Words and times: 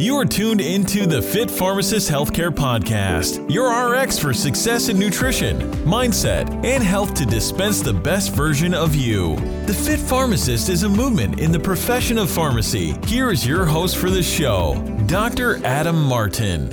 You 0.00 0.16
are 0.16 0.24
tuned 0.24 0.60
into 0.60 1.06
the 1.06 1.22
Fit 1.22 1.48
Pharmacist 1.48 2.10
Healthcare 2.10 2.50
Podcast, 2.50 3.48
your 3.48 3.70
RX 3.70 4.18
for 4.18 4.34
success 4.34 4.88
in 4.88 4.98
nutrition, 4.98 5.60
mindset, 5.84 6.48
and 6.64 6.82
health 6.82 7.14
to 7.14 7.24
dispense 7.24 7.80
the 7.80 7.92
best 7.92 8.32
version 8.32 8.74
of 8.74 8.96
you. 8.96 9.36
The 9.66 9.72
Fit 9.74 10.00
Pharmacist 10.00 10.68
is 10.68 10.82
a 10.82 10.88
movement 10.88 11.38
in 11.38 11.52
the 11.52 11.60
profession 11.60 12.18
of 12.18 12.28
pharmacy. 12.28 12.96
Here 13.06 13.30
is 13.30 13.46
your 13.46 13.64
host 13.64 13.96
for 13.96 14.10
the 14.10 14.22
show, 14.22 14.82
Dr. 15.06 15.64
Adam 15.64 16.02
Martin. 16.02 16.70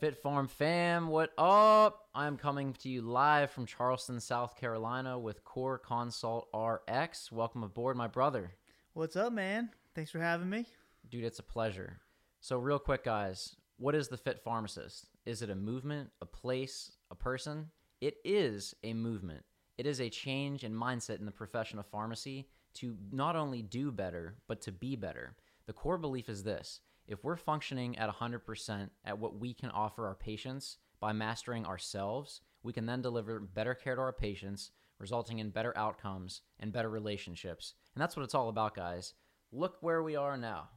Fit 0.00 0.20
Farm 0.20 0.48
fam, 0.48 1.06
what 1.06 1.30
up? 1.38 2.08
I'm 2.12 2.36
coming 2.36 2.72
to 2.80 2.88
you 2.88 3.02
live 3.02 3.52
from 3.52 3.66
Charleston, 3.66 4.18
South 4.18 4.56
Carolina 4.56 5.16
with 5.16 5.44
CorConsultRx. 5.44 7.30
Welcome 7.30 7.62
aboard, 7.62 7.96
my 7.96 8.08
brother. 8.08 8.56
What's 8.94 9.14
up, 9.14 9.32
man? 9.32 9.70
Thanks 9.94 10.10
for 10.10 10.18
having 10.18 10.50
me. 10.50 10.66
Dude, 11.14 11.22
it's 11.22 11.38
a 11.38 11.44
pleasure. 11.44 12.00
So, 12.40 12.58
real 12.58 12.80
quick, 12.80 13.04
guys, 13.04 13.54
what 13.76 13.94
is 13.94 14.08
the 14.08 14.16
Fit 14.16 14.42
Pharmacist? 14.42 15.10
Is 15.24 15.42
it 15.42 15.48
a 15.48 15.54
movement, 15.54 16.10
a 16.20 16.26
place, 16.26 16.90
a 17.08 17.14
person? 17.14 17.70
It 18.00 18.16
is 18.24 18.74
a 18.82 18.94
movement. 18.94 19.44
It 19.78 19.86
is 19.86 20.00
a 20.00 20.10
change 20.10 20.64
in 20.64 20.74
mindset 20.74 21.20
in 21.20 21.24
the 21.24 21.30
profession 21.30 21.78
of 21.78 21.86
pharmacy 21.86 22.48
to 22.78 22.96
not 23.12 23.36
only 23.36 23.62
do 23.62 23.92
better, 23.92 24.38
but 24.48 24.60
to 24.62 24.72
be 24.72 24.96
better. 24.96 25.36
The 25.66 25.72
core 25.72 25.98
belief 25.98 26.28
is 26.28 26.42
this 26.42 26.80
if 27.06 27.22
we're 27.22 27.36
functioning 27.36 27.96
at 27.96 28.10
100% 28.10 28.90
at 29.04 29.16
what 29.16 29.38
we 29.38 29.54
can 29.54 29.70
offer 29.70 30.08
our 30.08 30.16
patients 30.16 30.78
by 30.98 31.12
mastering 31.12 31.64
ourselves, 31.64 32.40
we 32.64 32.72
can 32.72 32.86
then 32.86 33.02
deliver 33.02 33.38
better 33.38 33.74
care 33.74 33.94
to 33.94 34.00
our 34.00 34.12
patients, 34.12 34.72
resulting 34.98 35.38
in 35.38 35.50
better 35.50 35.78
outcomes 35.78 36.40
and 36.58 36.72
better 36.72 36.90
relationships. 36.90 37.74
And 37.94 38.02
that's 38.02 38.16
what 38.16 38.24
it's 38.24 38.34
all 38.34 38.48
about, 38.48 38.74
guys. 38.74 39.14
Look 39.52 39.76
where 39.80 40.02
we 40.02 40.16
are 40.16 40.36
now. 40.36 40.70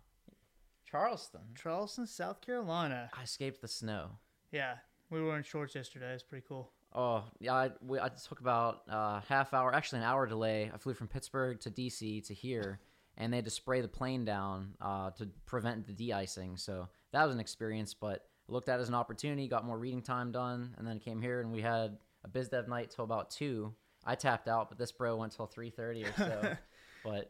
Charleston. 0.89 1.41
Charleston, 1.55 2.07
South 2.07 2.41
Carolina. 2.41 3.09
I 3.17 3.23
escaped 3.23 3.61
the 3.61 3.67
snow. 3.67 4.11
Yeah, 4.51 4.75
we 5.09 5.21
were 5.21 5.37
in 5.37 5.43
shorts 5.43 5.75
yesterday. 5.75 6.13
It's 6.13 6.23
pretty 6.23 6.45
cool. 6.47 6.71
Oh 6.93 7.25
yeah, 7.39 7.53
I, 7.53 7.71
we, 7.85 7.99
I 7.99 8.09
took 8.09 8.39
about 8.39 8.83
uh, 8.89 9.19
half 9.27 9.53
hour, 9.53 9.73
actually 9.73 9.99
an 9.99 10.05
hour 10.05 10.25
delay. 10.25 10.71
I 10.73 10.77
flew 10.77 10.93
from 10.93 11.07
Pittsburgh 11.07 11.59
to 11.61 11.71
DC 11.71 12.25
to 12.27 12.33
here, 12.33 12.79
and 13.17 13.31
they 13.31 13.37
had 13.37 13.45
to 13.45 13.51
spray 13.51 13.81
the 13.81 13.87
plane 13.87 14.23
down 14.23 14.75
uh, 14.79 15.11
to 15.11 15.27
prevent 15.45 15.85
the 15.85 15.93
de-icing. 15.93 16.55
So 16.57 16.87
that 17.11 17.25
was 17.25 17.35
an 17.35 17.41
experience, 17.41 17.93
but 17.93 18.25
I 18.49 18.53
looked 18.53 18.69
at 18.69 18.79
it 18.79 18.81
as 18.81 18.89
an 18.89 18.95
opportunity. 18.95 19.47
Got 19.47 19.65
more 19.65 19.77
reading 19.77 20.01
time 20.01 20.31
done, 20.31 20.73
and 20.77 20.87
then 20.87 20.99
came 20.99 21.21
here 21.21 21.41
and 21.41 21.51
we 21.51 21.61
had 21.61 21.97
a 22.23 22.29
biz 22.29 22.47
dev 22.49 22.67
night 22.67 22.91
till 22.95 23.03
about 23.03 23.29
two. 23.29 23.73
I 24.05 24.15
tapped 24.15 24.47
out, 24.47 24.69
but 24.69 24.77
this 24.77 24.93
bro 24.93 25.17
went 25.17 25.33
till 25.33 25.47
three 25.47 25.69
thirty 25.69 26.05
or 26.05 26.13
so. 26.17 26.55
but 27.03 27.29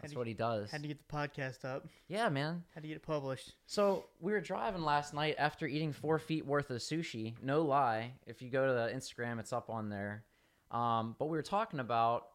that's 0.00 0.12
to- 0.12 0.18
what 0.18 0.26
he 0.26 0.34
does. 0.34 0.70
Had 0.70 0.82
to 0.82 0.88
get 0.88 0.98
the 0.98 1.16
podcast 1.16 1.64
up. 1.64 1.86
Yeah, 2.08 2.28
man. 2.28 2.64
Had 2.74 2.82
to 2.82 2.88
get 2.88 2.96
it 2.96 3.02
published. 3.02 3.54
So 3.66 4.06
we 4.20 4.32
were 4.32 4.40
driving 4.40 4.82
last 4.82 5.14
night 5.14 5.36
after 5.38 5.66
eating 5.66 5.92
four 5.92 6.18
feet 6.18 6.44
worth 6.44 6.70
of 6.70 6.78
sushi. 6.78 7.34
No 7.42 7.62
lie. 7.62 8.12
If 8.26 8.42
you 8.42 8.50
go 8.50 8.66
to 8.66 8.72
the 8.72 8.92
Instagram, 8.94 9.38
it's 9.38 9.52
up 9.52 9.70
on 9.70 9.88
there. 9.88 10.24
Um, 10.70 11.16
but 11.18 11.26
we 11.26 11.36
were 11.36 11.42
talking 11.42 11.80
about, 11.80 12.26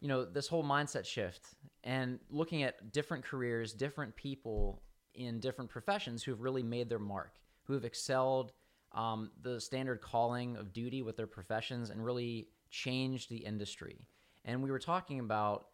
you 0.00 0.08
know, 0.08 0.24
this 0.24 0.48
whole 0.48 0.64
mindset 0.64 1.04
shift 1.04 1.48
and 1.84 2.18
looking 2.30 2.62
at 2.62 2.92
different 2.92 3.24
careers, 3.24 3.72
different 3.72 4.14
people 4.16 4.82
in 5.14 5.40
different 5.40 5.70
professions 5.70 6.22
who've 6.22 6.40
really 6.40 6.62
made 6.62 6.88
their 6.88 6.98
mark, 6.98 7.34
who 7.64 7.72
have 7.74 7.84
excelled 7.84 8.52
um, 8.92 9.30
the 9.42 9.60
standard 9.60 10.00
calling 10.00 10.56
of 10.56 10.72
duty 10.72 11.02
with 11.02 11.16
their 11.16 11.26
professions 11.26 11.90
and 11.90 12.04
really 12.04 12.48
changed 12.70 13.28
the 13.28 13.36
industry. 13.38 14.06
And 14.44 14.62
we 14.62 14.70
were 14.70 14.78
talking 14.78 15.20
about 15.20 15.66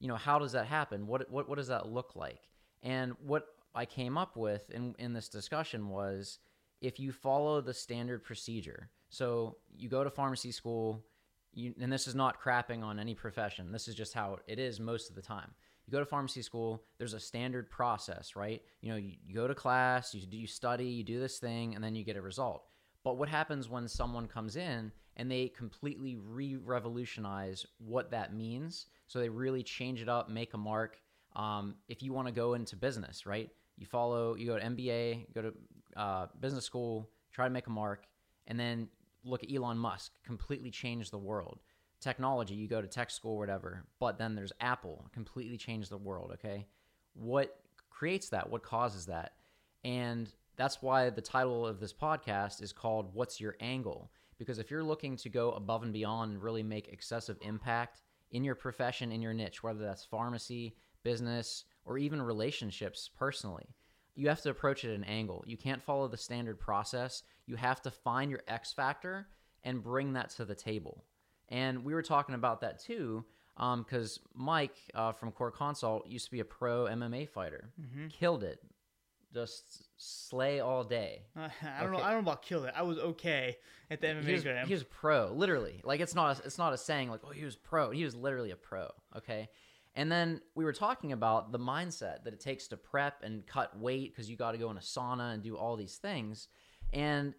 you 0.00 0.08
know 0.08 0.16
how 0.16 0.38
does 0.38 0.52
that 0.52 0.66
happen? 0.66 1.06
What 1.06 1.30
what 1.30 1.48
what 1.48 1.56
does 1.56 1.68
that 1.68 1.88
look 1.88 2.16
like? 2.16 2.40
And 2.82 3.14
what 3.24 3.46
i 3.74 3.84
came 3.84 4.16
up 4.16 4.36
with 4.36 4.70
in 4.70 4.94
in 4.98 5.12
this 5.12 5.28
discussion 5.28 5.88
was 5.88 6.38
if 6.80 6.98
you 6.98 7.12
follow 7.12 7.60
the 7.60 7.74
standard 7.74 8.24
procedure 8.24 8.88
so 9.10 9.58
you 9.76 9.88
go 9.88 10.02
to 10.02 10.10
pharmacy 10.10 10.50
school 10.50 11.04
you, 11.52 11.74
and 11.80 11.92
this 11.92 12.06
is 12.06 12.14
not 12.14 12.42
crapping 12.42 12.82
on 12.82 12.98
any 12.98 13.14
profession. 13.14 13.72
This 13.72 13.88
is 13.88 13.94
just 13.94 14.12
how 14.12 14.38
it 14.46 14.58
is 14.58 14.78
most 14.78 15.08
of 15.08 15.16
the 15.16 15.22
time. 15.22 15.50
You 15.86 15.92
go 15.92 16.00
to 16.00 16.06
pharmacy 16.06 16.42
school 16.42 16.84
there's 16.98 17.14
a 17.14 17.20
standard 17.20 17.70
process 17.70 18.34
right? 18.34 18.62
You 18.80 18.90
know 18.90 18.96
you, 18.96 19.12
you 19.24 19.34
go 19.34 19.46
to 19.46 19.54
class 19.54 20.14
you 20.14 20.22
you 20.30 20.46
study 20.46 20.86
you 20.86 21.04
do 21.04 21.20
this 21.20 21.38
thing 21.38 21.74
and 21.74 21.84
then 21.84 21.94
you 21.94 22.04
get 22.04 22.16
a 22.16 22.22
result. 22.22 22.64
But 23.04 23.18
what 23.18 23.28
happens 23.28 23.68
when 23.68 23.86
someone 23.88 24.26
comes 24.26 24.56
in 24.56 24.90
and 25.16 25.30
they 25.30 25.48
completely 25.48 26.16
re 26.16 26.56
revolutionize 26.56 27.66
what 27.78 28.10
that 28.10 28.34
means? 28.34 28.86
So 29.06 29.18
they 29.18 29.28
really 29.28 29.62
change 29.62 30.02
it 30.02 30.08
up, 30.08 30.28
make 30.28 30.54
a 30.54 30.58
mark. 30.58 30.98
Um, 31.34 31.76
if 31.88 32.02
you 32.02 32.12
want 32.12 32.28
to 32.28 32.32
go 32.32 32.54
into 32.54 32.76
business, 32.76 33.26
right? 33.26 33.50
You 33.78 33.86
follow, 33.86 34.34
you 34.36 34.46
go 34.46 34.58
to 34.58 34.64
MBA, 34.64 35.34
go 35.34 35.42
to 35.42 35.52
uh, 35.96 36.26
business 36.40 36.64
school, 36.64 37.10
try 37.32 37.46
to 37.46 37.50
make 37.50 37.66
a 37.66 37.70
mark, 37.70 38.06
and 38.46 38.58
then 38.58 38.88
look 39.24 39.42
at 39.42 39.52
Elon 39.52 39.76
Musk, 39.76 40.12
completely 40.24 40.70
change 40.70 41.10
the 41.10 41.18
world. 41.18 41.60
Technology, 42.00 42.54
you 42.54 42.68
go 42.68 42.80
to 42.80 42.86
tech 42.86 43.10
school, 43.10 43.36
whatever, 43.36 43.84
but 43.98 44.18
then 44.18 44.34
there's 44.34 44.52
Apple, 44.60 45.04
completely 45.12 45.56
change 45.56 45.88
the 45.88 45.96
world, 45.96 46.30
okay? 46.34 46.66
What 47.14 47.58
creates 47.90 48.28
that? 48.30 48.48
What 48.48 48.62
causes 48.62 49.06
that? 49.06 49.32
And 49.84 50.30
that's 50.56 50.82
why 50.82 51.10
the 51.10 51.20
title 51.20 51.66
of 51.66 51.80
this 51.80 51.92
podcast 51.92 52.62
is 52.62 52.72
called 52.72 53.14
What's 53.14 53.40
Your 53.40 53.56
Angle? 53.60 54.10
Because 54.38 54.58
if 54.58 54.70
you're 54.70 54.84
looking 54.84 55.16
to 55.16 55.28
go 55.28 55.52
above 55.52 55.82
and 55.82 55.92
beyond 55.92 56.32
and 56.32 56.42
really 56.42 56.62
make 56.62 56.88
excessive 56.88 57.38
impact 57.40 58.02
in 58.30 58.44
your 58.44 58.54
profession, 58.54 59.12
in 59.12 59.22
your 59.22 59.32
niche, 59.32 59.62
whether 59.62 59.80
that's 59.80 60.04
pharmacy, 60.04 60.76
business, 61.02 61.64
or 61.84 61.96
even 61.98 62.20
relationships 62.20 63.10
personally, 63.16 63.66
you 64.14 64.28
have 64.28 64.42
to 64.42 64.50
approach 64.50 64.84
it 64.84 64.90
at 64.90 64.96
an 64.96 65.04
angle. 65.04 65.44
You 65.46 65.56
can't 65.56 65.82
follow 65.82 66.08
the 66.08 66.16
standard 66.16 66.58
process. 66.58 67.22
You 67.46 67.56
have 67.56 67.80
to 67.82 67.90
find 67.90 68.30
your 68.30 68.40
X 68.48 68.72
factor 68.72 69.28
and 69.62 69.82
bring 69.82 70.14
that 70.14 70.30
to 70.30 70.44
the 70.44 70.54
table. 70.54 71.04
And 71.48 71.84
we 71.84 71.94
were 71.94 72.02
talking 72.02 72.34
about 72.34 72.60
that 72.62 72.80
too, 72.80 73.24
because 73.56 74.18
Mike 74.34 74.76
uh, 74.94 75.12
from 75.12 75.32
CorConsult 75.32 76.10
used 76.10 76.24
to 76.26 76.30
be 76.30 76.40
a 76.40 76.44
pro 76.44 76.84
MMA 76.86 77.28
fighter, 77.28 77.70
killed 78.10 78.42
it, 78.42 78.60
just 79.36 79.84
slay 79.96 80.60
all 80.60 80.82
day. 80.82 81.22
Uh, 81.36 81.48
I 81.78 81.82
don't 81.82 81.92
know. 81.92 81.98
I 81.98 82.10
don't 82.10 82.24
know 82.24 82.30
about 82.30 82.42
kill 82.42 82.64
it. 82.64 82.72
I 82.74 82.82
was 82.82 82.98
okay 82.98 83.56
at 83.90 84.00
the 84.00 84.08
he 84.08 84.14
MMA 84.14 84.32
was, 84.32 84.42
gram. 84.42 84.66
he 84.66 84.74
was 84.74 84.84
pro, 84.84 85.32
literally. 85.32 85.80
Like 85.84 86.00
it's 86.00 86.14
not 86.14 86.38
a, 86.38 86.42
it's 86.44 86.58
not 86.58 86.72
a 86.72 86.78
saying 86.78 87.10
like 87.10 87.20
oh 87.24 87.30
he 87.30 87.44
was 87.44 87.56
pro. 87.56 87.90
He 87.90 88.04
was 88.04 88.14
literally 88.14 88.50
a 88.50 88.56
pro. 88.56 88.88
Okay, 89.16 89.48
and 89.94 90.10
then 90.10 90.40
we 90.54 90.64
were 90.64 90.72
talking 90.72 91.12
about 91.12 91.52
the 91.52 91.58
mindset 91.58 92.24
that 92.24 92.32
it 92.32 92.40
takes 92.40 92.68
to 92.68 92.76
prep 92.76 93.22
and 93.22 93.46
cut 93.46 93.78
weight 93.78 94.12
because 94.12 94.30
you 94.30 94.36
got 94.36 94.52
to 94.52 94.58
go 94.58 94.70
in 94.70 94.76
a 94.76 94.80
sauna 94.80 95.34
and 95.34 95.42
do 95.42 95.56
all 95.56 95.76
these 95.76 95.96
things. 95.96 96.48
And 96.92 97.34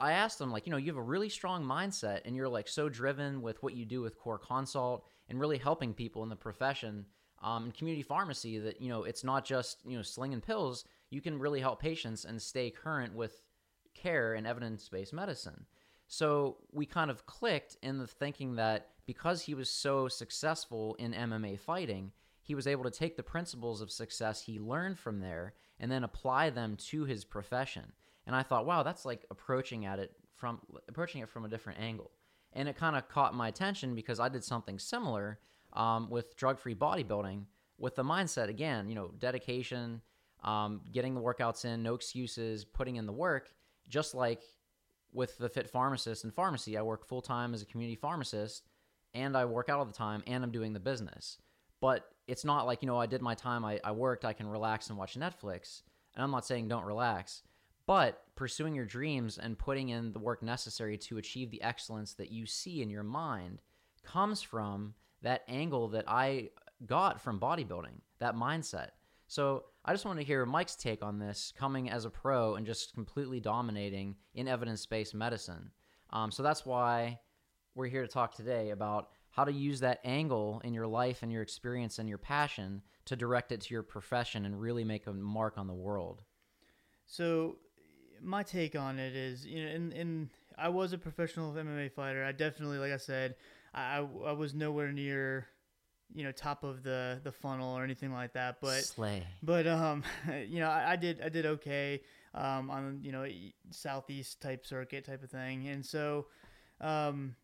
I 0.00 0.12
asked 0.12 0.40
him 0.40 0.50
like 0.50 0.66
you 0.66 0.70
know 0.70 0.78
you 0.78 0.86
have 0.86 0.96
a 0.96 1.02
really 1.02 1.28
strong 1.28 1.64
mindset 1.64 2.20
and 2.24 2.34
you're 2.36 2.48
like 2.48 2.68
so 2.68 2.88
driven 2.88 3.42
with 3.42 3.62
what 3.62 3.74
you 3.74 3.84
do 3.84 4.00
with 4.00 4.18
CorConsult 4.20 5.02
and 5.28 5.40
really 5.40 5.58
helping 5.58 5.94
people 5.94 6.22
in 6.22 6.28
the 6.28 6.36
profession. 6.36 7.06
Um, 7.42 7.66
in 7.66 7.72
community 7.72 8.02
pharmacy, 8.02 8.58
that 8.60 8.80
you 8.80 8.88
know, 8.88 9.04
it's 9.04 9.22
not 9.22 9.44
just 9.44 9.78
you 9.84 9.96
know 9.96 10.02
slinging 10.02 10.40
pills. 10.40 10.84
You 11.14 11.20
can 11.20 11.38
really 11.38 11.60
help 11.60 11.80
patients 11.80 12.24
and 12.24 12.42
stay 12.42 12.70
current 12.70 13.14
with 13.14 13.40
care 13.94 14.34
and 14.34 14.46
evidence 14.46 14.88
based 14.88 15.12
medicine. 15.12 15.64
So 16.08 16.56
we 16.72 16.86
kind 16.86 17.08
of 17.08 17.24
clicked 17.24 17.76
in 17.82 17.98
the 17.98 18.06
thinking 18.06 18.56
that 18.56 18.88
because 19.06 19.42
he 19.42 19.54
was 19.54 19.70
so 19.70 20.08
successful 20.08 20.96
in 20.98 21.12
MMA 21.12 21.60
fighting, 21.60 22.10
he 22.42 22.56
was 22.56 22.66
able 22.66 22.82
to 22.82 22.90
take 22.90 23.16
the 23.16 23.22
principles 23.22 23.80
of 23.80 23.92
success 23.92 24.42
he 24.42 24.58
learned 24.58 24.98
from 24.98 25.20
there 25.20 25.54
and 25.78 25.90
then 25.90 26.02
apply 26.02 26.50
them 26.50 26.76
to 26.88 27.04
his 27.04 27.24
profession. 27.24 27.92
And 28.26 28.34
I 28.34 28.42
thought, 28.42 28.66
wow, 28.66 28.82
that's 28.82 29.04
like 29.04 29.24
approaching 29.30 29.86
at 29.86 30.00
it 30.00 30.12
from 30.34 30.60
approaching 30.88 31.22
it 31.22 31.28
from 31.28 31.44
a 31.44 31.48
different 31.48 31.78
angle. 31.78 32.10
And 32.52 32.68
it 32.68 32.76
kind 32.76 32.96
of 32.96 33.08
caught 33.08 33.34
my 33.34 33.48
attention 33.48 33.94
because 33.94 34.18
I 34.18 34.28
did 34.28 34.42
something 34.42 34.80
similar 34.80 35.38
um, 35.74 36.10
with 36.10 36.36
drug-free 36.36 36.74
bodybuilding 36.74 37.44
with 37.78 37.94
the 37.94 38.04
mindset 38.04 38.48
again, 38.48 38.88
you 38.88 38.94
know, 38.94 39.12
dedication, 39.18 40.00
um, 40.44 40.82
getting 40.92 41.14
the 41.14 41.20
workouts 41.20 41.64
in, 41.64 41.82
no 41.82 41.94
excuses, 41.94 42.64
putting 42.64 42.96
in 42.96 43.06
the 43.06 43.12
work, 43.12 43.48
just 43.88 44.14
like 44.14 44.42
with 45.12 45.38
the 45.38 45.48
fit 45.48 45.70
pharmacist 45.70 46.24
in 46.24 46.30
pharmacy. 46.30 46.76
I 46.76 46.82
work 46.82 47.06
full 47.06 47.22
time 47.22 47.54
as 47.54 47.62
a 47.62 47.66
community 47.66 47.96
pharmacist 47.96 48.68
and 49.14 49.36
I 49.36 49.44
work 49.44 49.68
out 49.68 49.78
all 49.78 49.84
the 49.84 49.92
time 49.92 50.22
and 50.26 50.44
I'm 50.44 50.50
doing 50.50 50.72
the 50.72 50.80
business. 50.80 51.38
But 51.80 52.04
it's 52.26 52.44
not 52.44 52.66
like, 52.66 52.82
you 52.82 52.86
know, 52.86 52.98
I 52.98 53.06
did 53.06 53.22
my 53.22 53.34
time, 53.34 53.64
I, 53.64 53.80
I 53.84 53.92
worked, 53.92 54.24
I 54.24 54.32
can 54.32 54.48
relax 54.48 54.88
and 54.88 54.98
watch 54.98 55.18
Netflix. 55.18 55.82
And 56.14 56.22
I'm 56.22 56.30
not 56.30 56.46
saying 56.46 56.68
don't 56.68 56.84
relax, 56.84 57.42
but 57.86 58.22
pursuing 58.36 58.74
your 58.74 58.86
dreams 58.86 59.38
and 59.38 59.58
putting 59.58 59.90
in 59.90 60.12
the 60.12 60.18
work 60.18 60.42
necessary 60.42 60.96
to 60.98 61.18
achieve 61.18 61.50
the 61.50 61.62
excellence 61.62 62.14
that 62.14 62.32
you 62.32 62.46
see 62.46 62.82
in 62.82 62.90
your 62.90 63.02
mind 63.02 63.60
comes 64.04 64.42
from 64.42 64.94
that 65.22 65.42
angle 65.48 65.88
that 65.88 66.04
I 66.08 66.50
got 66.86 67.20
from 67.20 67.40
bodybuilding, 67.40 68.00
that 68.18 68.34
mindset. 68.34 68.90
So 69.34 69.64
I 69.84 69.92
just 69.92 70.04
want 70.04 70.20
to 70.20 70.24
hear 70.24 70.46
Mike's 70.46 70.76
take 70.76 71.02
on 71.02 71.18
this, 71.18 71.52
coming 71.58 71.90
as 71.90 72.04
a 72.04 72.10
pro 72.10 72.54
and 72.54 72.64
just 72.64 72.94
completely 72.94 73.40
dominating 73.40 74.14
in 74.32 74.46
evidence 74.46 74.86
based 74.86 75.12
medicine. 75.12 75.72
Um, 76.10 76.30
so 76.30 76.44
that's 76.44 76.64
why 76.64 77.18
we're 77.74 77.88
here 77.88 78.02
to 78.02 78.08
talk 78.08 78.36
today 78.36 78.70
about 78.70 79.08
how 79.30 79.42
to 79.42 79.52
use 79.52 79.80
that 79.80 79.98
angle 80.04 80.60
in 80.62 80.72
your 80.72 80.86
life 80.86 81.24
and 81.24 81.32
your 81.32 81.42
experience 81.42 81.98
and 81.98 82.08
your 82.08 82.16
passion 82.16 82.80
to 83.06 83.16
direct 83.16 83.50
it 83.50 83.62
to 83.62 83.74
your 83.74 83.82
profession 83.82 84.44
and 84.44 84.60
really 84.60 84.84
make 84.84 85.08
a 85.08 85.12
mark 85.12 85.58
on 85.58 85.66
the 85.66 85.74
world. 85.74 86.22
So, 87.06 87.56
my 88.22 88.44
take 88.44 88.76
on 88.76 89.00
it 89.00 89.16
is, 89.16 89.44
you 89.44 89.64
know, 89.64 89.70
in, 89.72 89.90
in 89.90 90.30
I 90.56 90.68
was 90.68 90.92
a 90.92 90.98
professional 90.98 91.52
MMA 91.52 91.90
fighter. 91.90 92.24
I 92.24 92.30
definitely, 92.30 92.78
like 92.78 92.92
I 92.92 92.98
said, 92.98 93.34
I, 93.74 93.96
I 93.96 94.30
was 94.30 94.54
nowhere 94.54 94.92
near, 94.92 95.48
you 96.12 96.24
know, 96.24 96.32
top 96.32 96.64
of 96.64 96.82
the, 96.82 97.20
the 97.24 97.32
funnel 97.32 97.76
or 97.76 97.84
anything 97.84 98.12
like 98.12 98.32
that. 98.34 98.56
But 98.60 98.84
Slay. 98.84 99.26
but 99.42 99.66
um, 99.66 100.02
you 100.46 100.60
know, 100.60 100.68
I, 100.68 100.92
I 100.92 100.96
did 100.96 101.20
I 101.22 101.28
did 101.28 101.46
okay 101.46 102.02
um, 102.34 102.70
on 102.70 103.00
you 103.02 103.12
know 103.12 103.26
southeast 103.70 104.40
type 104.40 104.66
circuit 104.66 105.04
type 105.04 105.22
of 105.22 105.30
thing, 105.30 105.68
and 105.68 105.84
so 105.84 106.26
um, 106.80 107.36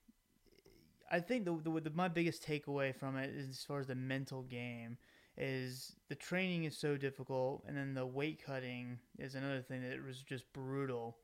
I 1.11 1.21
think 1.21 1.45
the, 1.45 1.59
the, 1.63 1.81
the 1.81 1.91
my 1.91 2.09
biggest 2.09 2.47
takeaway 2.47 2.95
from 2.95 3.17
it 3.17 3.31
is 3.31 3.49
as 3.49 3.65
far 3.65 3.81
as 3.81 3.87
the 3.87 3.95
mental 3.95 4.43
game 4.43 4.99
is 5.37 5.97
the 6.09 6.15
training 6.15 6.65
is 6.65 6.77
so 6.77 6.97
difficult, 6.97 7.65
and 7.67 7.77
then 7.77 7.95
the 7.95 8.07
weight 8.07 8.45
cutting 8.45 8.99
is 9.19 9.35
another 9.35 9.63
thing 9.63 9.89
that 9.89 10.05
was 10.05 10.23
just 10.23 10.53
brutal, 10.53 11.17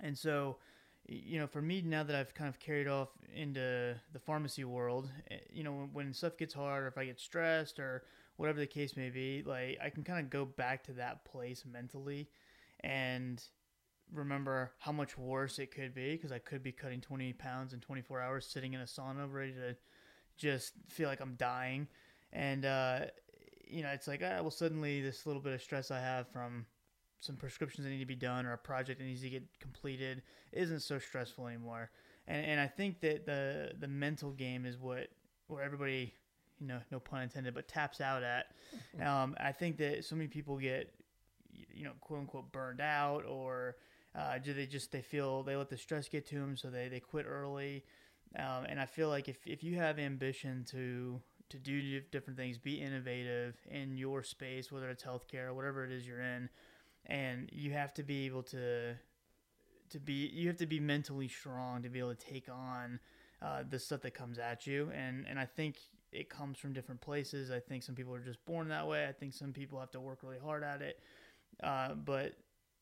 and 0.00 0.16
so 0.16 0.56
you 1.06 1.38
know, 1.38 1.46
for 1.46 1.60
me 1.60 1.82
now 1.82 2.02
that 2.02 2.16
I've 2.16 2.34
kind 2.34 2.48
of 2.48 2.58
carried 2.58 2.88
off 2.88 3.08
into 3.34 3.94
the 4.12 4.18
pharmacy 4.18 4.64
world, 4.64 5.10
eh, 5.30 5.38
you 5.52 5.62
know, 5.62 5.72
when, 5.72 5.92
when 5.92 6.14
stuff 6.14 6.36
gets 6.36 6.54
hard 6.54 6.84
or 6.84 6.88
if 6.88 6.98
I 6.98 7.04
get 7.04 7.20
stressed 7.20 7.78
or 7.78 8.04
whatever 8.36 8.58
the 8.58 8.66
case 8.66 8.96
may 8.96 9.10
be, 9.10 9.42
like 9.44 9.78
I 9.82 9.90
can 9.90 10.02
kind 10.02 10.20
of 10.20 10.30
go 10.30 10.44
back 10.44 10.82
to 10.84 10.92
that 10.94 11.24
place 11.24 11.64
mentally 11.70 12.28
and 12.80 13.42
remember 14.12 14.72
how 14.78 14.92
much 14.92 15.16
worse 15.18 15.58
it 15.58 15.74
could 15.74 15.94
be 15.94 16.12
because 16.12 16.32
I 16.32 16.38
could 16.38 16.62
be 16.62 16.72
cutting 16.72 17.00
20 17.00 17.32
pounds 17.34 17.72
in 17.72 17.80
24 17.80 18.20
hours 18.20 18.46
sitting 18.46 18.72
in 18.72 18.80
a 18.80 18.84
sauna 18.84 19.30
ready 19.30 19.52
to 19.52 19.76
just 20.36 20.72
feel 20.88 21.08
like 21.08 21.20
I'm 21.20 21.34
dying. 21.34 21.88
And, 22.32 22.64
uh, 22.64 23.00
you 23.66 23.82
know, 23.82 23.90
it's 23.90 24.08
like, 24.08 24.22
ah, 24.24 24.40
well, 24.40 24.50
suddenly 24.50 25.00
this 25.00 25.26
little 25.26 25.42
bit 25.42 25.52
of 25.52 25.62
stress 25.62 25.90
I 25.90 26.00
have 26.00 26.28
from 26.28 26.66
some 27.24 27.36
prescriptions 27.36 27.84
that 27.84 27.90
need 27.90 28.00
to 28.00 28.06
be 28.06 28.14
done 28.14 28.46
or 28.46 28.52
a 28.52 28.58
project 28.58 28.98
that 29.00 29.06
needs 29.06 29.22
to 29.22 29.30
get 29.30 29.42
completed 29.60 30.22
isn't 30.52 30.80
so 30.80 30.98
stressful 30.98 31.46
anymore. 31.46 31.90
And, 32.26 32.44
and 32.44 32.60
I 32.60 32.66
think 32.66 33.00
that 33.00 33.26
the, 33.26 33.72
the 33.78 33.88
mental 33.88 34.30
game 34.32 34.66
is 34.66 34.78
what, 34.78 35.08
where 35.48 35.62
everybody, 35.62 36.12
you 36.60 36.66
know, 36.66 36.80
no 36.90 37.00
pun 37.00 37.22
intended, 37.22 37.54
but 37.54 37.68
taps 37.68 38.00
out 38.00 38.22
at. 38.22 38.46
Um, 39.04 39.34
I 39.40 39.52
think 39.52 39.78
that 39.78 40.04
so 40.04 40.16
many 40.16 40.28
people 40.28 40.58
get, 40.58 40.92
you 41.72 41.84
know, 41.84 41.92
quote 42.00 42.20
unquote 42.20 42.52
burned 42.52 42.80
out 42.80 43.24
or, 43.26 43.76
uh, 44.16 44.38
do 44.38 44.54
they 44.54 44.66
just 44.66 44.92
they 44.92 45.02
feel 45.02 45.42
they 45.42 45.56
let 45.56 45.68
the 45.68 45.76
stress 45.76 46.08
get 46.08 46.24
to 46.26 46.36
them, 46.36 46.56
so 46.56 46.70
they, 46.70 46.88
they 46.88 47.00
quit 47.00 47.26
early? 47.28 47.84
Um, 48.38 48.64
and 48.68 48.80
I 48.80 48.86
feel 48.86 49.08
like 49.08 49.28
if, 49.28 49.38
if 49.44 49.64
you 49.64 49.76
have 49.76 49.98
ambition 49.98 50.64
to 50.70 51.20
to 51.50 51.58
do 51.58 52.00
different 52.10 52.38
things, 52.38 52.58
be 52.58 52.80
innovative 52.80 53.56
in 53.70 53.96
your 53.96 54.22
space, 54.22 54.72
whether 54.72 54.88
it's 54.88 55.04
healthcare 55.04 55.48
or 55.48 55.54
whatever 55.54 55.84
it 55.84 55.92
is 55.92 56.06
you're 56.06 56.22
in, 56.22 56.48
and 57.06 57.50
you 57.52 57.72
have 57.72 57.92
to 57.94 58.02
be 58.02 58.26
able 58.26 58.42
to 58.42 58.94
to 59.90 60.00
be 60.00 60.30
you 60.32 60.48
have 60.48 60.56
to 60.56 60.66
be 60.66 60.80
mentally 60.80 61.28
strong 61.28 61.82
to 61.82 61.88
be 61.88 61.98
able 61.98 62.14
to 62.14 62.26
take 62.26 62.48
on 62.48 62.98
uh, 63.42 63.62
the 63.68 63.78
stuff 63.78 64.00
that 64.02 64.14
comes 64.14 64.38
at 64.38 64.66
you, 64.66 64.90
and 64.94 65.26
and 65.28 65.38
I 65.38 65.44
think 65.44 65.76
it 66.12 66.30
comes 66.30 66.58
from 66.58 66.72
different 66.72 67.00
places. 67.00 67.50
I 67.50 67.60
think 67.60 67.82
some 67.82 67.94
people 67.94 68.14
are 68.14 68.20
just 68.20 68.44
born 68.46 68.68
that 68.68 68.86
way. 68.86 69.06
I 69.06 69.12
think 69.12 69.34
some 69.34 69.52
people 69.52 69.78
have 69.80 69.90
to 69.90 70.00
work 70.00 70.20
really 70.22 70.38
hard 70.38 70.64
at 70.64 70.80
it, 70.80 71.00
uh, 71.62 71.94
but 71.94 72.36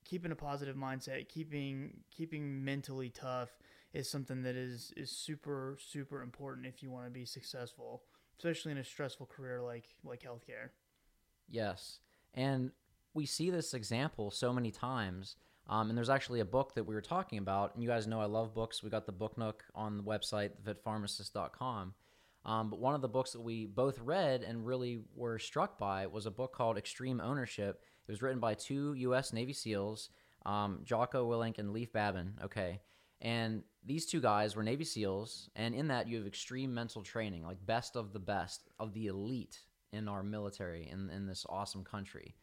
keeping 0.04 0.32
a 0.32 0.36
positive 0.36 0.76
mindset, 0.76 1.28
keeping 1.28 1.98
keeping 2.10 2.64
mentally 2.64 3.10
tough 3.10 3.50
is 3.92 4.08
something 4.08 4.42
that 4.42 4.56
is 4.56 4.92
is 4.96 5.10
super 5.10 5.76
super 5.84 6.22
important 6.22 6.66
if 6.66 6.82
you 6.82 6.90
want 6.90 7.06
to 7.06 7.10
be 7.10 7.24
successful, 7.24 8.02
especially 8.38 8.72
in 8.72 8.78
a 8.78 8.84
stressful 8.84 9.26
career 9.26 9.60
like 9.60 9.86
like 10.04 10.22
healthcare. 10.22 10.70
Yes, 11.48 11.98
and 12.34 12.70
we 13.14 13.26
see 13.26 13.50
this 13.50 13.74
example 13.74 14.30
so 14.30 14.52
many 14.52 14.70
times. 14.70 15.36
Um, 15.68 15.88
and 15.88 15.96
there's 15.96 16.10
actually 16.10 16.40
a 16.40 16.44
book 16.44 16.74
that 16.74 16.84
we 16.84 16.94
were 16.94 17.00
talking 17.00 17.38
about, 17.38 17.74
and 17.74 17.82
you 17.82 17.88
guys 17.88 18.08
know 18.08 18.20
I 18.20 18.24
love 18.24 18.52
books. 18.52 18.82
We 18.82 18.90
got 18.90 19.06
the 19.06 19.12
book 19.12 19.38
nook 19.38 19.64
on 19.74 19.96
the 19.96 20.02
website, 20.02 20.50
thefitpharmacist.com. 20.64 21.94
Um, 22.44 22.70
but 22.70 22.80
one 22.80 22.96
of 22.96 23.00
the 23.00 23.08
books 23.08 23.30
that 23.32 23.40
we 23.40 23.66
both 23.66 24.00
read 24.00 24.42
and 24.42 24.66
really 24.66 25.02
were 25.14 25.38
struck 25.38 25.78
by 25.78 26.08
was 26.08 26.26
a 26.26 26.32
book 26.32 26.52
called 26.52 26.76
Extreme 26.76 27.20
Ownership 27.20 27.80
it 28.06 28.10
was 28.10 28.22
written 28.22 28.40
by 28.40 28.54
two 28.54 28.94
U.S. 28.94 29.32
Navy 29.32 29.52
SEALs, 29.52 30.10
um, 30.44 30.80
Jocko 30.84 31.28
Willink 31.28 31.58
and 31.58 31.72
Leif 31.72 31.92
Babin. 31.92 32.34
Okay. 32.44 32.80
And 33.20 33.62
these 33.84 34.06
two 34.06 34.20
guys 34.20 34.56
were 34.56 34.64
Navy 34.64 34.84
SEALs, 34.84 35.48
and 35.54 35.74
in 35.74 35.88
that 35.88 36.08
you 36.08 36.16
have 36.16 36.26
extreme 36.26 36.74
mental 36.74 37.02
training, 37.02 37.44
like 37.46 37.64
best 37.64 37.96
of 37.96 38.12
the 38.12 38.18
best 38.18 38.68
of 38.80 38.92
the 38.94 39.06
elite 39.06 39.60
in 39.92 40.08
our 40.08 40.24
military 40.24 40.88
in, 40.90 41.08
in 41.10 41.26
this 41.26 41.46
awesome 41.48 41.84
country. 41.84 42.34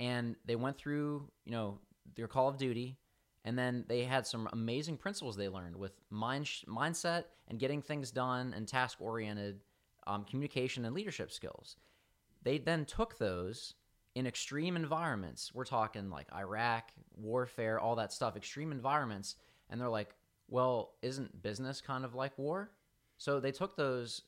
And 0.00 0.34
they 0.44 0.56
went 0.56 0.76
through, 0.76 1.30
you 1.44 1.52
know, 1.52 1.78
their 2.16 2.26
call 2.26 2.48
of 2.48 2.56
duty, 2.56 2.98
and 3.44 3.56
then 3.56 3.84
they 3.86 4.02
had 4.02 4.26
some 4.26 4.48
amazing 4.52 4.96
principles 4.96 5.36
they 5.36 5.48
learned 5.48 5.76
with 5.76 5.92
mind 6.10 6.46
mindset 6.66 7.24
and 7.46 7.60
getting 7.60 7.80
things 7.80 8.10
done 8.10 8.52
and 8.56 8.66
task 8.66 8.98
oriented 9.00 9.60
um, 10.08 10.24
communication 10.24 10.84
and 10.84 10.94
leadership 10.94 11.30
skills. 11.30 11.76
They 12.42 12.58
then 12.58 12.84
took 12.84 13.18
those 13.18 13.74
in 14.14 14.26
extreme 14.26 14.74
environments, 14.74 15.54
we're 15.54 15.64
talking 15.64 16.10
like 16.10 16.26
Iraq, 16.34 16.90
warfare, 17.14 17.78
all 17.78 17.94
that 17.96 18.12
stuff, 18.12 18.36
extreme 18.36 18.72
environments, 18.72 19.36
and 19.68 19.80
they're 19.80 19.88
like, 19.88 20.16
well, 20.48 20.94
isn't 21.00 21.42
business 21.42 21.80
kind 21.80 22.04
of 22.04 22.14
like 22.14 22.36
war? 22.36 22.72
So 23.18 23.38
they 23.38 23.52
took 23.52 23.76
those 23.76 24.22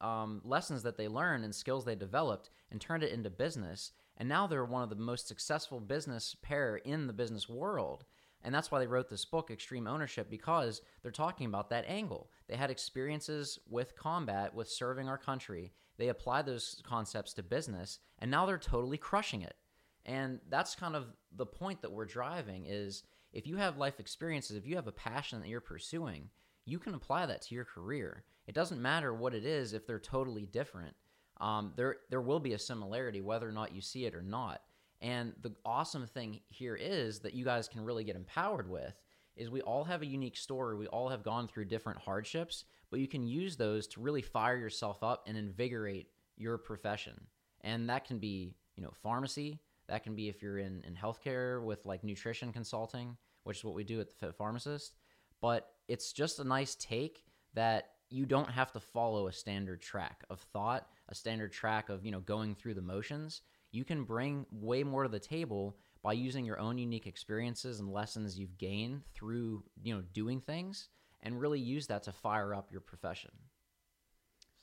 um, 0.00 0.40
lessons 0.44 0.82
that 0.82 0.96
they 0.96 1.06
learned 1.06 1.44
and 1.44 1.54
skills 1.54 1.84
they 1.84 1.94
developed 1.94 2.50
and 2.70 2.80
turned 2.80 3.04
it 3.04 3.12
into 3.12 3.30
business. 3.30 3.92
And 4.20 4.28
now 4.28 4.46
they're 4.46 4.66
one 4.66 4.82
of 4.82 4.90
the 4.90 4.96
most 4.96 5.26
successful 5.26 5.80
business 5.80 6.36
pair 6.42 6.76
in 6.76 7.06
the 7.06 7.14
business 7.14 7.48
world. 7.48 8.04
And 8.42 8.54
that's 8.54 8.70
why 8.70 8.78
they 8.78 8.86
wrote 8.86 9.08
this 9.08 9.24
book, 9.24 9.50
Extreme 9.50 9.86
Ownership, 9.86 10.28
because 10.28 10.82
they're 11.00 11.10
talking 11.10 11.46
about 11.46 11.70
that 11.70 11.86
angle. 11.88 12.30
They 12.46 12.56
had 12.56 12.70
experiences 12.70 13.58
with 13.66 13.96
combat, 13.96 14.54
with 14.54 14.68
serving 14.68 15.08
our 15.08 15.16
country. 15.16 15.72
They 15.96 16.08
applied 16.08 16.44
those 16.44 16.82
concepts 16.86 17.32
to 17.34 17.42
business, 17.42 17.98
and 18.18 18.30
now 18.30 18.44
they're 18.44 18.58
totally 18.58 18.98
crushing 18.98 19.40
it. 19.40 19.56
And 20.04 20.40
that's 20.50 20.74
kind 20.74 20.96
of 20.96 21.06
the 21.34 21.46
point 21.46 21.80
that 21.80 21.92
we're 21.92 22.04
driving 22.04 22.66
is 22.66 23.04
if 23.32 23.46
you 23.46 23.56
have 23.56 23.78
life 23.78 24.00
experiences, 24.00 24.54
if 24.54 24.66
you 24.66 24.76
have 24.76 24.86
a 24.86 24.92
passion 24.92 25.40
that 25.40 25.48
you're 25.48 25.62
pursuing, 25.62 26.28
you 26.66 26.78
can 26.78 26.92
apply 26.92 27.24
that 27.24 27.40
to 27.42 27.54
your 27.54 27.64
career. 27.64 28.24
It 28.46 28.54
doesn't 28.54 28.82
matter 28.82 29.14
what 29.14 29.34
it 29.34 29.46
is 29.46 29.72
if 29.72 29.86
they're 29.86 29.98
totally 29.98 30.44
different. 30.44 30.94
Um, 31.40 31.72
there, 31.76 31.96
there 32.10 32.20
will 32.20 32.40
be 32.40 32.52
a 32.52 32.58
similarity 32.58 33.20
whether 33.20 33.48
or 33.48 33.52
not 33.52 33.74
you 33.74 33.80
see 33.80 34.04
it 34.04 34.14
or 34.14 34.22
not. 34.22 34.60
And 35.00 35.32
the 35.40 35.54
awesome 35.64 36.06
thing 36.06 36.40
here 36.48 36.76
is 36.76 37.20
that 37.20 37.34
you 37.34 37.44
guys 37.44 37.68
can 37.68 37.84
really 37.84 38.04
get 38.04 38.16
empowered 38.16 38.68
with 38.68 38.94
is 39.36 39.48
we 39.48 39.62
all 39.62 39.84
have 39.84 40.02
a 40.02 40.06
unique 40.06 40.36
story. 40.36 40.76
We 40.76 40.86
all 40.88 41.08
have 41.08 41.22
gone 41.22 41.48
through 41.48 41.64
different 41.66 41.98
hardships, 41.98 42.64
but 42.90 43.00
you 43.00 43.08
can 43.08 43.26
use 43.26 43.56
those 43.56 43.86
to 43.88 44.00
really 44.00 44.20
fire 44.20 44.56
yourself 44.56 45.02
up 45.02 45.24
and 45.26 45.36
invigorate 45.36 46.08
your 46.36 46.58
profession. 46.58 47.18
And 47.62 47.88
that 47.88 48.04
can 48.04 48.18
be, 48.18 48.54
you 48.76 48.82
know, 48.82 48.92
pharmacy. 49.02 49.60
That 49.88 50.04
can 50.04 50.14
be 50.14 50.28
if 50.28 50.42
you're 50.42 50.58
in, 50.58 50.82
in 50.86 50.94
healthcare 50.94 51.62
with 51.64 51.86
like 51.86 52.04
nutrition 52.04 52.52
consulting, 52.52 53.16
which 53.44 53.58
is 53.58 53.64
what 53.64 53.74
we 53.74 53.84
do 53.84 54.00
at 54.00 54.08
the 54.08 54.14
Fit 54.14 54.34
Pharmacist. 54.34 54.96
But 55.40 55.68
it's 55.88 56.12
just 56.12 56.38
a 56.38 56.44
nice 56.44 56.74
take 56.74 57.24
that 57.54 57.90
you 58.10 58.26
don't 58.26 58.50
have 58.50 58.72
to 58.72 58.80
follow 58.80 59.28
a 59.28 59.32
standard 59.32 59.80
track 59.80 60.24
of 60.28 60.40
thought, 60.52 60.88
a 61.10 61.14
standard 61.14 61.52
track 61.52 61.88
of, 61.88 62.04
you 62.04 62.10
know, 62.10 62.20
going 62.20 62.54
through 62.54 62.74
the 62.74 62.82
motions 62.82 63.42
you 63.72 63.84
can 63.84 64.04
bring 64.04 64.46
way 64.50 64.82
more 64.82 65.04
to 65.04 65.08
the 65.08 65.20
table 65.20 65.76
by 66.02 66.12
using 66.12 66.44
your 66.44 66.58
own 66.58 66.78
unique 66.78 67.06
experiences 67.06 67.80
and 67.80 67.92
lessons 67.92 68.38
you've 68.38 68.58
gained 68.58 69.02
through 69.14 69.62
you 69.82 69.94
know 69.94 70.02
doing 70.12 70.40
things 70.40 70.88
and 71.22 71.40
really 71.40 71.60
use 71.60 71.86
that 71.86 72.02
to 72.04 72.12
fire 72.12 72.54
up 72.54 72.70
your 72.72 72.80
profession. 72.80 73.30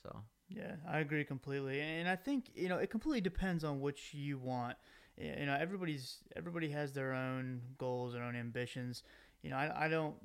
So. 0.04 0.24
Yeah 0.50 0.76
i 0.90 1.00
agree 1.00 1.24
completely. 1.24 1.82
And 1.82 2.08
i 2.08 2.16
think 2.16 2.52
you 2.56 2.70
know 2.70 2.78
it 2.78 2.90
completely 2.90 3.22
depends 3.22 3.64
on 3.64 3.80
what 3.80 4.14
you 4.14 4.38
want. 4.38 4.78
You 5.18 5.46
know 5.46 5.58
everybody's 5.60 6.18
everybody 6.36 6.70
has 6.70 6.94
their 6.94 7.14
own 7.14 7.62
goals 7.78 8.14
their 8.14 8.24
own 8.24 8.36
ambitions. 8.36 9.04
You 9.42 9.52
know 9.52 9.58
i, 9.58 9.86
I 9.86 9.88
don't 9.88 10.16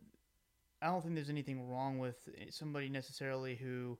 i 0.81 0.87
don't 0.87 1.03
think 1.03 1.15
there's 1.15 1.31
anything 1.31 1.69
wrong 1.69 1.99
with 1.99 2.29
eh, 2.39 2.47
somebody 2.51 2.89
necessarily 2.89 3.55
who 3.55 3.99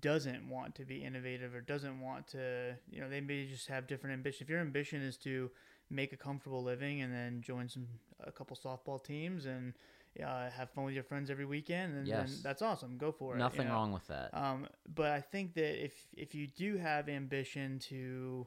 doesn't 0.00 0.48
want 0.48 0.74
to 0.76 0.84
be 0.84 1.04
innovative 1.04 1.54
or 1.54 1.60
doesn't 1.60 2.00
want 2.00 2.26
to, 2.28 2.74
you 2.90 3.00
know, 3.00 3.08
they 3.08 3.20
may 3.20 3.46
just 3.46 3.68
have 3.68 3.86
different 3.86 4.14
ambition. 4.14 4.44
If 4.44 4.50
your 4.50 4.60
ambition 4.60 5.02
is 5.02 5.16
to 5.18 5.50
make 5.90 6.12
a 6.12 6.16
comfortable 6.16 6.62
living 6.62 7.02
and 7.02 7.12
then 7.12 7.42
join 7.42 7.68
some 7.68 7.86
a 8.24 8.32
couple 8.32 8.56
softball 8.56 9.02
teams 9.02 9.46
and 9.46 9.74
uh, 10.22 10.50
have 10.50 10.70
fun 10.70 10.84
with 10.84 10.94
your 10.94 11.02
friends 11.02 11.30
every 11.30 11.46
weekend, 11.46 11.96
and 11.96 12.06
yes. 12.06 12.30
then 12.30 12.38
that's 12.42 12.62
awesome. 12.62 12.98
Go 12.98 13.12
for 13.12 13.34
it. 13.34 13.38
Nothing 13.38 13.62
you 13.62 13.68
know? 13.68 13.74
wrong 13.74 13.92
with 13.92 14.06
that. 14.08 14.30
Um, 14.32 14.68
but 14.94 15.10
I 15.10 15.20
think 15.20 15.54
that 15.54 15.82
if 15.82 15.94
if 16.16 16.34
you 16.34 16.46
do 16.46 16.76
have 16.76 17.08
ambition 17.08 17.78
to 17.88 18.46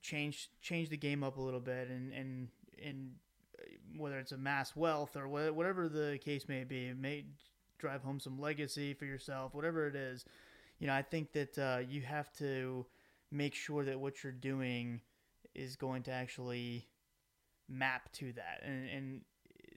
change 0.00 0.50
change 0.62 0.88
the 0.88 0.96
game 0.96 1.22
up 1.22 1.36
a 1.36 1.40
little 1.40 1.60
bit 1.60 1.88
and 1.88 2.12
and 2.12 2.48
and 2.82 3.12
uh, 3.58 3.62
whether 3.98 4.18
it's 4.18 4.32
a 4.32 4.38
mass 4.38 4.74
wealth 4.74 5.16
or 5.16 5.28
whatever 5.28 5.88
the 5.88 6.18
case 6.22 6.48
may 6.48 6.64
be, 6.64 6.92
may 6.94 7.26
drive 7.78 8.02
home 8.02 8.18
some 8.18 8.38
legacy 8.38 8.94
for 8.94 9.04
yourself, 9.04 9.54
whatever 9.54 9.86
it 9.86 9.94
is 9.94 10.24
you 10.78 10.86
know, 10.86 10.94
I 10.94 11.02
think 11.02 11.32
that 11.32 11.58
uh, 11.58 11.78
you 11.86 12.02
have 12.02 12.32
to 12.38 12.86
make 13.30 13.54
sure 13.54 13.84
that 13.84 13.98
what 13.98 14.22
you're 14.22 14.32
doing 14.32 15.00
is 15.54 15.76
going 15.76 16.02
to 16.04 16.10
actually 16.12 16.86
map 17.68 18.12
to 18.12 18.32
that. 18.34 18.62
And, 18.64 18.88
and 18.88 19.20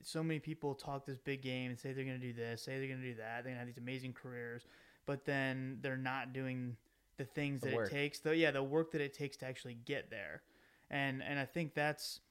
so 0.04 0.24
many 0.24 0.40
people 0.40 0.76
talk 0.76 1.06
this 1.06 1.18
big 1.18 1.42
game 1.42 1.70
and 1.70 1.80
say 1.80 1.94
they're 1.94 2.06
going 2.06 2.20
to 2.20 2.26
do 2.26 2.34
this, 2.34 2.64
say 2.64 2.78
they're 2.78 2.88
going 2.88 3.02
to 3.02 3.08
do 3.08 3.16
that, 3.16 3.44
they're 3.44 3.54
going 3.54 3.56
to 3.56 3.60
have 3.60 3.68
these 3.68 3.78
amazing 3.78 4.14
careers, 4.14 4.66
but 5.06 5.26
then 5.26 5.80
they're 5.82 5.98
not 5.98 6.34
doing 6.34 6.76
the 7.18 7.26
things 7.26 7.62
The 7.62 7.70
that 7.70 7.76
work. 7.76 7.88
it 7.88 7.94
takes. 7.94 8.20
The 8.20 8.36
yeah, 8.36 8.52
the 8.52 8.64
work 8.64 8.92
that 8.92 9.02
it 9.02 9.14
takes 9.14 9.38
to 9.38 9.46
actually 9.46 9.78
get 9.86 10.10
there. 10.10 10.42
And 10.90 11.22
and 11.22 11.38
I 11.40 11.46
think 11.46 11.74
that's 11.76 12.22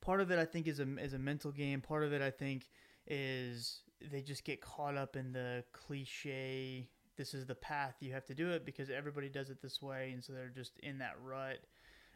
part 0.00 0.20
of 0.20 0.30
it. 0.30 0.38
I 0.38 0.44
think 0.44 0.66
is 0.66 0.80
a 0.80 0.98
is 0.98 1.12
a 1.12 1.18
mental 1.18 1.52
game. 1.52 1.80
Part 1.80 2.02
of 2.02 2.12
it, 2.12 2.22
I 2.22 2.30
think, 2.30 2.68
is 3.06 3.80
they 4.10 4.22
just 4.22 4.44
get 4.44 4.60
caught 4.60 4.96
up 4.96 5.14
in 5.14 5.32
the 5.32 5.62
cliche. 5.72 6.88
This 7.18 7.34
is 7.34 7.44
the 7.44 7.54
path 7.54 7.96
you 8.00 8.12
have 8.12 8.24
to 8.26 8.34
do 8.34 8.50
it 8.50 8.64
because 8.64 8.88
everybody 8.88 9.28
does 9.28 9.50
it 9.50 9.60
this 9.60 9.82
way, 9.82 10.12
and 10.14 10.24
so 10.24 10.32
they're 10.32 10.52
just 10.54 10.78
in 10.78 10.98
that 10.98 11.16
rut, 11.22 11.58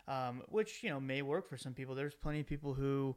um, 0.09 0.43
which 0.49 0.83
you 0.83 0.91
know 0.91 1.01
may 1.01 1.21
work 1.23 1.49
for 1.49 1.59
some 1.59 1.75
people. 1.75 1.95
There's 1.95 2.15
plenty 2.15 2.41
of 2.41 2.47
people 2.47 2.73
who, 2.73 3.17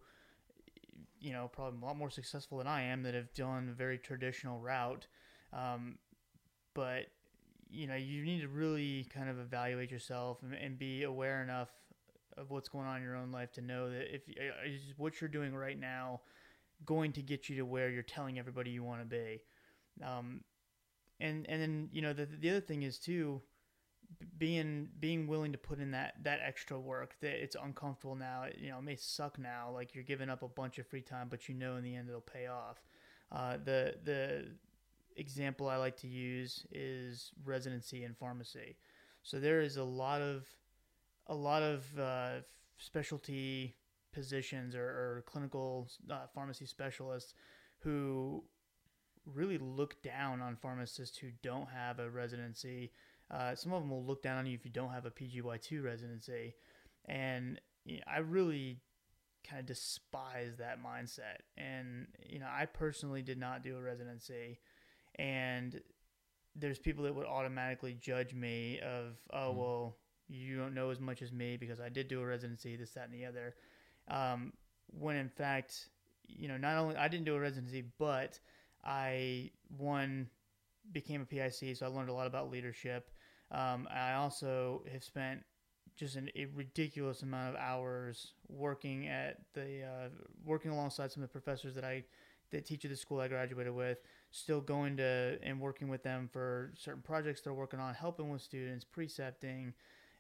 you 1.21 1.31
know, 1.31 1.47
probably 1.53 1.79
a 1.81 1.85
lot 1.85 1.95
more 1.95 2.09
successful 2.09 2.57
than 2.57 2.67
I 2.67 2.81
am 2.81 3.03
that 3.03 3.13
have 3.13 3.33
done 3.33 3.69
a 3.71 3.73
very 3.73 3.99
traditional 3.99 4.59
route, 4.59 5.07
um, 5.53 5.99
but 6.73 7.05
you 7.69 7.87
know 7.87 7.95
you 7.95 8.23
need 8.23 8.41
to 8.41 8.47
really 8.47 9.07
kind 9.13 9.29
of 9.29 9.39
evaluate 9.39 9.91
yourself 9.91 10.39
and, 10.41 10.53
and 10.53 10.79
be 10.79 11.03
aware 11.03 11.43
enough 11.43 11.69
of 12.37 12.49
what's 12.49 12.69
going 12.69 12.85
on 12.85 12.97
in 12.97 13.03
your 13.03 13.15
own 13.15 13.31
life 13.31 13.51
to 13.53 13.61
know 13.61 13.89
that 13.89 14.13
if 14.13 14.21
uh, 14.29 14.67
is 14.67 14.93
what 14.97 15.21
you're 15.21 15.29
doing 15.29 15.53
right 15.55 15.79
now 15.79 16.19
going 16.85 17.11
to 17.13 17.21
get 17.21 17.47
you 17.47 17.55
to 17.55 17.63
where 17.63 17.89
you're 17.89 18.03
telling 18.03 18.37
everybody 18.37 18.69
you 18.69 18.83
want 18.83 19.01
to 19.01 19.05
be 19.05 19.41
um, 20.03 20.41
and 21.19 21.45
and 21.49 21.61
then 21.61 21.89
you 21.91 22.01
know 22.01 22.13
the 22.13 22.25
the 22.25 22.49
other 22.49 22.61
thing 22.61 22.83
is 22.83 22.97
too 22.97 23.41
being 24.37 24.87
being 24.99 25.27
willing 25.27 25.51
to 25.51 25.57
put 25.57 25.79
in 25.79 25.91
that 25.91 26.15
that 26.23 26.39
extra 26.43 26.79
work 26.79 27.15
that 27.21 27.41
it's 27.41 27.55
uncomfortable 27.61 28.15
now 28.15 28.45
you 28.57 28.69
know 28.69 28.77
it 28.77 28.83
may 28.83 28.95
suck 28.95 29.39
now 29.39 29.69
like 29.73 29.95
you're 29.95 30.03
giving 30.03 30.29
up 30.29 30.43
a 30.43 30.47
bunch 30.47 30.77
of 30.77 30.87
free 30.87 31.01
time 31.01 31.27
but 31.29 31.49
you 31.49 31.55
know 31.55 31.75
in 31.75 31.83
the 31.83 31.95
end 31.95 32.07
it'll 32.09 32.21
pay 32.21 32.47
off. 32.47 32.83
Uh, 33.31 33.57
the 33.63 33.95
the 34.03 34.45
example 35.17 35.67
I 35.67 35.77
like 35.77 35.97
to 35.97 36.07
use 36.07 36.65
is 36.71 37.31
residency 37.43 38.03
in 38.03 38.13
pharmacy. 38.13 38.77
So 39.23 39.39
there 39.39 39.61
is 39.61 39.77
a 39.77 39.83
lot 39.83 40.21
of 40.21 40.45
a 41.27 41.35
lot 41.35 41.63
of 41.63 41.85
uh, 41.99 42.41
specialty 42.77 43.75
positions 44.13 44.75
or, 44.75 44.83
or 44.83 45.23
clinical 45.25 45.89
uh, 46.09 46.27
pharmacy 46.33 46.65
specialists 46.65 47.33
who 47.79 48.43
really 49.33 49.57
look 49.57 50.01
down 50.03 50.41
on 50.41 50.55
pharmacists 50.55 51.17
who 51.17 51.27
don't 51.41 51.69
have 51.69 51.99
a 51.99 52.09
residency. 52.09 52.91
Uh, 53.31 53.55
some 53.55 53.73
of 53.73 53.81
them 53.81 53.89
will 53.89 54.05
look 54.05 54.21
down 54.21 54.37
on 54.37 54.45
you 54.45 54.53
if 54.53 54.65
you 54.65 54.71
don't 54.71 54.91
have 54.91 55.05
a 55.05 55.11
PGY2 55.11 55.83
residency. 55.83 56.55
And 57.05 57.59
you 57.85 57.97
know, 57.97 58.03
I 58.07 58.19
really 58.19 58.79
kind 59.47 59.59
of 59.59 59.65
despise 59.65 60.57
that 60.57 60.83
mindset. 60.83 61.41
And, 61.57 62.07
you 62.27 62.39
know, 62.39 62.47
I 62.51 62.65
personally 62.65 63.21
did 63.21 63.37
not 63.37 63.63
do 63.63 63.77
a 63.77 63.81
residency. 63.81 64.59
And 65.19 65.79
there's 66.55 66.79
people 66.79 67.03
that 67.03 67.15
would 67.15 67.25
automatically 67.27 67.93
judge 67.93 68.33
me 68.33 68.79
of, 68.79 69.17
oh, 69.31 69.53
Mhm. 69.53 69.55
well, 69.57 69.97
you 70.27 70.57
don't 70.57 70.73
know 70.73 70.89
as 70.89 70.99
much 70.99 71.21
as 71.21 71.31
me 71.31 71.57
because 71.57 71.79
I 71.79 71.89
did 71.89 72.07
do 72.07 72.21
a 72.21 72.25
residency, 72.25 72.75
this, 72.75 72.93
that, 72.93 73.05
and 73.05 73.13
the 73.13 73.25
other. 73.25 73.55
Um, 74.07 74.53
when 74.87 75.15
in 75.15 75.29
fact, 75.29 75.89
you 76.27 76.47
know, 76.47 76.57
not 76.57 76.77
only 76.77 76.95
I 76.95 77.07
didn't 77.07 77.25
do 77.25 77.35
a 77.35 77.39
residency, 77.39 77.83
but 77.99 78.39
I 78.85 79.51
one 79.77 80.29
became 80.91 81.21
a 81.21 81.25
PIC, 81.25 81.75
so 81.75 81.85
I 81.85 81.89
learned 81.89 82.09
a 82.09 82.13
lot 82.13 82.27
about 82.27 82.51
leadership. 82.51 83.09
Um, 83.51 83.87
I 83.93 84.13
also 84.13 84.83
have 84.91 85.03
spent 85.03 85.43
just 85.95 86.15
an, 86.15 86.29
a 86.35 86.45
ridiculous 86.45 87.21
amount 87.21 87.55
of 87.55 87.61
hours 87.61 88.33
working 88.47 89.07
at 89.07 89.37
the 89.53 89.83
uh, 89.83 90.09
working 90.43 90.71
alongside 90.71 91.11
some 91.11 91.23
of 91.23 91.29
the 91.29 91.31
professors 91.31 91.73
that 91.75 91.83
I 91.83 92.03
that 92.51 92.65
teach 92.65 92.85
at 92.85 92.91
the 92.91 92.97
school 92.97 93.19
I 93.19 93.27
graduated 93.27 93.73
with. 93.73 93.99
Still 94.31 94.61
going 94.61 94.97
to 94.97 95.37
and 95.41 95.59
working 95.59 95.87
with 95.87 96.03
them 96.03 96.29
for 96.31 96.73
certain 96.77 97.01
projects 97.01 97.41
they're 97.41 97.53
working 97.53 97.79
on, 97.79 97.93
helping 97.93 98.29
with 98.29 98.41
students, 98.41 98.83
precepting, 98.83 99.73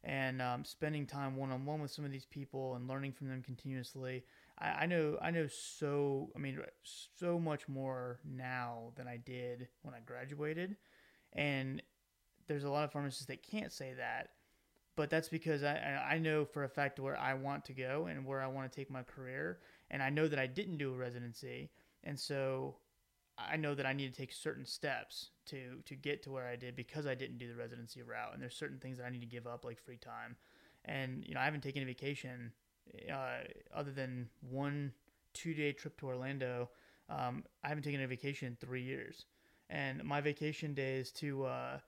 and 0.03 0.41
um, 0.41 0.63
spending 0.63 1.05
time 1.05 1.35
one 1.35 1.51
on 1.51 1.65
one 1.65 1.81
with 1.81 1.91
some 1.91 2.05
of 2.05 2.11
these 2.11 2.25
people 2.25 2.75
and 2.75 2.87
learning 2.87 3.11
from 3.11 3.27
them 3.27 3.41
continuously. 3.41 4.23
I, 4.59 4.67
I 4.67 4.85
know 4.85 5.17
I 5.21 5.31
know 5.31 5.47
so 5.47 6.31
I 6.35 6.39
mean 6.39 6.59
so 6.83 7.39
much 7.39 7.67
more 7.67 8.19
now 8.23 8.91
than 8.95 9.07
I 9.07 9.17
did 9.17 9.67
when 9.81 9.93
I 9.93 9.99
graduated, 10.05 10.75
and 11.33 11.81
there's 12.47 12.63
a 12.63 12.69
lot 12.69 12.83
of 12.83 12.91
pharmacists 12.91 13.25
that 13.25 13.43
can't 13.43 13.71
say 13.71 13.93
that, 13.97 14.29
but 14.95 15.09
that's 15.09 15.29
because 15.29 15.63
I 15.63 16.01
I 16.11 16.17
know 16.19 16.45
for 16.45 16.63
a 16.63 16.69
fact 16.69 16.99
where 16.99 17.17
I 17.17 17.33
want 17.33 17.65
to 17.65 17.73
go 17.73 18.07
and 18.09 18.25
where 18.25 18.41
I 18.41 18.47
want 18.47 18.71
to 18.71 18.75
take 18.75 18.89
my 18.89 19.03
career, 19.03 19.59
and 19.91 20.01
I 20.01 20.09
know 20.09 20.27
that 20.27 20.39
I 20.39 20.47
didn't 20.47 20.77
do 20.77 20.93
a 20.93 20.97
residency, 20.97 21.71
and 22.03 22.19
so 22.19 22.77
I 23.37 23.57
know 23.57 23.75
that 23.75 23.85
I 23.85 23.93
need 23.93 24.13
to 24.13 24.17
take 24.17 24.31
certain 24.31 24.65
steps 24.65 25.31
to 25.47 25.81
to 25.85 25.95
get 25.95 26.23
to 26.23 26.31
where 26.31 26.47
I 26.47 26.55
did 26.55 26.75
because 26.75 27.05
I 27.05 27.15
didn't 27.15 27.37
do 27.37 27.47
the 27.47 27.55
residency 27.55 28.01
route, 28.01 28.33
and 28.33 28.41
there's 28.41 28.55
certain 28.55 28.79
things 28.79 28.97
that 28.97 29.05
I 29.05 29.09
need 29.09 29.21
to 29.21 29.25
give 29.25 29.47
up 29.47 29.65
like 29.65 29.79
free 29.81 29.97
time, 29.97 30.37
and 30.85 31.25
you 31.25 31.33
know 31.33 31.41
I 31.41 31.45
haven't 31.45 31.61
taken 31.61 31.83
a 31.83 31.85
vacation 31.85 32.53
uh, 33.11 33.43
other 33.73 33.91
than 33.91 34.29
one 34.49 34.93
two 35.33 35.53
day 35.53 35.71
trip 35.71 35.97
to 35.99 36.07
Orlando. 36.07 36.69
Um, 37.09 37.43
I 37.63 37.67
haven't 37.69 37.83
taken 37.83 38.01
a 38.01 38.07
vacation 38.07 38.47
in 38.47 38.55
three 38.55 38.81
years, 38.81 39.25
and 39.69 40.03
my 40.03 40.21
vacation 40.21 40.73
days 40.73 41.11
to 41.13 41.45
uh, 41.45 41.79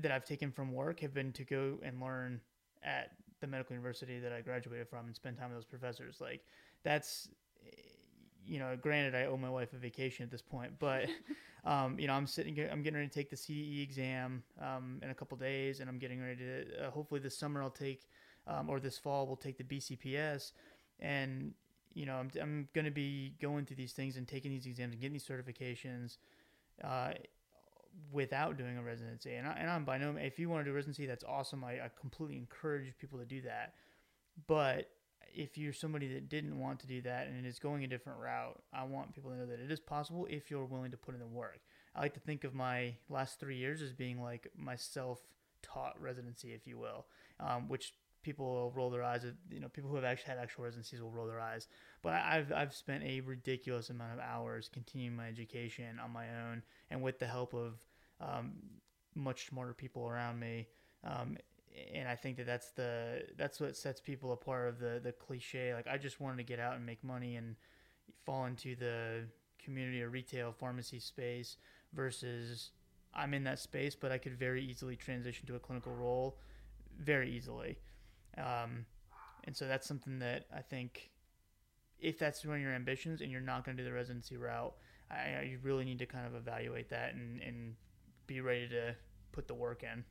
that 0.00 0.10
I've 0.10 0.24
taken 0.24 0.50
from 0.50 0.72
work 0.72 1.00
have 1.00 1.14
been 1.14 1.32
to 1.32 1.44
go 1.44 1.78
and 1.82 2.00
learn 2.00 2.40
at 2.82 3.12
the 3.40 3.46
medical 3.46 3.74
university 3.74 4.18
that 4.18 4.32
I 4.32 4.40
graduated 4.40 4.88
from 4.88 5.06
and 5.06 5.14
spend 5.14 5.38
time 5.38 5.50
with 5.50 5.58
those 5.58 5.64
professors. 5.64 6.20
Like 6.20 6.44
that's 6.82 7.28
you 8.48 8.58
know, 8.58 8.76
granted, 8.80 9.14
I 9.14 9.26
owe 9.26 9.36
my 9.36 9.50
wife 9.50 9.72
a 9.74 9.76
vacation 9.76 10.24
at 10.24 10.30
this 10.30 10.42
point, 10.42 10.72
but 10.78 11.08
um, 11.64 11.98
you 11.98 12.06
know, 12.06 12.14
I'm 12.14 12.26
sitting, 12.26 12.58
I'm 12.58 12.82
getting 12.82 12.96
ready 12.96 13.08
to 13.08 13.14
take 13.14 13.30
the 13.30 13.36
CDE 13.36 13.82
exam 13.82 14.42
um, 14.60 15.00
in 15.02 15.10
a 15.10 15.14
couple 15.14 15.36
days, 15.36 15.80
and 15.80 15.88
I'm 15.88 15.98
getting 15.98 16.20
ready 16.20 16.36
to. 16.36 16.86
Uh, 16.86 16.90
hopefully, 16.90 17.20
this 17.20 17.36
summer 17.36 17.62
I'll 17.62 17.70
take, 17.70 18.08
um, 18.48 18.68
or 18.68 18.80
this 18.80 18.98
fall 18.98 19.26
we'll 19.26 19.36
take 19.36 19.58
the 19.58 19.64
BCPS, 19.64 20.52
and 20.98 21.52
you 21.94 22.06
know, 22.06 22.16
I'm 22.16 22.30
I'm 22.40 22.68
going 22.74 22.84
to 22.84 22.90
be 22.90 23.34
going 23.40 23.66
through 23.66 23.76
these 23.76 23.92
things 23.92 24.16
and 24.16 24.26
taking 24.26 24.50
these 24.50 24.66
exams 24.66 24.92
and 24.92 25.00
getting 25.00 25.12
these 25.12 25.26
certifications. 25.26 26.16
Uh, 26.82 27.12
without 28.12 28.56
doing 28.56 28.78
a 28.78 28.82
residency, 28.82 29.34
and, 29.34 29.48
I, 29.48 29.56
and 29.58 29.68
I'm 29.68 29.84
by 29.84 29.98
no 29.98 30.12
means, 30.12 30.24
if 30.24 30.38
you 30.38 30.48
want 30.48 30.64
to 30.64 30.70
do 30.70 30.74
residency, 30.74 31.06
that's 31.06 31.24
awesome. 31.24 31.64
I, 31.64 31.72
I 31.72 31.90
completely 31.98 32.36
encourage 32.36 32.96
people 32.98 33.18
to 33.18 33.24
do 33.24 33.40
that, 33.42 33.74
but 34.46 34.88
if 35.34 35.58
you're 35.58 35.72
somebody 35.72 36.12
that 36.14 36.28
didn't 36.28 36.58
want 36.58 36.80
to 36.80 36.86
do 36.86 37.02
that 37.02 37.26
and 37.26 37.46
is 37.46 37.58
going 37.58 37.84
a 37.84 37.86
different 37.86 38.18
route, 38.18 38.60
I 38.72 38.84
want 38.84 39.14
people 39.14 39.30
to 39.30 39.36
know 39.36 39.46
that 39.46 39.60
it 39.60 39.70
is 39.70 39.80
possible 39.80 40.26
if 40.30 40.50
you're 40.50 40.64
willing 40.64 40.90
to 40.90 40.96
put 40.96 41.14
in 41.14 41.20
the 41.20 41.26
work. 41.26 41.60
I 41.94 42.00
like 42.00 42.14
to 42.14 42.20
think 42.20 42.44
of 42.44 42.54
my 42.54 42.94
last 43.08 43.40
three 43.40 43.56
years 43.56 43.82
as 43.82 43.92
being 43.92 44.22
like 44.22 44.48
my 44.56 44.76
self-taught 44.76 46.00
residency, 46.00 46.52
if 46.52 46.66
you 46.66 46.78
will, 46.78 47.06
um, 47.40 47.68
which 47.68 47.94
people 48.28 48.44
will 48.44 48.70
roll 48.72 48.90
their 48.90 49.02
eyes. 49.02 49.24
You 49.50 49.60
know, 49.60 49.68
people 49.68 49.88
who 49.88 49.96
have 49.96 50.04
actually 50.04 50.34
had 50.34 50.38
actual 50.38 50.64
residencies 50.64 51.00
will 51.00 51.10
roll 51.10 51.26
their 51.26 51.40
eyes. 51.40 51.66
But 52.02 52.12
I've 52.12 52.52
I've 52.52 52.74
spent 52.74 53.02
a 53.02 53.20
ridiculous 53.20 53.88
amount 53.88 54.12
of 54.12 54.18
hours 54.20 54.68
continuing 54.70 55.16
my 55.16 55.28
education 55.28 55.98
on 55.98 56.10
my 56.10 56.26
own 56.44 56.62
and 56.90 57.00
with 57.02 57.18
the 57.18 57.26
help 57.26 57.54
of 57.54 57.80
um, 58.20 58.52
much 59.14 59.48
smarter 59.48 59.72
people 59.72 60.06
around 60.06 60.38
me. 60.38 60.68
Um, 61.04 61.38
and 61.94 62.06
I 62.06 62.16
think 62.16 62.36
that 62.36 62.44
that's 62.44 62.72
the 62.72 63.22
that's 63.38 63.60
what 63.60 63.78
sets 63.78 63.98
people 63.98 64.32
apart 64.32 64.68
of 64.68 64.78
the 64.78 65.00
the 65.02 65.12
cliche. 65.12 65.72
Like 65.72 65.86
I 65.86 65.96
just 65.96 66.20
wanted 66.20 66.36
to 66.36 66.44
get 66.44 66.60
out 66.60 66.76
and 66.76 66.84
make 66.84 67.02
money 67.02 67.36
and 67.36 67.56
fall 68.26 68.44
into 68.44 68.76
the 68.76 69.24
community 69.58 70.02
or 70.02 70.10
retail 70.10 70.52
pharmacy 70.52 71.00
space 71.00 71.56
versus 71.94 72.72
I'm 73.14 73.32
in 73.32 73.44
that 73.44 73.58
space, 73.58 73.94
but 73.94 74.12
I 74.12 74.18
could 74.18 74.38
very 74.38 74.62
easily 74.62 74.96
transition 74.96 75.46
to 75.46 75.54
a 75.54 75.58
clinical 75.58 75.94
role 75.94 76.36
very 77.00 77.30
easily. 77.30 77.78
Um, 78.38 78.86
and 79.44 79.56
so 79.56 79.66
that's 79.66 79.86
something 79.86 80.18
that 80.20 80.46
I 80.54 80.60
think 80.60 81.10
if 82.00 82.18
that's 82.18 82.44
one 82.44 82.56
of 82.56 82.62
your 82.62 82.72
ambitions 82.72 83.20
and 83.20 83.30
you're 83.30 83.40
not 83.40 83.64
going 83.64 83.76
to 83.76 83.82
do 83.82 83.88
the 83.88 83.94
residency 83.94 84.36
route, 84.36 84.74
I, 85.10 85.42
you 85.42 85.58
really 85.62 85.84
need 85.84 85.98
to 86.00 86.06
kind 86.06 86.26
of 86.26 86.34
evaluate 86.34 86.90
that 86.90 87.14
and, 87.14 87.40
and 87.40 87.74
be 88.26 88.40
ready 88.40 88.68
to 88.68 88.94
put 89.32 89.48
the 89.48 89.54
work 89.54 89.82
in. 89.82 90.04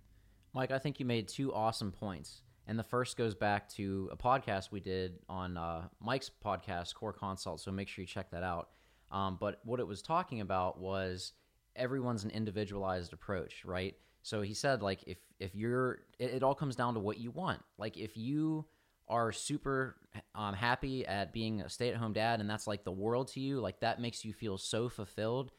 Mike, 0.53 0.71
I 0.71 0.79
think 0.79 0.99
you 0.99 1.05
made 1.05 1.27
two 1.27 1.53
awesome 1.53 1.91
points. 1.91 2.41
And 2.69 2.77
the 2.77 2.83
first 2.83 3.15
goes 3.15 3.33
back 3.33 3.69
to 3.75 4.09
a 4.11 4.17
podcast 4.17 4.71
we 4.71 4.81
did 4.81 5.19
on 5.29 5.55
uh, 5.55 5.83
Mike's 6.01 6.29
podcast, 6.43 6.93
CorConsult. 6.95 7.61
So 7.61 7.71
make 7.71 7.87
sure 7.87 8.01
you 8.01 8.07
check 8.07 8.31
that 8.31 8.43
out. 8.43 8.69
Um, 9.09 9.37
but 9.39 9.61
what 9.63 9.79
it 9.79 9.87
was 9.87 10.01
talking 10.01 10.41
about 10.41 10.77
was 10.79 11.31
everyone's 11.77 12.25
an 12.25 12.31
individualized 12.31 13.13
approach, 13.13 13.63
right? 13.63 13.95
So 14.27 14.41
he 14.41 14.53
said, 14.53 14.81
like, 14.81 15.03
if 15.07 15.17
if 15.39 15.55
you're, 15.55 15.99
it, 16.19 16.35
it 16.35 16.43
all 16.43 16.55
comes 16.55 16.75
down 16.75 16.95
to 16.95 16.99
what 16.99 17.17
you 17.17 17.31
want. 17.31 17.61
Like, 17.77 17.97
if 17.97 18.17
you 18.17 18.65
are 19.07 19.31
super 19.31 19.95
um, 20.35 20.53
happy 20.53 21.05
at 21.05 21.31
being 21.31 21.61
a 21.61 21.69
stay 21.69 21.89
at 21.89 21.95
home 21.95 22.11
dad 22.11 22.41
and 22.41 22.49
that's 22.49 22.67
like 22.67 22.83
the 22.83 22.91
world 22.91 23.29
to 23.29 23.39
you, 23.39 23.59
like 23.61 23.79
that 23.79 24.01
makes 24.01 24.25
you 24.25 24.33
feel 24.33 24.57
so 24.57 24.89
fulfilled, 24.89 25.51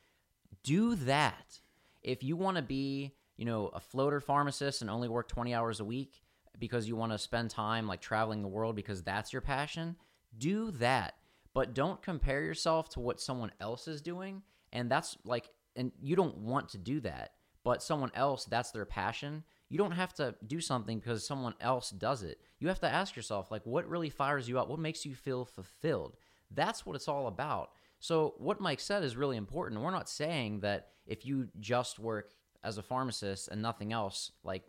do 0.62 0.94
that. 0.96 1.60
If 2.02 2.22
you 2.22 2.36
want 2.36 2.56
to 2.58 2.62
be 2.62 3.14
you 3.38 3.44
know, 3.44 3.68
a 3.68 3.80
floater 3.80 4.20
pharmacist 4.20 4.82
and 4.82 4.90
only 4.90 5.08
work 5.08 5.28
20 5.28 5.54
hours 5.54 5.80
a 5.80 5.84
week 5.84 6.20
because 6.58 6.88
you 6.88 6.96
want 6.96 7.12
to 7.12 7.18
spend 7.18 7.48
time 7.48 7.86
like 7.86 8.00
traveling 8.00 8.42
the 8.42 8.48
world 8.48 8.76
because 8.76 9.02
that's 9.02 9.32
your 9.32 9.40
passion, 9.40 9.96
do 10.36 10.72
that. 10.72 11.14
But 11.54 11.72
don't 11.72 12.02
compare 12.02 12.42
yourself 12.42 12.90
to 12.90 13.00
what 13.00 13.20
someone 13.20 13.52
else 13.60 13.88
is 13.88 14.02
doing. 14.02 14.42
And 14.72 14.90
that's 14.90 15.16
like, 15.24 15.48
and 15.76 15.92
you 16.02 16.16
don't 16.16 16.36
want 16.38 16.70
to 16.70 16.78
do 16.78 17.00
that, 17.00 17.30
but 17.64 17.82
someone 17.82 18.12
else, 18.14 18.44
that's 18.44 18.70
their 18.70 18.84
passion. 18.84 19.44
You 19.68 19.78
don't 19.78 19.92
have 19.92 20.14
to 20.14 20.34
do 20.46 20.60
something 20.60 20.98
because 20.98 21.26
someone 21.26 21.54
else 21.60 21.90
does 21.90 22.22
it. 22.22 22.40
You 22.58 22.68
have 22.68 22.80
to 22.80 22.92
ask 22.92 23.16
yourself, 23.16 23.50
like, 23.50 23.64
what 23.64 23.88
really 23.88 24.10
fires 24.10 24.48
you 24.48 24.58
up? 24.58 24.68
What 24.68 24.78
makes 24.78 25.04
you 25.04 25.14
feel 25.14 25.44
fulfilled? 25.44 26.16
That's 26.50 26.86
what 26.86 26.96
it's 26.96 27.08
all 27.08 27.26
about. 27.26 27.70
So, 28.00 28.34
what 28.38 28.60
Mike 28.60 28.80
said 28.80 29.02
is 29.02 29.16
really 29.16 29.36
important. 29.36 29.80
We're 29.80 29.90
not 29.90 30.08
saying 30.08 30.60
that 30.60 30.88
if 31.06 31.26
you 31.26 31.48
just 31.60 31.98
work 31.98 32.32
as 32.62 32.78
a 32.78 32.82
pharmacist 32.82 33.48
and 33.48 33.60
nothing 33.60 33.92
else, 33.92 34.32
like, 34.44 34.62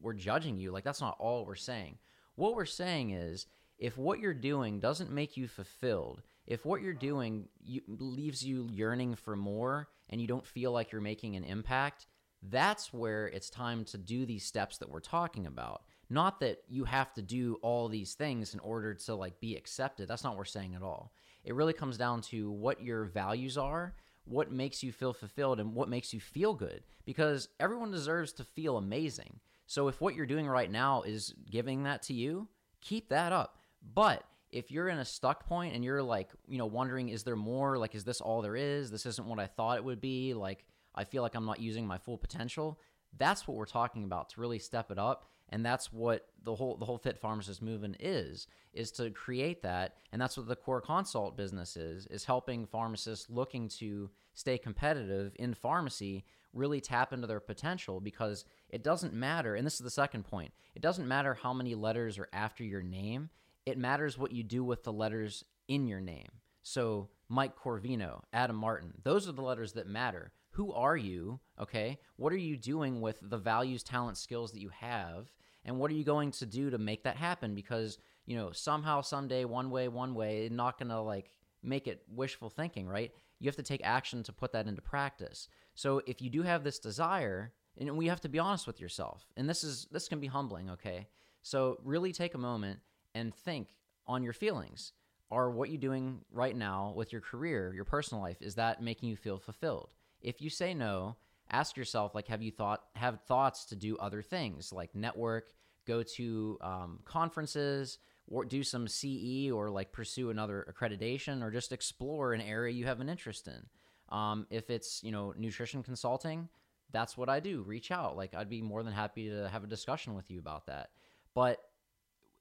we're 0.00 0.14
judging 0.14 0.56
you. 0.56 0.70
Like, 0.70 0.84
that's 0.84 1.00
not 1.00 1.16
all 1.18 1.44
we're 1.44 1.54
saying. 1.56 1.98
What 2.36 2.54
we're 2.54 2.64
saying 2.64 3.10
is 3.10 3.46
if 3.78 3.98
what 3.98 4.20
you're 4.20 4.34
doing 4.34 4.80
doesn't 4.80 5.10
make 5.10 5.36
you 5.36 5.48
fulfilled, 5.48 6.22
if 6.46 6.64
what 6.64 6.80
you're 6.80 6.94
doing 6.94 7.48
you, 7.62 7.80
leaves 7.88 8.44
you 8.44 8.68
yearning 8.70 9.16
for 9.16 9.36
more 9.36 9.88
and 10.08 10.20
you 10.20 10.26
don't 10.26 10.46
feel 10.46 10.70
like 10.70 10.92
you're 10.92 11.00
making 11.00 11.36
an 11.36 11.44
impact, 11.44 12.06
that's 12.50 12.92
where 12.92 13.28
it's 13.28 13.50
time 13.50 13.84
to 13.86 13.98
do 13.98 14.26
these 14.26 14.44
steps 14.44 14.78
that 14.78 14.90
we're 14.90 15.00
talking 15.00 15.46
about. 15.46 15.82
Not 16.08 16.40
that 16.40 16.62
you 16.68 16.84
have 16.84 17.12
to 17.14 17.22
do 17.22 17.58
all 17.62 17.88
these 17.88 18.14
things 18.14 18.54
in 18.54 18.60
order 18.60 18.94
to 18.94 19.14
like 19.14 19.40
be 19.40 19.56
accepted. 19.56 20.08
That's 20.08 20.22
not 20.22 20.30
what 20.30 20.38
we're 20.38 20.44
saying 20.44 20.74
at 20.74 20.82
all. 20.82 21.12
It 21.44 21.54
really 21.54 21.72
comes 21.72 21.96
down 21.96 22.20
to 22.22 22.50
what 22.50 22.82
your 22.82 23.04
values 23.04 23.58
are, 23.58 23.94
what 24.24 24.50
makes 24.50 24.82
you 24.82 24.92
feel 24.92 25.12
fulfilled 25.12 25.60
and 25.60 25.74
what 25.74 25.88
makes 25.88 26.12
you 26.12 26.20
feel 26.20 26.54
good 26.54 26.82
because 27.04 27.48
everyone 27.60 27.90
deserves 27.90 28.32
to 28.34 28.44
feel 28.44 28.76
amazing. 28.76 29.40
So 29.66 29.88
if 29.88 30.00
what 30.00 30.14
you're 30.14 30.26
doing 30.26 30.46
right 30.46 30.70
now 30.70 31.02
is 31.02 31.34
giving 31.50 31.84
that 31.84 32.02
to 32.02 32.14
you, 32.14 32.48
keep 32.80 33.08
that 33.08 33.32
up. 33.32 33.58
But 33.94 34.24
if 34.50 34.70
you're 34.70 34.88
in 34.88 34.98
a 34.98 35.04
stuck 35.04 35.46
point 35.46 35.74
and 35.74 35.84
you're 35.84 36.02
like, 36.02 36.30
you 36.48 36.58
know, 36.58 36.66
wondering, 36.66 37.08
is 37.08 37.24
there 37.24 37.36
more? 37.36 37.78
Like, 37.78 37.94
is 37.94 38.04
this 38.04 38.20
all 38.20 38.42
there 38.42 38.56
is? 38.56 38.90
This 38.90 39.06
isn't 39.06 39.26
what 39.26 39.38
I 39.38 39.46
thought 39.46 39.78
it 39.78 39.84
would 39.84 40.00
be. 40.00 40.34
Like, 40.34 40.64
I 40.96 41.04
feel 41.04 41.22
like 41.22 41.34
I'm 41.34 41.46
not 41.46 41.60
using 41.60 41.86
my 41.86 41.98
full 41.98 42.18
potential. 42.18 42.78
That's 43.16 43.46
what 43.46 43.56
we're 43.56 43.66
talking 43.66 44.04
about 44.04 44.30
to 44.30 44.40
really 44.40 44.58
step 44.58 44.90
it 44.90 44.98
up. 44.98 45.30
And 45.48 45.64
that's 45.64 45.92
what 45.92 46.26
the 46.42 46.54
whole 46.54 46.76
the 46.76 46.84
whole 46.84 46.98
fit 46.98 47.18
pharmacist 47.18 47.62
movement 47.62 47.96
is 48.00 48.48
is 48.72 48.90
to 48.90 49.10
create 49.10 49.62
that 49.62 49.94
and 50.12 50.20
that's 50.20 50.36
what 50.36 50.48
the 50.48 50.56
core 50.56 50.80
consult 50.80 51.36
business 51.36 51.76
is 51.76 52.06
is 52.08 52.24
helping 52.24 52.66
pharmacists 52.66 53.30
looking 53.30 53.68
to 53.68 54.10
stay 54.34 54.58
competitive 54.58 55.32
in 55.36 55.54
pharmacy 55.54 56.24
really 56.52 56.80
tap 56.80 57.12
into 57.12 57.28
their 57.28 57.38
potential 57.40 58.00
because 58.00 58.44
it 58.68 58.82
doesn't 58.82 59.14
matter 59.14 59.54
and 59.54 59.64
this 59.64 59.74
is 59.74 59.84
the 59.84 59.90
second 59.90 60.24
point 60.24 60.52
it 60.74 60.82
doesn't 60.82 61.06
matter 61.06 61.34
how 61.34 61.52
many 61.52 61.76
letters 61.76 62.18
are 62.18 62.28
after 62.32 62.64
your 62.64 62.82
name 62.82 63.30
it 63.66 63.76
matters 63.76 64.16
what 64.16 64.32
you 64.32 64.44
do 64.44 64.64
with 64.64 64.84
the 64.84 64.92
letters 64.92 65.44
in 65.68 65.86
your 65.88 66.00
name. 66.00 66.30
So, 66.62 67.08
Mike 67.28 67.56
Corvino, 67.56 68.22
Adam 68.32 68.56
Martin, 68.56 68.94
those 69.02 69.28
are 69.28 69.32
the 69.32 69.42
letters 69.42 69.72
that 69.72 69.88
matter. 69.88 70.32
Who 70.56 70.72
are 70.72 70.96
you? 70.96 71.38
Okay. 71.60 71.98
What 72.16 72.32
are 72.32 72.38
you 72.38 72.56
doing 72.56 73.02
with 73.02 73.18
the 73.20 73.36
values, 73.36 73.82
talent, 73.82 74.16
skills 74.16 74.52
that 74.52 74.62
you 74.62 74.70
have? 74.70 75.30
And 75.66 75.78
what 75.78 75.90
are 75.90 75.94
you 75.94 76.02
going 76.02 76.30
to 76.30 76.46
do 76.46 76.70
to 76.70 76.78
make 76.78 77.04
that 77.04 77.16
happen? 77.16 77.54
Because, 77.54 77.98
you 78.24 78.38
know, 78.38 78.52
somehow, 78.52 79.02
someday, 79.02 79.44
one 79.44 79.70
way, 79.70 79.88
one 79.88 80.14
way, 80.14 80.48
not 80.50 80.78
going 80.78 80.88
to 80.88 81.00
like 81.02 81.34
make 81.62 81.86
it 81.86 82.04
wishful 82.08 82.48
thinking, 82.48 82.88
right? 82.88 83.12
You 83.38 83.48
have 83.48 83.56
to 83.56 83.62
take 83.62 83.82
action 83.84 84.22
to 84.22 84.32
put 84.32 84.52
that 84.52 84.66
into 84.66 84.80
practice. 84.80 85.48
So, 85.74 86.00
if 86.06 86.22
you 86.22 86.30
do 86.30 86.40
have 86.40 86.64
this 86.64 86.78
desire, 86.78 87.52
and 87.76 87.94
we 87.98 88.06
have 88.06 88.22
to 88.22 88.30
be 88.30 88.38
honest 88.38 88.66
with 88.66 88.80
yourself, 88.80 89.26
and 89.36 89.46
this 89.46 89.62
is 89.62 89.86
this 89.90 90.08
can 90.08 90.20
be 90.20 90.26
humbling, 90.26 90.70
okay? 90.70 91.08
So, 91.42 91.76
really 91.84 92.12
take 92.14 92.32
a 92.32 92.38
moment 92.38 92.80
and 93.14 93.34
think 93.34 93.74
on 94.06 94.22
your 94.22 94.32
feelings. 94.32 94.92
Are 95.30 95.50
what 95.50 95.68
you're 95.68 95.80
doing 95.80 96.20
right 96.30 96.56
now 96.56 96.94
with 96.96 97.12
your 97.12 97.20
career, 97.20 97.74
your 97.74 97.84
personal 97.84 98.22
life, 98.22 98.40
is 98.40 98.54
that 98.54 98.80
making 98.80 99.10
you 99.10 99.16
feel 99.16 99.38
fulfilled? 99.38 99.90
If 100.20 100.40
you 100.40 100.50
say 100.50 100.74
no, 100.74 101.16
ask 101.50 101.76
yourself 101.76 102.14
like 102.14 102.28
have 102.28 102.42
you 102.42 102.50
thought 102.50 102.82
have 102.94 103.20
thoughts 103.22 103.66
to 103.66 103.76
do 103.76 103.96
other 103.98 104.22
things 104.22 104.72
like 104.72 104.94
network, 104.94 105.52
go 105.86 106.02
to 106.02 106.58
um, 106.60 107.00
conferences, 107.04 107.98
or 108.28 108.44
do 108.44 108.62
some 108.62 108.88
CE 108.88 109.50
or 109.52 109.70
like 109.70 109.92
pursue 109.92 110.30
another 110.30 110.72
accreditation 110.72 111.42
or 111.42 111.50
just 111.50 111.72
explore 111.72 112.32
an 112.32 112.40
area 112.40 112.74
you 112.74 112.86
have 112.86 113.00
an 113.00 113.08
interest 113.08 113.48
in. 113.48 113.66
Um, 114.08 114.46
if 114.50 114.70
it's 114.70 115.02
you 115.02 115.12
know 115.12 115.34
nutrition 115.36 115.82
consulting, 115.82 116.48
that's 116.92 117.16
what 117.16 117.28
I 117.28 117.40
do. 117.40 117.62
Reach 117.62 117.90
out. 117.90 118.16
Like 118.16 118.34
I'd 118.34 118.50
be 118.50 118.62
more 118.62 118.82
than 118.82 118.92
happy 118.92 119.28
to 119.28 119.48
have 119.48 119.64
a 119.64 119.68
discussion 119.68 120.14
with 120.14 120.30
you 120.30 120.38
about 120.38 120.66
that. 120.66 120.90
But 121.34 121.60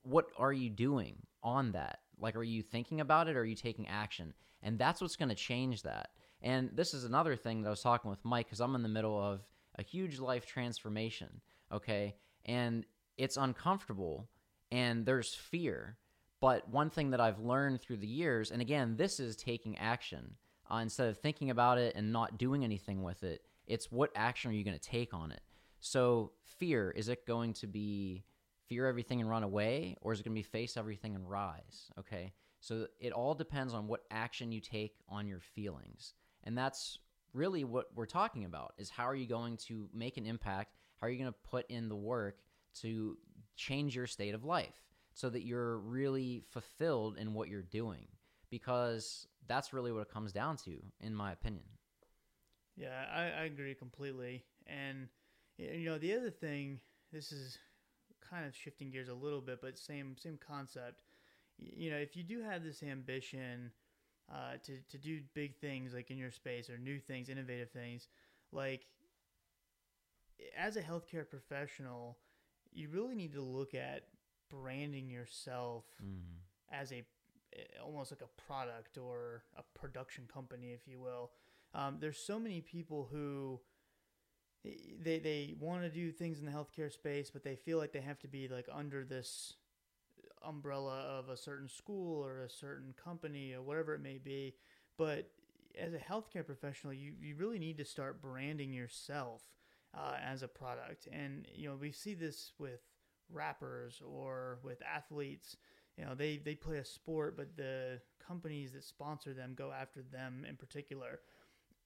what 0.04 0.28
are 0.38 0.54
you 0.54 0.70
doing 0.70 1.18
on 1.44 1.72
that? 1.74 2.00
Like, 2.20 2.36
are 2.36 2.44
you 2.44 2.62
thinking 2.62 3.02
about 3.02 3.28
it 3.28 3.36
or 3.36 3.42
are 3.42 3.46
you 3.46 3.56
taking 3.56 3.88
action? 3.88 4.34
And 4.62 4.80
that's 4.80 5.02
what's 5.02 5.16
going 5.16 5.30
to 5.30 5.36
change 5.36 5.84
that. 5.84 6.10
And 6.42 6.70
this 6.74 6.94
is 6.94 7.04
another 7.04 7.36
thing 7.36 7.62
that 7.62 7.68
I 7.68 7.72
was 7.72 7.82
talking 7.82 8.10
with 8.10 8.24
Mike 8.24 8.48
because 8.48 8.62
I'm 8.62 8.76
in 8.76 8.84
the 8.84 8.90
middle 8.90 9.20
of 9.20 9.42
a 9.78 9.84
huge 9.84 10.20
life 10.20 10.46
transformation. 10.46 11.42
Okay. 11.72 12.16
And 12.46 12.86
it's 13.18 13.38
uncomfortable 13.38 14.30
and 14.72 15.06
there's 15.06 15.34
fear. 15.34 15.98
But 16.42 16.70
one 16.70 16.90
thing 16.90 17.12
that 17.12 17.22
I've 17.22 17.40
learned 17.40 17.82
through 17.82 17.98
the 17.98 18.08
years, 18.08 18.52
and 18.52 18.62
again, 18.62 18.98
this 18.98 19.20
is 19.20 19.36
taking 19.36 19.78
action 19.78 20.36
uh, 20.72 20.78
instead 20.78 21.10
of 21.10 21.18
thinking 21.18 21.50
about 21.50 21.78
it 21.78 21.96
and 21.96 22.12
not 22.12 22.38
doing 22.38 22.64
anything 22.64 23.04
with 23.04 23.24
it. 23.24 23.42
It's 23.68 23.92
what 23.92 24.12
action 24.16 24.52
are 24.52 24.54
you 24.54 24.64
going 24.64 24.78
to 24.78 24.90
take 24.90 25.14
on 25.14 25.32
it? 25.32 25.42
So, 25.80 26.32
fear, 26.44 26.92
is 26.92 27.10
it 27.10 27.26
going 27.26 27.54
to 27.54 27.68
be 27.68 28.26
fear 28.68 28.88
everything 28.88 29.22
and 29.22 29.30
run 29.30 29.44
away, 29.44 29.96
or 30.02 30.14
is 30.14 30.20
it 30.20 30.24
going 30.24 30.36
to 30.36 30.40
be 30.40 30.44
face 30.44 30.78
everything 30.78 31.16
and 31.16 31.30
rise? 31.30 31.92
Okay. 32.00 32.34
So 32.60 32.88
it 33.00 33.14
all 33.14 33.36
depends 33.36 33.76
on 33.76 33.88
what 33.88 34.02
action 34.10 34.52
you 34.52 34.60
take 34.60 34.96
on 35.08 35.28
your 35.28 35.40
feelings. 35.40 36.16
And 36.46 36.58
that's 36.58 37.00
really 37.34 37.64
what 37.64 37.88
we're 37.96 38.06
talking 38.06 38.46
about 38.46 38.74
is 38.78 38.90
how 38.90 39.04
are 39.04 39.16
you 39.16 39.28
going 39.28 39.58
to 39.58 39.90
make 39.94 40.18
an 40.18 40.26
impact? 40.26 40.76
How 41.00 41.08
are 41.08 41.10
you 41.10 41.18
going 41.18 41.32
to 41.32 41.50
put 41.50 41.70
in 41.70 41.90
the 41.90 41.96
work 41.96 42.38
to 42.82 43.18
change 43.56 43.96
your 43.96 44.08
state 44.08 44.34
of 44.34 44.44
life 44.44 44.82
so 45.14 45.30
that 45.30 45.44
you're 45.44 45.80
really 45.80 46.44
fulfilled 46.52 47.18
in 47.18 47.34
what 47.34 47.50
you're 47.50 47.62
doing? 47.62 48.08
Because 48.50 49.28
that's 49.48 49.74
really 49.74 49.92
what 49.92 50.02
it 50.02 50.12
comes 50.12 50.32
down 50.32 50.58
to, 50.58 50.78
in 51.02 51.14
my 51.14 51.32
opinion. 51.32 51.66
Yeah, 52.78 53.06
I, 53.14 53.42
I 53.42 53.44
agree 53.46 53.74
completely. 53.74 54.44
And, 54.68 55.08
you 55.58 55.86
know, 55.86 55.98
the 55.98 56.16
other 56.16 56.30
thing, 56.30 56.80
this 57.12 57.32
is 57.32 57.58
kind 58.30 58.46
of 58.46 58.56
shifting 58.56 58.92
gears 58.92 59.10
a 59.10 59.14
little 59.14 59.42
bit, 59.42 59.60
but 59.62 59.78
same 59.78 60.16
same 60.18 60.38
concept. 60.46 61.04
You 61.58 61.92
know, 61.92 61.98
if 61.98 62.16
you 62.16 62.24
do 62.24 62.42
have 62.42 62.64
this 62.64 62.84
ambition 62.84 63.72
uh, 64.32 64.58
to 64.64 64.80
to 64.90 64.98
do 64.98 65.22
big 65.34 65.56
things 65.58 65.94
like 65.94 66.12
in 66.12 66.18
your 66.18 66.32
space 66.32 66.70
or 66.70 66.78
new 66.78 67.00
things, 67.00 67.30
innovative 67.30 67.70
things, 67.70 68.08
like 68.52 68.88
as 70.58 70.76
a 70.76 70.82
healthcare 70.82 71.28
professional, 71.28 72.18
you 72.74 72.90
really 72.90 73.16
need 73.16 73.34
to 73.34 73.42
look 73.42 73.74
at 73.74 74.04
branding 74.50 75.10
yourself 75.10 75.86
mm. 76.04 76.20
as 76.72 76.92
a 76.92 77.04
almost 77.84 78.12
like 78.12 78.22
a 78.22 78.42
product 78.42 78.98
or 78.98 79.44
a 79.58 79.64
production 79.78 80.26
company, 80.32 80.72
if 80.72 80.88
you 80.88 81.00
will. 81.00 81.32
Um, 81.74 81.98
there's 82.00 82.18
so 82.18 82.40
many 82.40 82.62
people 82.62 83.08
who 83.12 83.60
they 84.64 85.20
they 85.20 85.56
want 85.60 85.84
to 85.84 85.90
do 85.90 86.12
things 86.12 86.40
in 86.40 86.46
the 86.46 86.52
healthcare 86.52 86.92
space, 86.92 87.30
but 87.30 87.44
they 87.44 87.56
feel 87.56 87.78
like 87.78 87.92
they 87.92 88.02
have 88.02 88.20
to 88.20 88.28
be 88.28 88.48
like 88.48 88.68
under 88.72 89.04
this 89.04 89.54
umbrella 90.46 91.02
of 91.02 91.30
a 91.30 91.38
certain 91.38 91.70
school 91.70 92.24
or 92.24 92.42
a 92.44 92.50
certain 92.50 92.94
company 93.02 93.54
or 93.54 93.62
whatever 93.62 93.94
it 93.94 94.02
may 94.02 94.18
be. 94.18 94.56
But 94.98 95.30
as 95.80 95.94
a 95.94 95.98
healthcare 95.98 96.46
professional, 96.46 96.94
you, 96.94 97.14
you 97.22 97.36
really 97.36 97.60
need 97.60 97.78
to 97.78 97.86
start 97.86 98.22
branding 98.22 98.74
yourself 98.74 99.44
uh, 99.94 100.16
as 100.24 100.44
a 100.44 100.48
product. 100.48 101.08
And, 101.12 101.48
you 101.54 101.70
know, 101.70 101.76
we 101.80 101.92
see 101.92 102.14
this 102.14 102.54
with 102.58 102.82
rappers 103.32 104.02
or 104.06 104.60
with 104.64 104.82
athletes. 104.82 105.58
You 105.98 106.06
know, 106.06 106.16
they, 106.16 106.38
they 106.38 106.56
play 106.56 106.78
a 106.78 106.86
sport, 106.86 107.36
but 107.38 107.58
the 107.58 108.00
companies 108.26 108.74
that 108.74 108.84
sponsor 108.84 109.34
them 109.34 109.54
go 109.56 109.72
after 109.72 110.02
them 110.02 110.46
in 110.48 110.56
particular. 110.56 111.20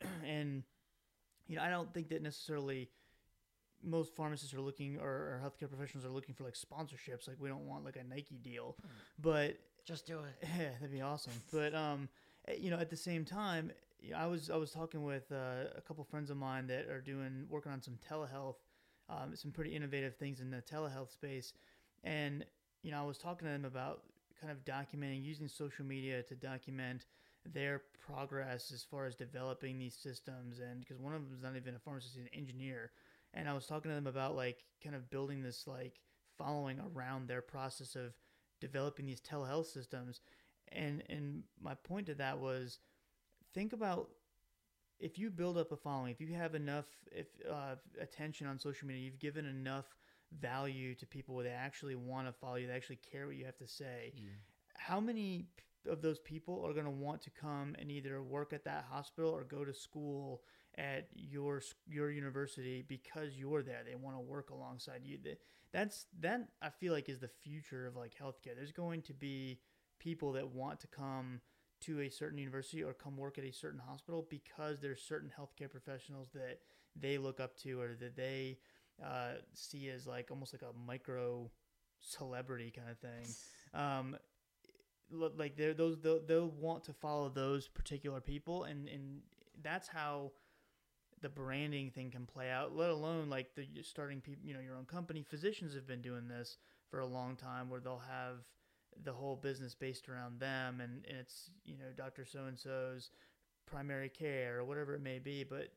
and 0.26 0.63
you 1.50 1.56
know, 1.56 1.63
I 1.63 1.69
don't 1.69 1.91
think 1.93 2.10
that 2.10 2.22
necessarily 2.22 2.89
most 3.84 4.15
pharmacists 4.15 4.54
are 4.54 4.62
looking 4.62 4.98
or, 4.98 5.08
or 5.08 5.42
healthcare 5.44 5.70
professionals 5.70 6.06
are 6.06 6.10
looking 6.10 6.36
for 6.36 6.44
like 6.44 6.56
sponsorships. 6.56 7.28
Like 7.28 7.38
we 7.39 7.50
don't 7.50 7.68
want 7.68 7.86
like 7.86 7.96
a 7.96 8.04
Nike 8.04 8.38
deal, 8.38 8.76
but 9.22 9.58
just 9.86 10.06
do 10.06 10.20
it. 10.20 10.48
Yeah, 10.58 10.70
that'd 10.80 10.92
be 10.92 11.02
awesome. 11.02 11.34
But 11.52 11.74
um, 11.74 12.10
eh, 12.48 12.56
you 12.60 12.70
know, 12.70 12.78
at 12.78 12.89
the 12.89 12.98
same 12.98 13.26
time, 13.26 13.72
I 14.15 14.28
was 14.28 14.50
I 14.50 14.56
was 14.56 14.72
talking 14.72 15.04
with 15.04 15.32
uh, 15.32 15.70
a 15.76 15.82
couple 15.82 16.04
friends 16.04 16.30
of 16.30 16.38
mine 16.38 16.68
that 16.68 16.89
are 16.89 17.02
doing 17.02 17.46
working 17.50 17.72
on 17.72 17.82
some 17.82 17.98
telehealth, 18.10 18.56
um, 19.10 19.36
some 19.36 19.52
pretty 19.52 19.76
innovative 19.76 20.15
things 20.15 20.39
in 20.39 20.52
the 20.52 20.62
telehealth 20.62 21.12
space, 21.12 21.54
and 22.04 22.46
you 22.82 22.92
know, 22.92 23.00
I 23.00 23.06
was 23.06 23.18
talking 23.18 23.46
to 23.48 23.52
them 23.52 23.65
about 23.65 24.04
kind 24.39 24.52
of 24.52 24.63
documenting 24.63 25.24
using 25.24 25.48
social 25.48 25.86
media 25.86 26.24
to 26.24 26.36
document 26.36 27.06
their 27.46 27.82
progress 28.00 28.72
as 28.74 28.84
far 28.84 29.06
as 29.06 29.15
developing 29.15 29.80
these 29.80 29.96
systems 29.96 30.60
and 30.60 30.82
because 30.82 31.00
one 31.00 31.13
of 31.13 31.22
them 31.24 31.34
is 31.34 31.44
not 31.44 31.56
even 31.56 31.76
a 31.76 31.80
pharmacist 31.80 32.15
he's 32.15 32.24
an 32.24 32.30
engineer 32.34 32.92
and 33.34 33.48
I 33.48 33.54
was 33.54 33.65
talking 33.65 33.89
to 33.89 33.96
them 33.96 34.08
about 34.08 34.36
like 34.36 34.63
kind 34.84 34.96
of 34.96 35.10
building 35.10 35.44
this 35.44 35.68
like 35.68 36.00
following 36.38 36.80
around 36.80 37.28
their 37.28 37.42
process 37.42 37.96
of 37.96 38.13
developing 38.60 39.06
these 39.06 39.22
telehealth 39.22 39.68
systems. 39.68 40.22
And 40.72 41.04
and 41.10 41.44
my 41.62 41.74
point 41.76 42.08
to 42.08 42.15
that 42.15 42.39
was 42.39 42.80
think 43.54 43.74
about 43.74 44.10
if 45.00 45.18
you 45.18 45.30
build 45.30 45.58
up 45.58 45.72
a 45.72 45.78
following, 45.78 46.12
if 46.12 46.20
you 46.20 46.34
have 46.36 46.56
enough 46.56 46.86
if 47.12 47.28
uh, 47.50 47.76
attention 48.00 48.48
on 48.48 48.60
social 48.60 48.88
media, 48.88 49.04
you've 49.04 49.20
given 49.20 49.46
enough 49.46 49.86
value 50.39 50.94
to 50.96 51.06
people 51.06 51.36
where 51.36 51.46
they 51.46 51.52
actually 51.52 51.96
want 51.96 52.28
to 52.28 52.34
follow 52.34 52.56
you, 52.56 52.68
they 52.68 52.74
actually 52.74 53.00
care 53.12 53.26
what 53.28 53.36
you 53.36 53.46
have 53.46 53.58
to 53.58 53.68
say. 53.68 54.13
How 54.76 55.00
many 55.00 55.48
of 55.88 56.02
those 56.02 56.20
people 56.20 56.63
are 56.65 56.74
going 56.74 56.86
to 56.86 56.92
want 56.92 57.22
to 57.24 57.30
come 57.30 57.76
and 57.80 57.92
either 57.92 58.22
work 58.22 58.54
at 58.54 58.65
that 58.65 58.86
hospital 58.89 59.32
or 59.32 59.44
go 59.44 59.65
to 59.65 59.74
school 59.74 60.44
at 60.80 61.10
your 61.13 61.62
your 61.88 62.10
university 62.10 62.84
because 62.88 63.38
you're 63.38 63.62
there? 63.62 63.82
They 63.86 63.96
want 63.96 64.15
to 64.15 64.22
work 64.22 64.50
alongside 64.50 65.02
you. 65.04 65.20
That 65.24 65.39
that's 65.72 66.06
that 66.22 66.48
I 66.62 66.70
feel 66.70 66.94
like 66.94 67.10
is 67.10 67.20
the 67.20 67.28
future 67.28 67.86
of 67.86 67.96
like 67.96 68.15
healthcare. 68.20 68.56
There's 68.56 68.72
going 68.72 69.02
to 69.04 69.13
be 69.13 69.60
people 70.00 70.32
that 70.32 70.48
want 70.50 70.80
to 70.80 70.88
come 70.88 71.42
to 71.82 72.02
a 72.02 72.10
certain 72.10 72.38
university 72.38 72.84
or 72.84 72.94
come 72.94 73.18
work 73.18 73.38
at 73.38 73.44
a 73.44 73.52
certain 73.52 73.80
hospital 73.80 74.26
because 74.30 74.80
there's 74.80 75.02
certain 75.02 75.32
healthcare 75.38 75.70
professionals 75.70 76.30
that 76.34 76.60
they 76.96 77.18
look 77.18 77.39
up 77.39 77.56
to 77.58 77.80
or 77.80 77.96
that 78.00 78.15
they 78.15 78.58
uh, 79.04 79.34
see 79.54 79.89
as 79.89 80.08
like 80.08 80.32
almost 80.32 80.54
like 80.54 80.62
a 80.62 80.78
micro 80.88 81.50
celebrity 82.00 82.72
kind 82.76 82.89
of 82.89 82.98
thing. 82.98 83.36
Um, 83.74 84.18
like 85.12 85.56
they're 85.58 85.74
those 85.74 85.98
they'll, 86.02 86.22
they'll 86.26 86.50
want 86.50 86.84
to 86.86 86.94
follow 86.94 87.30
those 87.30 87.68
particular 87.68 88.22
people, 88.22 88.63
and 88.63 88.88
and 88.88 89.22
that's 89.62 89.88
how 89.88 90.32
the 91.22 91.30
branding 91.30 91.92
thing 91.92 92.12
can 92.12 92.26
play 92.26 92.50
out. 92.50 92.76
Let 92.76 92.90
alone 92.90 93.30
like 93.30 93.56
the 93.56 93.68
starting 93.84 94.22
people, 94.22 94.44
you 94.46 94.54
know, 94.54 94.60
your 94.60 94.76
own 94.76 94.86
company. 94.86 95.24
Physicians 95.24 95.74
have 95.76 95.88
been 95.88 96.02
doing 96.02 96.28
this 96.28 96.58
for 96.90 97.00
a 97.00 97.06
long 97.06 97.36
time, 97.36 97.70
where 97.70 97.80
they'll 97.80 98.04
have 98.10 98.38
the 99.04 99.14
whole 99.14 99.36
business 99.36 99.76
based 99.76 100.10
around 100.10 100.40
them, 100.40 100.82
and, 100.82 101.06
and 101.08 101.18
it's 101.18 101.52
you 101.66 101.78
know 101.78 101.86
Doctor 101.96 102.26
So 102.26 102.46
and 102.46 102.58
So's 102.58 103.12
primary 103.66 104.10
care 104.10 104.60
or 104.60 104.64
whatever 104.64 104.96
it 104.96 105.02
may 105.02 105.20
be. 105.20 105.44
But 105.44 105.70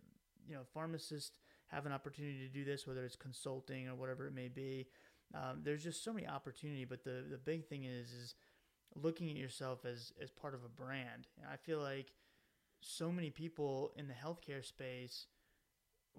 you 0.46 0.54
know, 0.54 0.62
pharmacists 0.72 1.38
have 1.68 1.86
an 1.86 1.92
opportunity 1.92 2.38
to 2.46 2.52
do 2.52 2.64
this, 2.64 2.86
whether 2.86 3.04
it's 3.04 3.16
consulting 3.16 3.88
or 3.88 3.94
whatever 3.94 4.26
it 4.26 4.34
may 4.34 4.48
be. 4.48 4.88
Um, 5.34 5.60
there's 5.62 5.82
just 5.82 6.04
so 6.04 6.12
many 6.12 6.26
opportunity, 6.26 6.84
but 6.84 7.04
the 7.04 7.24
the 7.30 7.38
big 7.38 7.66
thing 7.66 7.84
is 7.84 8.12
is 8.12 8.34
looking 8.94 9.30
at 9.30 9.36
yourself 9.36 9.84
as 9.84 10.12
as 10.22 10.30
part 10.30 10.54
of 10.54 10.64
a 10.64 10.68
brand. 10.68 11.28
And 11.38 11.46
I 11.50 11.56
feel 11.56 11.80
like 11.80 12.12
so 12.80 13.10
many 13.10 13.30
people 13.30 13.92
in 13.96 14.08
the 14.08 14.14
healthcare 14.14 14.64
space, 14.64 15.26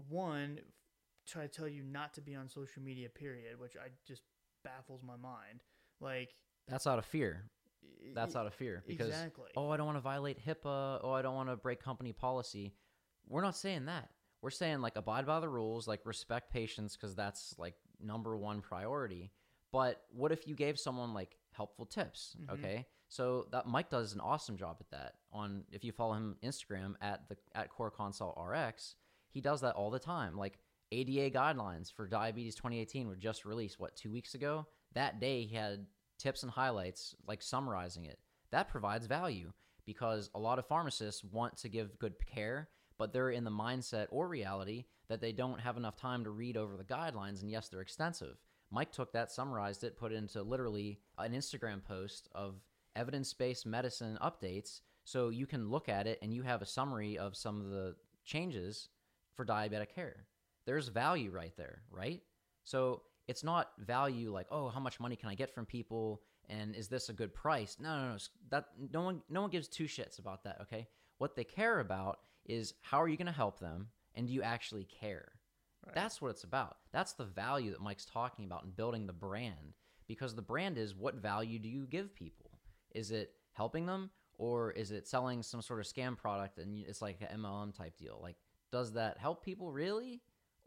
one, 0.09 0.59
try 1.27 1.43
to 1.43 1.47
tell 1.47 1.67
you 1.67 1.83
not 1.83 2.13
to 2.15 2.21
be 2.21 2.35
on 2.35 2.49
social 2.49 2.81
media. 2.81 3.09
Period, 3.09 3.59
which 3.59 3.75
I 3.75 3.89
just 4.07 4.21
baffles 4.63 5.01
my 5.03 5.15
mind. 5.15 5.63
Like 5.99 6.35
That's 6.67 6.87
out 6.87 6.99
of 6.99 7.05
fear. 7.05 7.43
That's 8.13 8.35
out 8.35 8.47
of 8.47 8.53
fear 8.53 8.83
because 8.85 9.07
exactly. 9.07 9.49
oh, 9.55 9.69
I 9.69 9.77
don't 9.77 9.85
want 9.85 9.97
to 9.97 10.01
violate 10.01 10.37
HIPAA. 10.45 10.99
Oh, 11.03 11.11
I 11.11 11.21
don't 11.21 11.35
want 11.35 11.49
to 11.49 11.55
break 11.55 11.81
company 11.81 12.11
policy. 12.11 12.73
We're 13.27 13.41
not 13.41 13.55
saying 13.55 13.85
that. 13.85 14.09
We're 14.41 14.49
saying 14.49 14.81
like 14.81 14.97
abide 14.97 15.25
by 15.25 15.39
the 15.39 15.47
rules, 15.47 15.87
like 15.87 16.01
respect 16.05 16.51
patients 16.51 16.97
because 16.97 17.15
that's 17.15 17.55
like 17.57 17.75
number 18.01 18.35
one 18.35 18.61
priority. 18.61 19.31
But 19.71 20.01
what 20.11 20.31
if 20.31 20.47
you 20.47 20.55
gave 20.55 20.77
someone 20.77 21.13
like 21.13 21.37
helpful 21.53 21.85
tips? 21.85 22.35
Mhm. 22.41 22.53
Okay, 22.53 22.85
so 23.07 23.47
that 23.51 23.67
Mike 23.67 23.89
does 23.89 24.13
an 24.13 24.19
awesome 24.19 24.57
job 24.57 24.77
at 24.81 24.89
that. 24.91 25.15
On 25.31 25.63
if 25.71 25.83
you 25.85 25.93
follow 25.93 26.13
him 26.13 26.35
Instagram 26.43 26.95
at 27.01 27.29
the 27.29 27.37
at 27.55 27.69
CorConsultRx, 27.71 28.95
he 29.33 29.41
does 29.41 29.61
that 29.61 29.75
all 29.75 29.89
the 29.89 29.99
time. 29.99 30.37
Like 30.37 30.59
ADA 30.91 31.35
guidelines 31.35 31.91
for 31.91 32.07
diabetes 32.07 32.55
2018 32.55 33.07
were 33.07 33.15
just 33.15 33.45
released 33.45 33.79
what 33.79 33.95
two 33.95 34.11
weeks 34.11 34.35
ago. 34.35 34.67
That 34.93 35.19
day 35.19 35.45
he 35.45 35.55
had 35.55 35.87
tips 36.19 36.43
and 36.43 36.51
highlights 36.51 37.15
like 37.27 37.41
summarizing 37.41 38.05
it. 38.05 38.19
That 38.51 38.69
provides 38.69 39.07
value 39.07 39.51
because 39.85 40.29
a 40.35 40.39
lot 40.39 40.59
of 40.59 40.67
pharmacists 40.67 41.23
want 41.23 41.57
to 41.57 41.69
give 41.69 41.99
good 41.99 42.13
care, 42.25 42.69
but 42.97 43.11
they're 43.11 43.31
in 43.31 43.43
the 43.43 43.51
mindset 43.51 44.07
or 44.11 44.27
reality 44.27 44.85
that 45.09 45.19
they 45.19 45.31
don't 45.31 45.59
have 45.59 45.77
enough 45.77 45.95
time 45.95 46.23
to 46.23 46.29
read 46.29 46.55
over 46.55 46.77
the 46.77 46.83
guidelines. 46.83 47.41
And 47.41 47.49
yes, 47.49 47.67
they're 47.67 47.81
extensive. 47.81 48.37
Mike 48.71 48.91
took 48.91 49.11
that, 49.13 49.31
summarized 49.31 49.83
it, 49.83 49.97
put 49.97 50.11
it 50.11 50.15
into 50.15 50.41
literally 50.41 50.99
an 51.17 51.33
Instagram 51.33 51.83
post 51.83 52.29
of 52.33 52.55
evidence 52.95 53.33
based 53.33 53.65
medicine 53.65 54.17
updates. 54.21 54.81
So 55.03 55.29
you 55.29 55.45
can 55.45 55.69
look 55.69 55.89
at 55.89 56.07
it 56.07 56.19
and 56.21 56.33
you 56.33 56.43
have 56.43 56.61
a 56.61 56.65
summary 56.65 57.17
of 57.17 57.35
some 57.35 57.59
of 57.59 57.69
the 57.69 57.95
changes 58.23 58.89
for 59.35 59.45
diabetic 59.45 59.89
care. 59.93 60.27
There's 60.65 60.87
value 60.87 61.31
right 61.31 61.55
there, 61.57 61.81
right? 61.91 62.21
So 62.63 63.03
it's 63.27 63.43
not 63.43 63.71
value 63.79 64.31
like, 64.31 64.47
oh, 64.51 64.69
how 64.69 64.79
much 64.79 64.99
money 64.99 65.15
can 65.15 65.29
I 65.29 65.35
get 65.35 65.53
from 65.53 65.65
people 65.65 66.21
and 66.49 66.75
is 66.75 66.87
this 66.87 67.09
a 67.09 67.13
good 67.13 67.33
price? 67.33 67.77
No, 67.79 67.97
no, 67.97 68.11
no. 68.13 68.17
That 68.49 68.65
no 68.91 69.01
one 69.01 69.21
no 69.29 69.41
one 69.41 69.49
gives 69.49 69.67
two 69.67 69.85
shits 69.85 70.19
about 70.19 70.43
that, 70.43 70.59
okay? 70.61 70.87
What 71.17 71.35
they 71.35 71.43
care 71.43 71.79
about 71.79 72.19
is 72.45 72.73
how 72.81 73.01
are 73.01 73.07
you 73.07 73.17
going 73.17 73.27
to 73.27 73.31
help 73.31 73.59
them 73.59 73.87
and 74.15 74.27
do 74.27 74.33
you 74.33 74.41
actually 74.41 74.85
care? 74.85 75.31
Right. 75.85 75.95
That's 75.95 76.21
what 76.21 76.29
it's 76.29 76.43
about. 76.43 76.77
That's 76.91 77.13
the 77.13 77.25
value 77.25 77.71
that 77.71 77.81
Mike's 77.81 78.05
talking 78.05 78.45
about 78.45 78.63
in 78.63 78.71
building 78.71 79.07
the 79.07 79.13
brand 79.13 79.73
because 80.07 80.35
the 80.35 80.41
brand 80.41 80.77
is 80.77 80.95
what 80.95 81.15
value 81.15 81.59
do 81.59 81.69
you 81.69 81.85
give 81.85 82.15
people? 82.15 82.59
Is 82.93 83.11
it 83.11 83.31
helping 83.53 83.85
them 83.85 84.09
or 84.37 84.71
is 84.71 84.91
it 84.91 85.07
selling 85.07 85.43
some 85.43 85.61
sort 85.61 85.79
of 85.79 85.85
scam 85.85 86.17
product 86.17 86.57
and 86.57 86.83
it's 86.87 87.01
like 87.01 87.17
an 87.21 87.39
MLM 87.41 87.75
type 87.75 87.97
deal? 87.97 88.19
Like 88.21 88.35
does 88.73 88.93
that 88.93 89.19
help 89.19 89.45
people 89.45 89.71
really? 89.71 90.19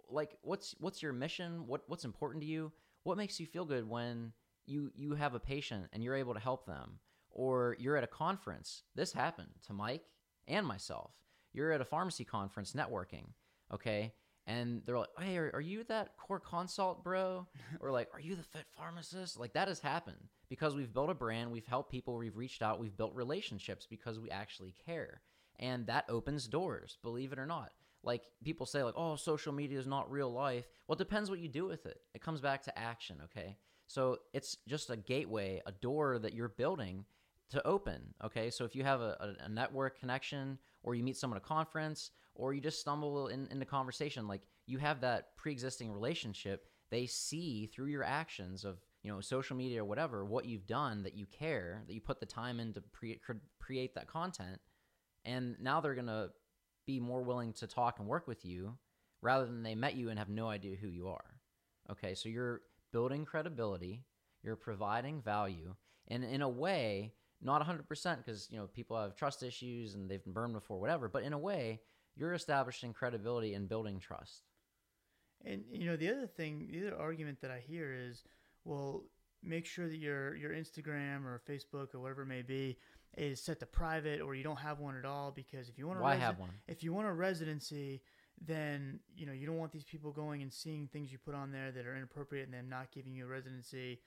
Like 0.09 0.39
what's 0.43 0.77
what's 0.79 1.03
your 1.03 1.13
mission? 1.13 1.67
What 1.67 1.83
what's 1.89 2.05
important 2.05 2.43
to 2.43 2.49
you? 2.49 2.73
What 3.03 3.19
makes 3.19 3.41
you 3.41 3.47
feel 3.47 3.65
good 3.65 3.87
when 3.89 4.33
you 4.65 4.93
you 4.95 5.17
have 5.17 5.35
a 5.35 5.41
patient 5.41 5.89
and 5.93 6.05
you're 6.05 6.15
able 6.15 6.33
to 6.33 6.41
help 6.41 6.67
them 6.67 7.01
or 7.31 7.77
you're 7.81 7.97
at 7.97 8.05
a 8.05 8.09
conference. 8.09 8.85
This 8.95 9.13
happened 9.13 9.51
to 9.67 9.73
Mike 9.73 10.05
and 10.47 10.65
myself. 10.65 11.15
You're 11.53 11.73
at 11.73 11.81
a 11.81 11.85
pharmacy 11.85 12.25
conference 12.25 12.75
networking, 12.75 13.27
okay? 13.75 14.15
And 14.47 14.83
they're 14.87 14.99
like, 14.99 15.09
"Hey, 15.19 15.37
are, 15.37 15.51
are 15.55 15.61
you 15.61 15.83
that 15.85 16.17
core 16.17 16.39
consult, 16.39 17.03
bro?" 17.03 17.49
or 17.81 17.91
like, 17.91 18.09
"Are 18.15 18.21
you 18.21 18.37
the 18.37 18.45
fit 18.45 18.67
pharmacist?" 18.77 19.37
Like 19.37 19.55
that 19.55 19.67
has 19.67 19.81
happened 19.81 20.29
because 20.49 20.77
we've 20.77 20.95
built 20.95 21.11
a 21.11 21.15
brand, 21.15 21.51
we've 21.51 21.67
helped 21.67 21.91
people, 21.91 22.17
we've 22.17 22.37
reached 22.37 22.63
out, 22.63 22.79
we've 22.79 22.97
built 22.97 23.15
relationships 23.17 23.85
because 23.91 24.21
we 24.21 24.31
actually 24.31 24.77
care. 24.87 25.23
And 25.59 25.87
that 25.87 26.05
opens 26.09 26.47
doors, 26.47 26.99
believe 27.03 27.33
it 27.33 27.39
or 27.39 27.47
not. 27.47 27.73
Like 28.07 28.23
people 28.45 28.65
say 28.65 28.83
like, 28.83 28.95
"Oh, 28.97 29.17
social 29.17 29.53
media 29.53 29.79
is 29.79 29.87
not 29.87 30.11
real 30.11 30.33
life." 30.33 30.67
Well, 30.87 30.95
it 30.95 30.99
depends 30.99 31.29
what 31.29 31.41
you 31.41 31.49
do 31.49 31.67
with 31.67 31.85
it. 31.87 32.01
It 32.15 32.23
comes 32.23 32.41
back 32.41 32.63
to 32.63 32.79
action, 32.79 33.21
okay? 33.25 33.59
So 33.89 34.19
it's 34.33 34.57
just 34.67 34.91
a 34.91 34.97
gateway, 34.97 35.61
a 35.67 35.73
door 35.73 36.19
that 36.21 36.33
you're 36.33 36.49
building 36.49 37.05
to 37.51 37.67
open. 37.67 38.15
Okay, 38.25 38.51
so 38.51 38.65
if 38.65 38.75
you 38.75 38.85
have 38.85 39.01
a, 39.01 39.37
a, 39.41 39.49
network 39.49 39.99
connection, 40.01 40.59
or 40.83 40.95
you 40.95 41.05
meet 41.05 41.17
someone 41.17 41.37
at 41.37 41.45
a 41.45 41.47
conference, 41.47 42.11
or 42.35 42.53
you 42.53 42.61
just 42.61 42.81
stumble 42.81 43.29
in, 43.29 43.49
into 43.51 43.65
conversation, 43.65 44.27
like 44.27 44.43
you 44.67 44.79
have 44.79 45.01
that 45.01 45.37
pre-existing 45.37 45.93
relationship. 45.93 46.67
They 46.91 47.07
see 47.07 47.67
through 47.67 47.87
your 47.87 48.05
actions 48.05 48.65
of 48.65 48.79
you 49.03 49.13
know 49.13 49.21
social 49.21 49.57
media 49.57 49.83
or 49.83 49.85
whatever 49.85 50.25
what 50.25 50.47
you've 50.47 50.67
done 50.67 51.03
that 51.05 51.15
you 51.15 51.27
care, 51.27 51.83
that 51.87 51.95
you 51.95 52.01
put 52.01 52.21
the 52.21 52.27
time 52.27 52.61
in 52.61 52.73
to 52.75 52.81
pre- 52.81 53.21
create 53.61 53.95
that 53.95 54.09
content, 54.09 54.61
and 55.25 55.57
now 55.61 55.81
they're 55.81 55.95
gonna 55.95 56.31
be 56.87 57.01
more 57.01 57.23
willing 57.23 57.53
to 57.55 57.67
talk 57.67 57.99
and 57.99 58.09
work 58.09 58.27
with 58.27 58.45
you 58.45 58.77
rather 59.23 59.47
than 59.47 59.63
they 59.63 59.75
met 59.75 59.97
you 59.97 60.09
and 60.09 60.19
have 60.19 60.29
no 60.29 60.49
idea 60.49 60.77
who 60.77 60.89
you 60.89 61.09
are. 61.09 61.41
Okay, 61.91 62.15
so 62.15 62.29
you're 62.29 62.63
building 62.93 63.25
credibility, 63.25 64.05
you're 64.43 64.57
providing 64.57 65.21
value, 65.21 65.75
and 66.09 66.25
in 66.25 66.43
a 66.43 66.49
way, 66.49 67.13
not 67.43 67.65
100% 67.67 68.17
because 68.19 68.49
you 68.51 68.59
know 68.59 68.67
people 68.67 69.01
have 69.01 69.15
trust 69.15 69.43
issues 69.43 69.95
and 69.95 70.11
they've 70.11 70.25
been 70.25 70.33
burned 70.33 70.55
before, 70.55 70.81
whatever. 70.81 71.09
But 71.09 71.23
in 71.23 71.33
a 71.33 71.39
way, 71.39 71.81
you're 72.17 72.33
establishing 72.33 72.93
credibility 72.93 73.55
and 73.55 73.69
building 73.69 74.01
trust. 74.01 74.43
And 75.45 75.65
you 75.71 75.87
know, 75.87 75.97
the 75.97 76.11
other 76.11 76.27
thing, 76.27 76.69
the 76.71 76.87
other 76.87 76.97
argument 76.99 77.41
that 77.43 77.51
I 77.51 77.61
hear 77.61 77.95
is, 77.95 78.25
well, 78.65 79.05
make 79.43 79.67
sure 79.67 79.89
that 79.89 79.97
your 79.97 80.35
your 80.35 80.53
Instagram 80.53 81.25
or 81.25 81.43
Facebook 81.49 81.95
or 81.95 82.01
whatever 82.01 82.23
it 82.23 82.27
may 82.27 82.43
be 82.43 82.79
is 83.17 83.41
set 83.41 83.61
to 83.61 83.67
private, 83.67 84.21
or 84.21 84.35
you 84.35 84.45
don't 84.45 84.59
have 84.59 84.79
one 84.79 84.97
at 84.97 85.05
all, 85.05 85.31
because 85.31 85.69
if 85.69 85.79
you 85.79 85.87
want 85.87 85.99
to 85.99 86.03
Why 86.03 86.17
have 86.17 86.39
one? 86.39 86.51
if 86.69 86.83
you 86.85 86.93
want 86.93 87.07
a 87.09 87.13
residency, 87.13 88.03
then 88.45 89.01
you 89.17 89.25
know 89.27 89.33
you 89.33 89.47
don't 89.47 89.57
want 89.57 89.73
these 89.73 89.85
people 89.85 90.13
going 90.13 90.43
and 90.43 90.53
seeing 90.53 90.87
things 90.89 91.11
you 91.11 91.19
put 91.19 91.35
on 91.35 91.51
there 91.51 91.73
that 91.73 91.87
are 91.87 91.97
inappropriate 91.97 92.45
and 92.45 92.55
then 92.55 92.69
not 92.69 92.93
giving 92.93 93.15
you 93.15 93.25
a 93.25 93.29
residency. 93.29 94.01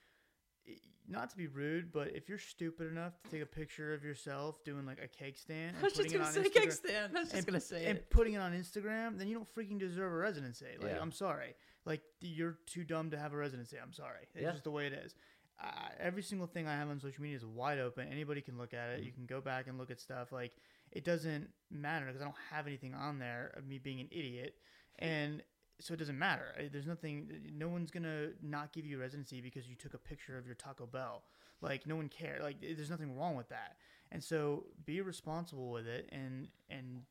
Not 1.08 1.32
to 1.32 1.38
be 1.38 1.48
rude, 1.48 1.92
but 1.92 2.10
if 2.10 2.30
you're 2.30 2.38
stupid 2.38 2.92
enough 2.92 3.14
to 3.24 3.32
take 3.32 3.42
a 3.42 3.46
picture 3.48 3.96
of 3.96 4.04
yourself 4.04 4.64
doing 4.64 4.86
like 4.86 5.00
a 5.04 5.08
cake 5.08 5.40
stand 5.40 5.76
and 5.82 5.92
putting 5.92 6.12
it 6.14 6.22
on 6.22 6.32
Instagram, 6.32 6.72
stand. 6.72 7.18
I 7.18 7.20
was 7.22 7.34
and, 7.34 7.46
gonna 7.48 7.60
say 7.60 7.86
and 7.86 8.10
putting 8.12 8.34
it 8.34 8.38
on 8.38 8.54
Instagram, 8.54 9.18
then 9.18 9.28
you 9.28 9.34
don't 9.34 9.48
freaking 9.56 9.80
deserve 9.80 10.12
a 10.12 10.16
residency. 10.16 10.68
Like, 10.80 10.92
Yeah. 10.92 11.00
I'm 11.02 11.12
sorry. 11.12 11.56
Like, 11.86 12.02
you're 12.22 12.60
too 12.68 12.84
dumb 12.84 13.10
to 13.10 13.18
have 13.18 13.34
a 13.34 13.38
residency. 13.38 13.78
I'm 13.82 13.94
sorry. 13.94 14.28
It's 14.36 14.44
Yeah. 14.44 14.52
just 14.52 14.64
the 14.64 14.70
way 14.70 14.86
it 14.86 14.94
is. 14.94 15.16
I, 15.62 15.90
every 16.00 16.24
single 16.24 16.48
thing 16.48 16.68
I 16.68 16.74
have 16.74 16.90
on 16.90 17.00
social 17.00 17.22
media 17.22 17.38
is 17.38 17.46
wide 17.46 17.80
open. 17.80 18.08
Anybody 18.12 18.42
can 18.42 18.58
look 18.58 18.74
at 18.74 18.90
it. 18.90 18.98
Mm-hmm. 18.98 19.06
You 19.06 19.12
can 19.12 19.26
go 19.26 19.42
back 19.42 19.68
and 19.68 19.78
look 19.78 19.92
at 19.92 20.00
stuff. 20.00 20.32
Like, 20.32 20.54
it 20.92 21.04
doesn't 21.04 21.50
matter 21.70 22.06
because 22.06 22.22
I 22.22 22.26
don't 22.26 22.36
have 22.52 22.68
anything 22.68 22.94
on 22.94 23.20
there 23.20 23.52
of 23.56 23.68
me 23.68 23.78
being 23.78 24.00
an 24.00 24.08
idiot. 24.12 24.56
And 24.98 25.44
so 25.80 25.94
it 25.94 25.98
doesn't 25.98 26.18
matter. 26.20 26.54
There's 26.72 26.88
nothing. 26.88 27.30
No 27.54 27.70
one's 27.70 27.92
gonna 27.92 28.30
not 28.42 28.74
give 28.74 28.86
you 28.86 29.00
residency 29.00 29.42
because 29.42 29.68
you 29.68 29.76
took 29.76 29.94
a 29.94 29.98
picture 29.98 30.38
of 30.38 30.46
your 30.46 30.56
Taco 30.56 30.86
Bell. 30.86 31.24
Like 31.62 31.88
no 31.88 31.96
one 31.96 32.10
cares. 32.10 32.42
Like 32.44 32.58
there's 32.62 32.90
nothing 32.90 33.18
wrong 33.18 33.36
with 33.36 33.50
that. 33.50 33.78
And 34.12 34.24
so 34.24 34.66
be 34.86 35.02
responsible 35.02 35.72
with 35.72 35.88
it 35.88 36.10
and 36.12 36.50
and 36.70 37.04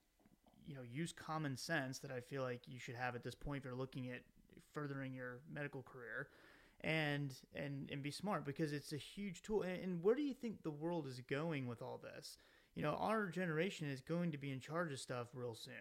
you 0.67 0.75
know 0.75 0.83
use 0.83 1.13
common 1.13 1.57
sense 1.57 1.99
that 2.01 2.11
I 2.11 2.21
feel 2.21 2.43
like 2.43 2.63
you 2.67 2.79
should 2.79 2.97
have 2.97 3.15
at 3.15 3.25
this 3.25 3.35
point 3.35 3.59
if 3.59 3.65
you're 3.65 3.75
looking 3.75 4.11
at 4.11 4.21
furthering 4.75 5.15
your 5.15 5.39
medical 5.51 5.83
career 5.83 6.29
and 6.83 7.35
and 7.55 7.89
and 7.91 8.03
be 8.03 8.11
smart 8.11 8.45
because 8.45 8.73
it's 8.73 8.93
a 8.93 8.97
huge 8.97 9.43
tool. 9.43 9.63
And, 9.63 9.83
and 9.83 10.03
where 10.03 10.15
do 10.15 10.23
you 10.23 10.35
think 10.35 10.63
the 10.63 10.71
world 10.71 11.07
is 11.07 11.21
going 11.29 11.67
with 11.67 11.83
all 11.83 12.01
this? 12.03 12.37
You 12.75 12.83
know 12.83 12.93
our 12.93 13.29
generation 13.29 13.89
is 13.89 14.01
going 14.01 14.33
to 14.33 14.39
be 14.39 14.53
in 14.53 14.61
charge 14.61 14.93
of 14.93 15.01
stuff 15.01 15.29
real 15.35 15.55
soon. 15.55 15.75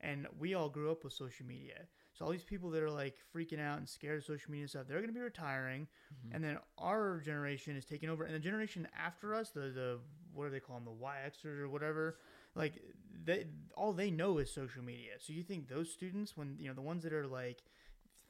And 0.00 0.28
we 0.38 0.54
all 0.54 0.68
grew 0.68 0.92
up 0.92 1.02
with 1.02 1.12
social 1.12 1.44
media. 1.44 1.86
So 2.14 2.24
all 2.24 2.30
these 2.30 2.44
people 2.44 2.70
that 2.70 2.82
are 2.84 2.90
like 2.90 3.16
freaking 3.34 3.60
out 3.60 3.78
and 3.78 3.88
scared 3.88 4.18
of 4.18 4.24
social 4.24 4.50
media 4.50 4.62
and 4.62 4.70
stuff 4.70 4.86
they're 4.86 4.98
going 4.98 5.12
to 5.12 5.14
be 5.14 5.20
retiring. 5.20 5.88
Mm-hmm. 6.12 6.34
And 6.34 6.44
then 6.44 6.58
our 6.78 7.20
generation 7.20 7.76
is 7.76 7.84
taking 7.84 8.08
over. 8.08 8.24
And 8.24 8.34
the 8.34 8.40
generation 8.40 8.86
after 8.96 9.34
us 9.34 9.50
the 9.50 9.60
the 9.60 9.98
what 10.32 10.44
do 10.44 10.50
they 10.50 10.60
call 10.60 10.76
them 10.76 10.84
the 10.84 10.92
y-xers 10.92 11.58
or 11.58 11.68
whatever 11.68 12.18
like 12.54 12.80
they 13.24 13.46
all 13.76 13.92
they 13.92 14.10
know 14.10 14.38
is 14.38 14.52
social 14.52 14.82
media. 14.82 15.12
So 15.18 15.32
you 15.32 15.42
think 15.42 15.68
those 15.68 15.90
students 15.90 16.36
when 16.36 16.56
you 16.58 16.68
know 16.68 16.74
the 16.74 16.80
ones 16.80 17.02
that 17.04 17.12
are 17.12 17.26
like 17.26 17.62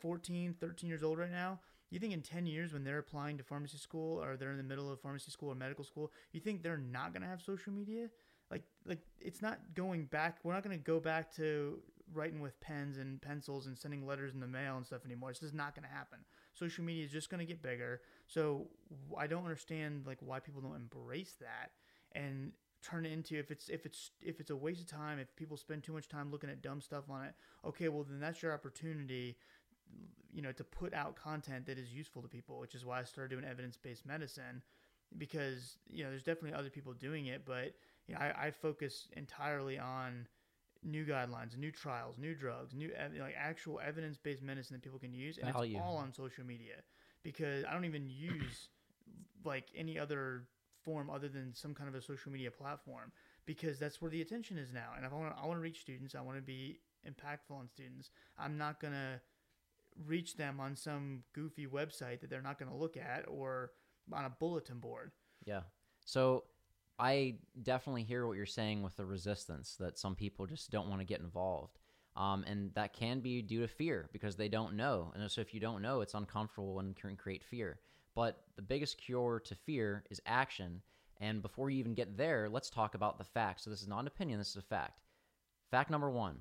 14 0.01 0.55
13 0.61 0.89
years 0.89 1.03
old 1.03 1.19
right 1.19 1.31
now 1.31 1.61
you 1.91 1.99
think 1.99 2.13
in 2.13 2.23
10 2.23 2.47
years 2.47 2.73
when 2.73 2.85
they're 2.85 2.99
applying 2.99 3.39
to 3.39 3.45
pharmacy 3.45 3.79
school 3.79 4.23
or 4.23 4.37
they're 4.37 4.51
in 4.51 4.57
the 4.57 4.63
middle 4.63 4.91
of 4.91 5.01
pharmacy 5.01 5.31
school 5.31 5.51
or 5.51 5.55
medical 5.55 5.85
school 5.85 6.13
you 6.33 6.41
think 6.41 6.63
they're 6.63 6.77
not 6.77 7.13
going 7.13 7.23
to 7.23 7.29
have 7.29 7.43
social 7.43 7.73
media? 7.73 8.09
Like 8.51 8.63
like 8.87 9.01
it's 9.21 9.43
not 9.43 9.59
going 9.75 10.07
back 10.07 10.39
we're 10.43 10.55
not 10.55 10.63
going 10.63 10.77
to 10.77 10.83
go 10.83 11.01
back 11.01 11.35
to 11.37 11.81
writing 12.15 12.41
with 12.41 12.59
pens 12.61 12.97
and 12.97 13.21
pencils 13.21 13.67
and 13.67 13.77
sending 13.77 14.07
letters 14.07 14.33
in 14.33 14.41
the 14.41 14.47
mail 14.47 14.77
and 14.79 14.87
stuff 14.87 15.05
anymore. 15.05 15.31
It's 15.31 15.41
just 15.41 15.53
not 15.53 15.75
going 15.75 15.87
to 15.87 15.95
happen. 15.95 16.21
Social 16.55 16.83
media 16.83 17.05
is 17.05 17.13
just 17.13 17.29
going 17.29 17.41
to 17.41 17.47
get 17.47 17.63
bigger. 17.63 18.01
So 18.27 18.69
i 19.17 19.27
don't 19.27 19.45
understand 19.45 20.05
like 20.07 20.19
why 20.21 20.41
people 20.41 20.61
don't 20.61 20.77
embrace 20.77 21.37
that 21.41 21.73
and 22.13 22.53
turn 22.83 23.05
it 23.05 23.13
into 23.13 23.37
if 23.37 23.51
it's 23.51 23.69
if 23.69 23.85
it's 23.85 24.11
if 24.23 24.41
it's 24.41 24.51
a 24.51 24.57
waste 24.57 24.81
of 24.81 24.87
time 24.87 25.19
if 25.19 25.35
people 25.37 25.57
spend 25.57 25.83
too 25.83 25.93
much 25.93 26.09
time 26.09 26.31
looking 26.31 26.49
at 26.49 26.63
dumb 26.63 26.81
stuff 26.81 27.05
on 27.11 27.25
it 27.25 27.35
okay 27.65 27.89
well 27.89 28.05
then 28.09 28.21
that's 28.21 28.43
your 28.43 28.53
opportunity 28.53 29.37
you 30.39 30.45
know 30.45 30.53
to 30.53 30.63
put 30.63 30.95
out 30.95 31.17
content 31.17 31.67
that 31.67 31.79
is 31.79 31.93
useful 31.93 32.23
to 32.23 32.29
people 32.29 32.61
which 32.61 32.77
is 32.77 32.85
why 32.85 33.01
i 33.01 33.03
started 33.03 33.35
doing 33.35 33.45
evidence-based 33.45 34.07
medicine 34.07 34.63
because 35.19 35.79
you 35.89 36.05
know 36.05 36.11
there's 36.11 36.23
definitely 36.23 36.57
other 36.57 36.71
people 36.71 36.93
doing 36.93 37.27
it 37.27 37.43
but 37.45 37.75
you 38.07 38.15
know, 38.15 38.21
I, 38.21 38.47
I 38.47 38.51
focus 38.53 39.09
entirely 39.17 39.81
on 39.81 40.29
new 40.85 41.05
guidelines 41.05 41.59
new 41.59 41.73
trials 41.73 42.19
new 42.19 42.37
drugs 42.37 42.73
new 42.73 42.93
like 43.19 43.35
actual 43.37 43.81
evidence-based 43.85 44.41
medicine 44.41 44.77
that 44.77 44.83
people 44.83 45.01
can 45.01 45.13
use 45.13 45.39
and 45.39 45.53
Value. 45.53 45.77
it's 45.77 45.85
all 45.85 45.97
on 45.97 46.13
social 46.15 46.45
media 46.45 46.77
because 47.25 47.65
i 47.65 47.73
don't 47.73 47.85
even 47.85 48.09
use 48.09 48.69
like 49.45 49.65
any 49.77 49.99
other 49.99 50.45
form 50.85 51.11
other 51.11 51.27
than 51.27 51.53
some 51.53 51.75
kind 51.75 51.89
of 51.89 51.97
a 51.97 52.01
social 52.01 52.31
media 52.31 52.53
platform 52.53 53.11
because 53.45 53.77
that's 53.81 54.01
where 54.01 54.11
the 54.11 54.23
attention 54.23 54.57
is 54.57 54.73
now 54.73 54.91
and 54.97 55.05
if 55.05 55.13
i 55.13 55.17
want 55.17 55.37
to 55.37 55.43
i 55.43 55.45
want 55.45 55.59
to 55.59 55.63
reach 55.63 55.81
students 55.81 56.15
i 56.15 56.21
want 56.21 56.39
to 56.39 56.43
be 56.43 56.79
impactful 57.05 57.59
on 57.59 57.69
students 57.69 58.11
i'm 58.39 58.57
not 58.57 58.81
going 58.81 58.93
to 58.93 59.21
reach 60.07 60.37
them 60.37 60.61
on 60.61 60.77
some 60.77 61.23
goofy 61.33 61.67
website 61.67 62.21
that 62.21 62.31
they're 62.31 62.43
not 62.43 62.59
going 62.59 62.71
to 62.71 62.77
look 62.77 62.97
at 62.97 63.25
or 63.29 63.73
on 64.13 64.25
a 64.25 64.31
bulletin 64.31 64.79
board. 64.79 65.13
Yeah. 65.45 65.63
So 66.05 66.45
I 66.99 67.37
definitely 67.63 68.05
hear 68.05 68.27
what 68.27 68.37
you're 68.37 68.47
saying 68.47 68.83
with 68.83 68.97
the 68.97 69.05
resistance 69.05 69.77
that 69.79 69.99
some 69.99 70.15
people 70.15 70.47
just 70.47 70.71
don't 70.71 70.89
want 70.89 71.01
to 71.01 71.07
get 71.07 71.21
involved. 71.21 71.79
Um, 72.17 72.45
and 72.49 72.75
that 72.75 72.95
can 72.95 73.21
be 73.21 73.43
due 73.43 73.61
to 73.61 73.69
fear 73.69 74.09
because 74.13 74.35
they 74.35 74.49
don't 74.49 74.75
know. 74.75 75.13
And 75.15 75.31
so 75.31 75.41
if 75.41 75.55
you 75.55 75.61
don't 75.61 75.83
know, 75.83 76.01
it's 76.01 76.15
uncomfortable 76.15 76.81
and 76.81 76.97
can 76.97 77.15
create 77.17 77.45
fear. 77.45 77.79
But 78.17 78.43
the 78.57 78.63
biggest 78.63 78.99
cure 78.99 79.41
to 79.45 79.55
fear 79.55 80.03
is 80.11 80.21
action. 80.27 80.83
And 81.21 81.43
before 81.43 81.71
you 81.71 81.79
even 81.79 81.95
get 81.95 82.17
there, 82.17 82.49
let's 82.49 82.71
talk 82.71 82.97
about 82.97 83.19
the 83.19 83.25
facts. 83.25 83.63
So 83.63 83.71
this 83.71 83.83
is 83.83 83.89
not 83.89 84.01
an 84.01 84.09
opinion, 84.09 84.39
this 84.39 84.51
is 84.51 84.57
a 84.57 84.63
fact. 84.63 85.01
Fact 85.71 85.91
number 85.91 86.11
one 86.11 86.39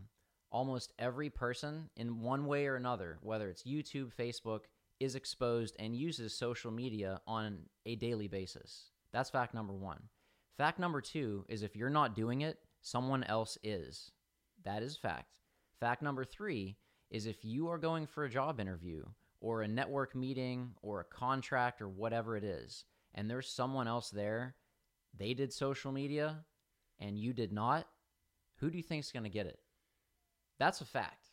almost 0.51 0.93
every 0.97 1.29
person, 1.29 1.89
in 1.95 2.21
one 2.21 2.45
way 2.45 2.67
or 2.67 2.75
another, 2.75 3.17
whether 3.21 3.49
it's 3.49 3.63
YouTube, 3.63 4.11
Facebook, 4.13 4.61
is 4.99 5.15
exposed 5.15 5.75
and 5.79 5.95
uses 5.95 6.33
social 6.33 6.71
media 6.71 7.21
on 7.27 7.59
a 7.85 7.95
daily 7.95 8.27
basis. 8.27 8.91
That's 9.13 9.29
fact 9.29 9.53
number 9.53 9.73
one. 9.73 10.03
Fact 10.57 10.79
number 10.79 11.01
two 11.01 11.45
is 11.47 11.61
if 11.61 11.75
you're 11.75 11.89
not 11.89 12.15
doing 12.15 12.41
it, 12.41 12.57
someone 12.81 13.23
else 13.23 13.57
is. 13.63 14.11
That 14.63 14.81
is 14.81 14.97
fact. 14.97 15.39
Fact 15.79 16.01
number 16.01 16.25
three 16.25 16.77
is 17.11 17.25
if 17.25 17.45
you 17.45 17.69
are 17.69 17.77
going 17.77 18.07
for 18.07 18.25
a 18.25 18.29
job 18.29 18.59
interview 18.59 19.03
or 19.39 19.61
a 19.61 19.67
network 19.67 20.15
meeting 20.15 20.71
or 20.81 20.99
a 20.99 21.05
contract 21.05 21.81
or 21.81 21.87
whatever 21.87 22.35
it 22.35 22.43
is, 22.43 22.85
and 23.13 23.29
there's 23.29 23.49
someone 23.49 23.87
else 23.87 24.09
there, 24.09 24.55
they 25.17 25.33
did 25.33 25.53
social 25.53 25.91
media 25.91 26.43
and 26.99 27.17
you 27.17 27.33
did 27.33 27.51
not, 27.51 27.87
who 28.57 28.71
do 28.71 28.77
you 28.77 28.83
think 28.83 29.03
is 29.03 29.11
going 29.11 29.23
to 29.23 29.29
get 29.29 29.45
it? 29.45 29.59
That's 30.59 30.81
a 30.81 30.85
fact. 30.85 31.27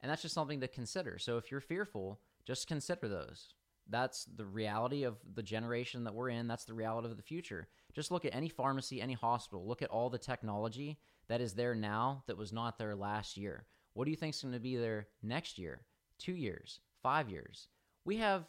And 0.00 0.10
that's 0.10 0.22
just 0.22 0.34
something 0.34 0.60
to 0.60 0.68
consider. 0.68 1.18
So 1.18 1.36
if 1.36 1.50
you're 1.50 1.60
fearful, 1.60 2.20
just 2.44 2.68
consider 2.68 3.08
those. 3.08 3.54
That's 3.88 4.24
the 4.24 4.44
reality 4.44 5.04
of 5.04 5.16
the 5.34 5.42
generation 5.42 6.04
that 6.04 6.14
we're 6.14 6.30
in. 6.30 6.48
That's 6.48 6.64
the 6.64 6.74
reality 6.74 7.08
of 7.08 7.16
the 7.16 7.22
future. 7.22 7.68
Just 7.94 8.10
look 8.10 8.24
at 8.24 8.34
any 8.34 8.48
pharmacy, 8.48 9.00
any 9.00 9.14
hospital. 9.14 9.66
Look 9.66 9.82
at 9.82 9.90
all 9.90 10.10
the 10.10 10.18
technology 10.18 10.98
that 11.28 11.40
is 11.40 11.54
there 11.54 11.74
now 11.74 12.24
that 12.26 12.36
was 12.36 12.52
not 12.52 12.78
there 12.78 12.94
last 12.94 13.36
year. 13.36 13.66
What 13.94 14.04
do 14.04 14.10
you 14.10 14.16
think 14.16 14.34
is 14.34 14.42
going 14.42 14.54
to 14.54 14.60
be 14.60 14.76
there 14.76 15.08
next 15.22 15.58
year, 15.58 15.82
two 16.18 16.34
years, 16.34 16.80
five 17.02 17.30
years? 17.30 17.68
We 18.04 18.16
have 18.18 18.44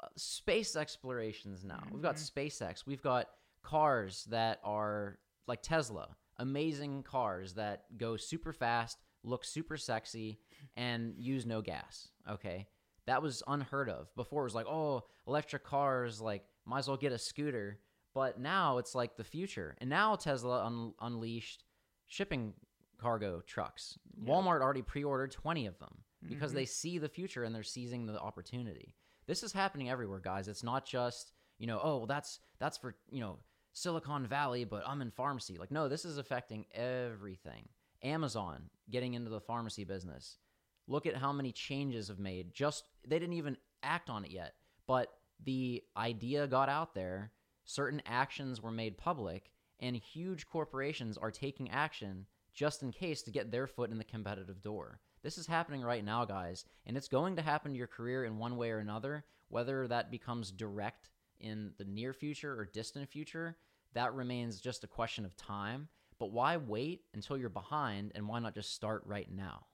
uh, 0.00 0.06
space 0.16 0.76
explorations 0.76 1.64
now. 1.64 1.82
We've 1.92 2.02
got 2.02 2.16
SpaceX. 2.16 2.86
We've 2.86 3.02
got 3.02 3.28
cars 3.62 4.26
that 4.30 4.60
are 4.64 5.18
like 5.46 5.62
Tesla, 5.62 6.08
amazing 6.38 7.02
cars 7.02 7.54
that 7.54 7.84
go 7.96 8.16
super 8.16 8.52
fast, 8.52 8.98
look 9.24 9.44
super 9.44 9.76
sexy, 9.76 10.40
and 10.76 11.14
use 11.18 11.46
no 11.46 11.60
gas. 11.60 12.08
Okay. 12.28 12.66
That 13.06 13.22
was 13.22 13.42
unheard 13.46 13.88
of. 13.88 14.14
Before 14.16 14.42
it 14.42 14.44
was 14.44 14.54
like, 14.54 14.66
oh, 14.66 15.04
electric 15.26 15.64
cars, 15.64 16.20
like, 16.20 16.44
might 16.66 16.80
as 16.80 16.88
well 16.88 16.96
get 16.96 17.12
a 17.12 17.18
scooter. 17.18 17.78
But 18.14 18.40
now 18.40 18.78
it's 18.78 18.94
like 18.94 19.16
the 19.16 19.24
future. 19.24 19.76
And 19.78 19.88
now 19.88 20.16
Tesla 20.16 20.64
un- 20.64 20.94
unleashed 21.00 21.64
shipping 22.06 22.54
cargo 22.98 23.42
trucks. 23.46 23.98
Walmart 24.24 24.60
already 24.60 24.82
pre 24.82 25.04
ordered 25.04 25.30
20 25.30 25.66
of 25.66 25.78
them 25.78 25.98
because 26.28 26.50
mm-hmm. 26.50 26.58
they 26.58 26.64
see 26.64 26.98
the 26.98 27.08
future 27.08 27.44
and 27.44 27.54
they're 27.54 27.62
seizing 27.62 28.06
the 28.06 28.18
opportunity. 28.18 28.94
This 29.26 29.42
is 29.42 29.52
happening 29.52 29.88
everywhere, 29.88 30.20
guys. 30.20 30.48
It's 30.48 30.64
not 30.64 30.86
just, 30.86 31.32
you 31.58 31.66
know, 31.66 31.80
oh, 31.82 31.98
well, 31.98 32.06
that's 32.06 32.40
that's 32.58 32.78
for, 32.78 32.96
you 33.10 33.20
know, 33.20 33.38
Silicon 33.72 34.26
Valley, 34.26 34.64
but 34.64 34.82
I'm 34.86 35.02
in 35.02 35.10
pharmacy. 35.10 35.58
Like, 35.58 35.70
no, 35.70 35.88
this 35.88 36.04
is 36.04 36.18
affecting 36.18 36.66
everything. 36.74 37.68
Amazon 38.02 38.70
getting 38.90 39.14
into 39.14 39.30
the 39.30 39.40
pharmacy 39.40 39.84
business. 39.84 40.38
Look 40.86 41.06
at 41.06 41.16
how 41.16 41.32
many 41.32 41.52
changes 41.52 42.08
have 42.08 42.18
made. 42.18 42.54
Just 42.54 42.84
they 43.06 43.18
didn't 43.18 43.34
even 43.34 43.56
act 43.82 44.08
on 44.10 44.24
it 44.24 44.30
yet, 44.30 44.54
but 44.86 45.12
the 45.44 45.82
idea 45.96 46.46
got 46.46 46.68
out 46.68 46.94
there. 46.94 47.32
Certain 47.64 48.00
actions 48.06 48.62
were 48.62 48.70
made 48.70 48.96
public, 48.96 49.52
and 49.80 49.94
huge 49.94 50.46
corporations 50.46 51.18
are 51.18 51.30
taking 51.30 51.70
action 51.70 52.26
just 52.54 52.82
in 52.82 52.90
case 52.90 53.22
to 53.22 53.30
get 53.30 53.50
their 53.50 53.66
foot 53.66 53.90
in 53.90 53.98
the 53.98 54.04
competitive 54.04 54.62
door. 54.62 55.00
This 55.22 55.36
is 55.36 55.46
happening 55.46 55.82
right 55.82 56.04
now, 56.04 56.24
guys, 56.24 56.64
and 56.86 56.96
it's 56.96 57.08
going 57.08 57.36
to 57.36 57.42
happen 57.42 57.72
to 57.72 57.78
your 57.78 57.86
career 57.86 58.24
in 58.24 58.38
one 58.38 58.56
way 58.56 58.70
or 58.70 58.78
another, 58.78 59.24
whether 59.48 59.86
that 59.88 60.10
becomes 60.10 60.50
direct 60.50 61.10
in 61.40 61.72
the 61.76 61.84
near 61.84 62.12
future 62.12 62.58
or 62.58 62.64
distant 62.64 63.08
future. 63.08 63.56
That 63.94 64.14
remains 64.14 64.60
just 64.60 64.84
a 64.84 64.88
question 64.88 65.24
of 65.24 65.36
time. 65.36 65.88
But 66.18 66.32
why 66.32 66.56
wait 66.56 67.02
until 67.14 67.36
you're 67.36 67.48
behind 67.48 68.12
and 68.14 68.28
why 68.28 68.40
not 68.40 68.54
just 68.54 68.74
start 68.74 69.02
right 69.06 69.30
now? 69.30 69.66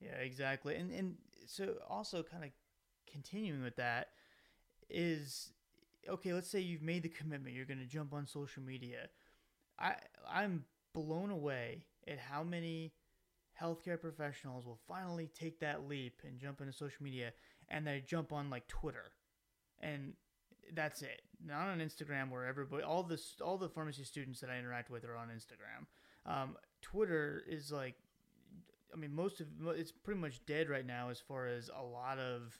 Yeah, 0.00 0.16
exactly. 0.16 0.76
And 0.76 0.92
and 0.92 1.14
so 1.46 1.76
also 1.88 2.22
kind 2.22 2.44
of 2.44 2.50
continuing 3.10 3.62
with 3.62 3.76
that 3.76 4.08
is 4.90 5.52
okay, 6.08 6.32
let's 6.32 6.48
say 6.48 6.60
you've 6.60 6.82
made 6.82 7.02
the 7.02 7.08
commitment, 7.08 7.54
you're 7.54 7.66
going 7.66 7.80
to 7.80 7.86
jump 7.86 8.14
on 8.14 8.26
social 8.26 8.62
media. 8.62 9.08
I 9.78 9.94
I'm 10.30 10.64
blown 10.94 11.30
away 11.30 11.84
at 12.06 12.18
how 12.18 12.42
many 12.42 12.92
healthcare 13.60 14.00
professionals 14.00 14.64
will 14.64 14.78
finally 14.86 15.28
take 15.38 15.60
that 15.60 15.88
leap 15.88 16.22
and 16.24 16.38
jump 16.38 16.60
into 16.60 16.72
social 16.72 17.02
media 17.02 17.32
and 17.68 17.86
they 17.86 18.02
jump 18.06 18.32
on 18.32 18.50
like 18.50 18.68
Twitter. 18.68 19.12
And 19.80 20.14
that's 20.74 21.02
it. 21.02 21.22
Not 21.44 21.68
on 21.68 21.78
Instagram 21.78 22.30
where 22.30 22.46
everybody 22.46 22.82
all 22.82 23.02
this 23.02 23.34
all 23.44 23.58
the 23.58 23.68
pharmacy 23.68 24.04
students 24.04 24.40
that 24.40 24.50
I 24.50 24.58
interact 24.58 24.90
with 24.90 25.04
are 25.04 25.16
on 25.16 25.28
Instagram. 25.28 25.86
Um, 26.30 26.56
Twitter 26.82 27.42
is 27.48 27.70
like 27.70 27.94
I 28.92 28.96
mean, 28.96 29.14
most 29.14 29.40
of 29.40 29.46
it's 29.76 29.92
pretty 29.92 30.20
much 30.20 30.44
dead 30.46 30.68
right 30.68 30.86
now 30.86 31.10
as 31.10 31.20
far 31.20 31.46
as 31.46 31.70
a 31.76 31.82
lot 31.82 32.18
of 32.18 32.58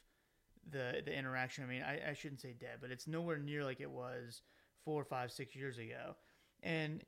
the 0.69 1.01
the 1.03 1.17
interaction. 1.17 1.63
I 1.63 1.67
mean, 1.67 1.81
I, 1.81 2.11
I 2.11 2.13
shouldn't 2.13 2.41
say 2.41 2.53
dead, 2.59 2.77
but 2.81 2.91
it's 2.91 3.07
nowhere 3.07 3.37
near 3.37 3.63
like 3.63 3.81
it 3.81 3.89
was 3.89 4.41
four, 4.85 5.03
five, 5.03 5.31
six 5.31 5.55
years 5.55 5.77
ago. 5.77 6.15
And 6.61 7.03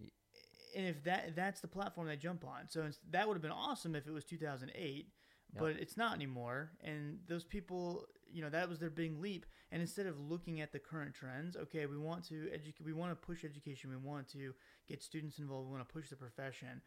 and 0.75 0.87
if 0.87 1.03
that 1.03 1.35
that's 1.35 1.61
the 1.61 1.67
platform 1.67 2.07
they 2.07 2.15
jump 2.15 2.45
on, 2.45 2.67
so 2.67 2.83
it's, 2.83 2.99
that 3.11 3.27
would 3.27 3.35
have 3.35 3.41
been 3.41 3.51
awesome 3.51 3.95
if 3.95 4.07
it 4.07 4.11
was 4.11 4.25
2008. 4.25 5.07
Yep. 5.53 5.61
but 5.61 5.71
it's 5.81 5.97
not 5.97 6.15
anymore. 6.15 6.71
And 6.81 7.19
those 7.27 7.43
people, 7.43 8.05
you 8.33 8.41
know, 8.41 8.49
that 8.49 8.69
was 8.69 8.79
their 8.79 8.89
big 8.89 9.19
leap. 9.19 9.45
And 9.71 9.81
instead 9.81 10.05
of 10.05 10.19
looking 10.19 10.61
at 10.61 10.71
the 10.71 10.79
current 10.79 11.13
trends, 11.13 11.55
okay, 11.55 11.85
we 11.85 11.97
want 11.97 12.27
to 12.29 12.49
educate, 12.53 12.83
we 12.85 12.93
want 12.93 13.11
to 13.11 13.15
push 13.15 13.43
education, 13.43 13.89
we 13.89 13.97
want 13.97 14.27
to 14.29 14.53
get 14.87 15.03
students 15.03 15.39
involved, 15.39 15.67
we 15.67 15.75
want 15.75 15.87
to 15.87 15.93
push 15.93 16.09
the 16.09 16.15
profession. 16.15 16.81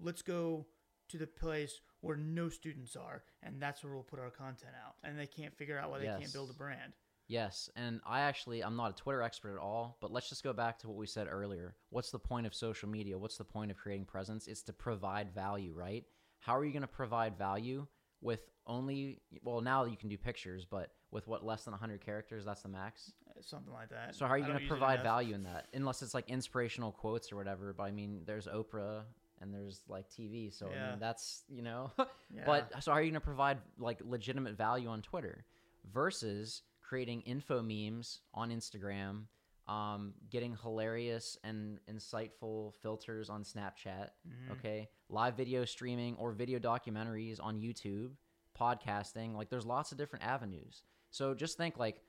Let's 0.00 0.22
go 0.22 0.66
to 1.08 1.18
the 1.18 1.26
place 1.26 1.80
where 2.00 2.16
no 2.16 2.48
students 2.48 2.96
are, 2.96 3.22
and 3.42 3.60
that's 3.60 3.84
where 3.84 3.92
we'll 3.94 4.02
put 4.02 4.18
our 4.18 4.30
content 4.30 4.72
out. 4.84 4.94
And 5.04 5.18
they 5.18 5.26
can't 5.26 5.56
figure 5.56 5.78
out 5.78 5.90
why 5.90 5.98
they 5.98 6.04
Yes. 6.04 6.20
can't 6.20 6.32
build 6.32 6.50
a 6.50 6.54
brand. 6.54 6.94
Yes, 7.26 7.70
and 7.74 8.00
I 8.04 8.20
actually 8.20 8.62
I'm 8.62 8.76
not 8.76 8.90
a 8.90 8.94
Twitter 8.94 9.22
expert 9.22 9.52
at 9.54 9.58
all, 9.58 9.96
but 10.00 10.10
let's 10.10 10.28
just 10.28 10.44
go 10.44 10.52
back 10.52 10.78
to 10.80 10.88
what 10.88 10.96
we 10.96 11.06
said 11.06 11.26
earlier. 11.30 11.74
What's 11.88 12.10
the 12.10 12.18
point 12.18 12.46
of 12.46 12.54
social 12.54 12.88
media? 12.88 13.18
What's 13.18 13.38
the 13.38 13.44
point 13.44 13.70
of 13.70 13.78
creating 13.78 14.04
presence? 14.04 14.46
It's 14.46 14.62
to 14.64 14.74
provide 14.74 15.34
value, 15.34 15.72
right? 15.74 16.04
How 16.40 16.54
are 16.56 16.64
you 16.64 16.72
going 16.72 16.82
to 16.82 16.86
provide 16.88 17.38
value 17.38 17.86
with 18.24 18.40
only 18.66 19.20
well, 19.44 19.60
now 19.60 19.84
you 19.84 19.96
can 19.96 20.08
do 20.08 20.16
pictures, 20.18 20.64
but 20.64 20.90
with 21.12 21.28
what 21.28 21.44
less 21.44 21.64
than 21.64 21.72
100 21.72 22.00
characters, 22.04 22.44
that's 22.44 22.62
the 22.62 22.68
max. 22.68 23.12
Something 23.40 23.72
like 23.72 23.90
that. 23.90 24.14
So 24.14 24.26
how 24.26 24.32
are 24.32 24.38
you 24.38 24.46
going 24.46 24.58
to 24.58 24.66
provide 24.66 25.02
value 25.02 25.34
in 25.34 25.42
that? 25.44 25.68
Unless 25.74 26.02
it's 26.02 26.14
like 26.14 26.28
inspirational 26.30 26.90
quotes 26.92 27.30
or 27.30 27.36
whatever, 27.36 27.72
but 27.76 27.84
I 27.84 27.90
mean, 27.90 28.22
there's 28.26 28.46
Oprah 28.46 29.02
and 29.40 29.52
there's 29.52 29.82
like 29.88 30.08
TV, 30.08 30.52
so 30.52 30.66
I 30.68 30.90
mean, 30.90 30.98
that's, 31.00 31.44
you 31.48 31.62
know, 31.62 31.90
Yeah. 32.34 32.42
but 32.46 32.72
so 32.82 32.90
how 32.92 32.98
are 32.98 33.02
you 33.02 33.10
going 33.10 33.20
to 33.20 33.24
provide 33.26 33.58
like 33.78 33.98
legitimate 34.04 34.56
value 34.56 34.88
on 34.88 35.02
Twitter 35.02 35.44
versus 35.92 36.62
creating 36.82 37.20
info 37.22 37.60
memes 37.62 38.20
on 38.32 38.50
Instagram, 38.50 39.24
um, 39.66 40.14
getting 40.30 40.56
hilarious 40.62 41.38
and 41.44 41.78
insightful 41.90 42.74
filters 42.82 43.30
on 43.30 43.42
Snapchat, 43.44 44.10
Mm-hmm. 44.28 44.52
okay, 44.52 44.88
live 45.08 45.36
video 45.36 45.64
streaming 45.64 46.16
or 46.16 46.32
video 46.32 46.58
documentaries 46.58 47.38
on 47.42 47.60
YouTube, 47.60 48.10
podcasting, 48.58 49.34
like 49.34 49.48
there's 49.50 49.66
lots 49.66 49.92
of 49.92 49.98
different 49.98 50.24
avenues. 50.24 50.82
So 51.10 51.34
just 51.34 51.56
think 51.56 51.78
like 51.78 52.00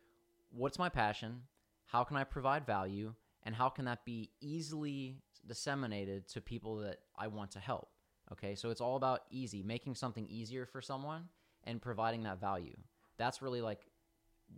what's 0.52 0.80
my 0.80 0.90
passion? 0.90 1.42
How 1.86 2.04
can 2.04 2.18
I 2.18 2.24
provide 2.24 2.66
value? 2.66 3.14
And 3.44 3.54
how 3.56 3.70
can 3.70 3.86
that 3.86 4.06
be 4.06 4.32
easily 4.42 5.18
disseminated 5.48 6.28
to 6.30 6.42
people 6.42 6.78
that 6.78 6.98
I 7.16 7.28
want 7.28 7.52
to 7.52 7.60
help? 7.60 7.90
Okay, 8.32 8.56
so 8.56 8.72
it's 8.72 8.82
all 8.82 8.96
about 8.96 9.22
easy, 9.30 9.62
making 9.62 9.94
something 9.96 10.26
easier 10.28 10.66
for 10.66 10.82
someone 10.82 11.30
and 11.64 11.80
providing 11.80 12.24
that 12.24 12.42
value. 12.42 12.76
That's 13.18 13.42
really 13.42 13.62
like, 13.62 13.82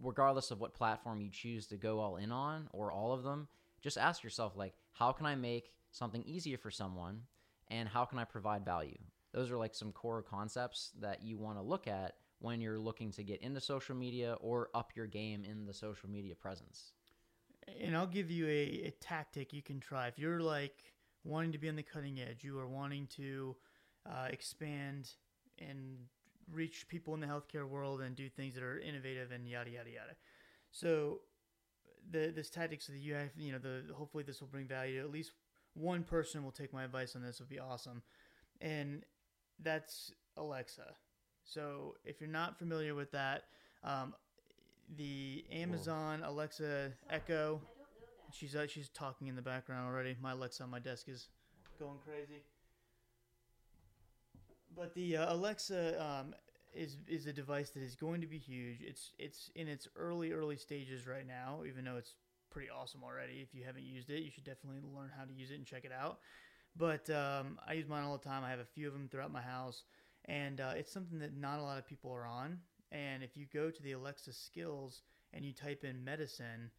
regardless 0.02 0.52
of 0.52 0.60
what 0.60 0.74
platform 0.74 1.22
you 1.22 1.30
choose 1.30 1.68
to 1.68 1.78
go 1.78 2.00
all 2.00 2.18
in 2.18 2.32
on 2.32 2.68
or 2.72 2.92
all 2.92 3.14
of 3.14 3.24
them, 3.24 3.48
just 3.82 3.98
ask 3.98 4.24
yourself, 4.24 4.56
like, 4.56 4.74
how 4.92 5.12
can 5.12 5.26
I 5.26 5.36
make 5.36 5.72
something 5.92 6.24
easier 6.24 6.58
for 6.58 6.72
someone 6.72 7.22
and 7.70 7.88
how 7.88 8.06
can 8.06 8.20
I 8.20 8.24
provide 8.24 8.66
value? 8.66 8.98
Those 9.34 9.52
are 9.52 9.58
like 9.58 9.76
some 9.76 9.92
core 9.92 10.24
concepts 10.24 10.92
that 11.00 11.24
you 11.24 11.38
want 11.38 11.58
to 11.58 11.62
look 11.62 11.88
at 11.88 12.16
when 12.40 12.62
you're 12.62 12.80
looking 12.80 13.12
to 13.12 13.24
get 13.24 13.42
into 13.42 13.60
social 13.60 13.96
media 13.96 14.38
or 14.42 14.70
up 14.74 14.92
your 14.96 15.08
game 15.08 15.44
in 15.44 15.66
the 15.66 15.74
social 15.74 16.10
media 16.10 16.36
presence. 16.36 16.94
And 17.82 17.96
I'll 17.98 18.08
give 18.08 18.32
you 18.32 18.48
a, 18.48 18.88
a 18.88 18.94
tactic 19.02 19.54
you 19.54 19.62
can 19.62 19.80
try. 19.80 20.08
If 20.08 20.18
you're 20.18 20.40
like 20.40 20.94
wanting 21.24 21.52
to 21.52 21.58
be 21.58 21.70
on 21.70 21.76
the 21.76 21.84
cutting 21.84 22.20
edge, 22.20 22.44
you 22.44 22.58
are 22.58 22.68
wanting 22.68 23.08
to 23.18 23.56
uh, 24.10 24.28
expand 24.30 25.12
and 25.60 25.98
reach 26.52 26.88
people 26.88 27.14
in 27.14 27.20
the 27.20 27.28
healthcare 27.28 27.68
world 27.68 28.02
and 28.02 28.16
do 28.16 28.30
things 28.30 28.56
that 28.56 28.64
are 28.64 28.80
innovative 28.80 29.32
and 29.32 29.48
yada 29.48 29.70
yada 29.70 29.90
yada. 29.90 30.16
So 30.72 31.22
the 32.10 32.32
this 32.36 32.50
tactics 32.50 32.88
that 32.88 32.98
you 32.98 33.14
have, 33.14 33.30
you 33.38 33.52
know, 33.52 33.60
the 33.60 33.84
hopefully 33.94 34.24
this 34.24 34.40
will 34.42 34.48
bring 34.48 34.68
value. 34.68 35.00
At 35.00 35.12
least 35.12 35.32
one 35.74 36.04
person 36.04 36.44
will 36.44 36.52
take 36.52 36.74
my 36.74 36.84
advice 36.84 37.16
on 37.16 37.22
this. 37.22 37.40
Would 37.40 37.50
be 37.50 37.60
awesome, 37.60 38.02
and 38.62 39.04
that's 39.62 40.12
Alexa. 40.38 40.96
So 41.44 41.96
if 42.04 42.20
you're 42.20 42.30
not 42.30 42.58
familiar 42.58 42.96
with 42.96 43.12
that, 43.12 43.44
um, 43.84 44.14
the 44.96 45.46
Amazon 45.52 46.24
Alexa 46.24 46.92
Echo. 47.10 47.62
She's 48.32 48.56
uh, 48.56 48.68
she's 48.68 48.90
talking 48.90 49.28
in 49.28 49.36
the 49.36 49.42
background 49.42 49.88
already. 49.88 50.16
My 50.22 50.32
Alexa 50.32 50.64
on 50.64 50.70
my 50.70 50.80
desk 50.80 51.08
is 51.08 51.30
going 51.80 51.98
crazy. 52.06 52.44
But 54.78 54.94
the 54.94 55.18
uh, 55.18 55.34
Alexa 55.34 56.00
um, 56.00 56.36
is 56.74 56.98
is 57.08 57.26
a 57.26 57.34
device 57.34 57.72
that 57.72 57.82
is 57.82 57.96
going 57.96 58.22
to 58.22 58.28
be 58.28 58.38
huge. 58.38 58.78
It's 58.82 59.12
it's 59.18 59.50
in 59.56 59.68
its 59.68 59.88
early 59.96 60.32
early 60.32 60.56
stages 60.56 61.08
right 61.08 61.26
now, 61.28 61.64
even 61.68 61.84
though 61.84 61.98
it's 61.98 62.14
pretty 62.52 62.70
awesome 62.70 63.02
already. 63.04 63.42
If 63.42 63.56
you 63.56 63.64
haven't 63.66 63.86
used 63.86 64.12
it, 64.12 64.22
you 64.22 64.30
should 64.30 64.44
definitely 64.44 64.82
learn 64.96 65.10
how 65.18 65.26
to 65.26 65.34
use 65.34 65.50
it 65.50 65.56
and 65.56 65.66
check 65.66 65.84
it 65.84 65.92
out. 65.92 66.20
But 66.76 67.10
um, 67.10 67.60
I 67.68 67.74
use 67.74 67.88
mine 67.88 68.04
all 68.04 68.16
the 68.16 68.24
time. 68.24 68.44
I 68.44 68.52
have 68.52 68.60
a 68.60 68.66
few 68.66 68.88
of 68.88 68.94
them 68.94 69.08
throughout 69.10 69.32
my 69.32 69.42
house, 69.42 69.82
and 70.26 70.62
uh, 70.62 70.74
it's 70.76 70.92
something 70.92 71.18
that 71.20 71.36
not 71.36 71.58
a 71.58 71.64
lot 71.64 71.80
of 71.80 71.88
people 71.88 72.12
are 72.12 72.28
on. 72.28 72.60
And 72.92 73.24
if 73.24 73.36
you 73.36 73.48
go 73.52 73.72
to 73.72 73.84
the 73.84 73.94
Alexa 73.94 74.32
skills 74.32 75.02
and 75.34 75.44
you 75.44 75.54
type 75.54 75.84
in 75.84 76.04
medicine, 76.04 76.70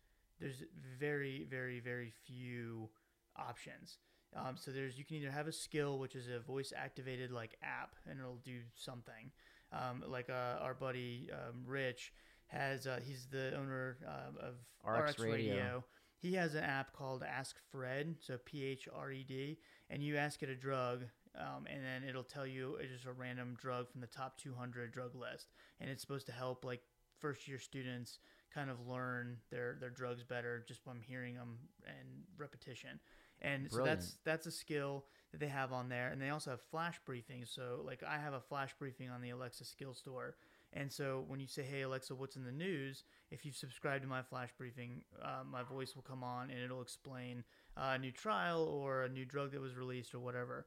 there's 0.40 0.62
very, 1.00 1.46
very, 1.50 1.80
very 1.80 2.12
few 2.24 2.88
options. 3.36 3.98
Um, 4.36 4.56
so 4.56 4.70
there's 4.70 4.98
you 4.98 5.04
can 5.04 5.16
either 5.16 5.30
have 5.30 5.48
a 5.48 5.52
skill, 5.52 5.98
which 5.98 6.14
is 6.14 6.28
a 6.28 6.38
voice 6.40 6.72
activated 6.76 7.30
like 7.30 7.56
app, 7.62 7.96
and 8.08 8.18
it'll 8.18 8.40
do 8.44 8.60
something. 8.74 9.30
Um, 9.72 10.04
like 10.06 10.30
uh, 10.30 10.58
our 10.60 10.74
buddy 10.74 11.30
um, 11.32 11.62
Rich 11.66 12.12
has, 12.46 12.86
uh, 12.86 13.00
he's 13.04 13.26
the 13.30 13.54
owner 13.56 13.98
uh, 14.06 14.46
of 14.46 14.54
RX 14.84 15.18
Radio. 15.32 15.84
He 16.20 16.34
has 16.34 16.54
an 16.54 16.64
app 16.64 16.92
called 16.94 17.22
Ask 17.22 17.56
Phred, 17.72 18.16
so 18.20 18.38
P 18.44 18.64
H 18.64 18.88
R 18.94 19.12
E 19.12 19.24
D, 19.26 19.58
and 19.88 20.02
you 20.02 20.16
ask 20.16 20.42
it 20.42 20.48
a 20.48 20.54
drug, 20.54 21.04
um, 21.38 21.66
and 21.70 21.84
then 21.84 22.08
it'll 22.08 22.24
tell 22.24 22.46
you 22.46 22.76
it's 22.80 22.92
just 22.92 23.06
a 23.06 23.12
random 23.12 23.56
drug 23.60 23.88
from 23.90 24.00
the 24.00 24.08
top 24.08 24.36
200 24.38 24.90
drug 24.90 25.14
list, 25.14 25.48
and 25.80 25.88
it's 25.88 26.00
supposed 26.00 26.26
to 26.26 26.32
help 26.32 26.64
like 26.64 26.80
first 27.20 27.46
year 27.46 27.58
students 27.58 28.18
kind 28.52 28.70
of 28.70 28.86
learn 28.88 29.36
their 29.50 29.76
their 29.80 29.90
drugs 29.90 30.24
better 30.24 30.64
just 30.66 30.82
from 30.82 31.00
hearing 31.06 31.34
them 31.34 31.58
and 31.86 32.24
repetition. 32.36 32.98
And 33.40 33.70
so 33.70 33.84
that's 33.84 34.18
that's 34.24 34.46
a 34.46 34.50
skill 34.50 35.04
that 35.30 35.40
they 35.40 35.48
have 35.48 35.72
on 35.72 35.88
there, 35.88 36.08
and 36.08 36.20
they 36.20 36.30
also 36.30 36.50
have 36.50 36.60
flash 36.60 37.00
briefings. 37.08 37.54
So 37.54 37.82
like 37.84 38.02
I 38.02 38.18
have 38.18 38.34
a 38.34 38.40
flash 38.40 38.74
briefing 38.78 39.10
on 39.10 39.20
the 39.20 39.30
Alexa 39.30 39.64
Skill 39.64 39.94
Store. 39.94 40.36
And 40.72 40.92
so 40.92 41.24
when 41.28 41.40
you 41.40 41.46
say, 41.46 41.62
"Hey 41.62 41.82
Alexa, 41.82 42.14
what's 42.14 42.36
in 42.36 42.44
the 42.44 42.52
news?" 42.52 43.04
If 43.30 43.44
you've 43.44 43.56
subscribed 43.56 44.02
to 44.02 44.08
my 44.08 44.22
flash 44.22 44.50
briefing, 44.58 45.02
uh, 45.22 45.42
my 45.50 45.62
voice 45.62 45.94
will 45.94 46.02
come 46.02 46.24
on 46.24 46.50
and 46.50 46.58
it'll 46.60 46.82
explain 46.82 47.44
uh, 47.76 47.92
a 47.94 47.98
new 47.98 48.12
trial 48.12 48.62
or 48.64 49.02
a 49.02 49.08
new 49.08 49.24
drug 49.24 49.52
that 49.52 49.60
was 49.60 49.76
released 49.76 50.14
or 50.14 50.20
whatever. 50.20 50.66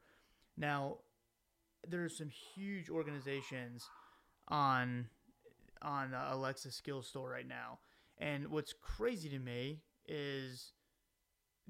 Now, 0.57 0.99
there 1.87 2.03
are 2.03 2.09
some 2.09 2.29
huge 2.29 2.89
organizations 2.89 3.87
on 4.47 5.07
on 5.81 6.13
uh, 6.13 6.29
Alexa 6.31 6.71
Skill 6.71 7.01
Store 7.01 7.29
right 7.29 7.47
now, 7.47 7.79
and 8.17 8.47
what's 8.47 8.73
crazy 8.73 9.29
to 9.29 9.39
me 9.39 9.81
is 10.07 10.73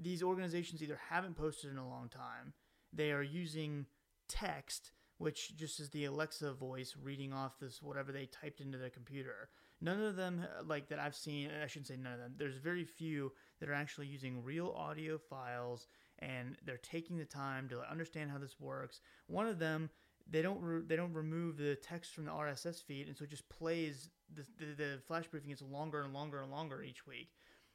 these 0.02 0.22
organizations 0.22 0.82
either 0.82 0.98
haven't 1.08 1.36
posted 1.36 1.70
in 1.70 1.78
a 1.78 1.88
long 1.88 2.08
time, 2.08 2.52
they 2.92 3.12
are 3.12 3.22
using 3.22 3.86
text, 4.28 4.92
which 5.18 5.56
just 5.56 5.80
is 5.80 5.90
the 5.90 6.04
Alexa 6.04 6.52
voice 6.54 6.96
reading 7.02 7.32
off 7.32 7.58
this 7.58 7.82
whatever 7.82 8.12
they 8.12 8.26
typed 8.26 8.60
into 8.60 8.78
their 8.78 8.90
computer. 8.90 9.48
None 9.80 10.00
of 10.00 10.16
them, 10.16 10.46
like 10.64 10.88
that 10.88 11.00
I've 11.00 11.16
seen, 11.16 11.50
I 11.62 11.66
shouldn't 11.66 11.88
say 11.88 11.96
none 11.96 12.12
of 12.12 12.20
them. 12.20 12.34
There's 12.36 12.56
very 12.56 12.84
few 12.84 13.32
that 13.58 13.68
are 13.68 13.74
actually 13.74 14.06
using 14.06 14.44
real 14.44 14.72
audio 14.76 15.18
files 15.18 15.88
and 16.20 16.56
they're 16.64 16.76
taking 16.76 17.18
the 17.18 17.24
time 17.24 17.68
to 17.68 17.80
understand 17.90 18.30
how 18.30 18.38
this 18.38 18.60
works. 18.60 19.00
One 19.26 19.48
of 19.48 19.58
them, 19.58 19.90
they 20.30 20.40
don't 20.40 20.60
re- 20.60 20.84
they 20.86 20.94
don't 20.94 21.12
remove 21.12 21.56
the 21.56 21.74
text 21.74 22.14
from 22.14 22.26
the 22.26 22.30
RSS 22.30 22.82
feed, 22.82 23.08
and 23.08 23.16
so 23.16 23.24
it 23.24 23.30
just 23.30 23.48
plays 23.48 24.08
the 24.32 24.46
the, 24.58 24.74
the 24.76 24.98
flash 25.06 25.26
briefing 25.26 25.50
gets 25.50 25.62
longer 25.62 26.02
and 26.02 26.14
longer 26.14 26.40
and 26.40 26.50
longer 26.50 26.82
each 26.82 27.06
week 27.06 27.30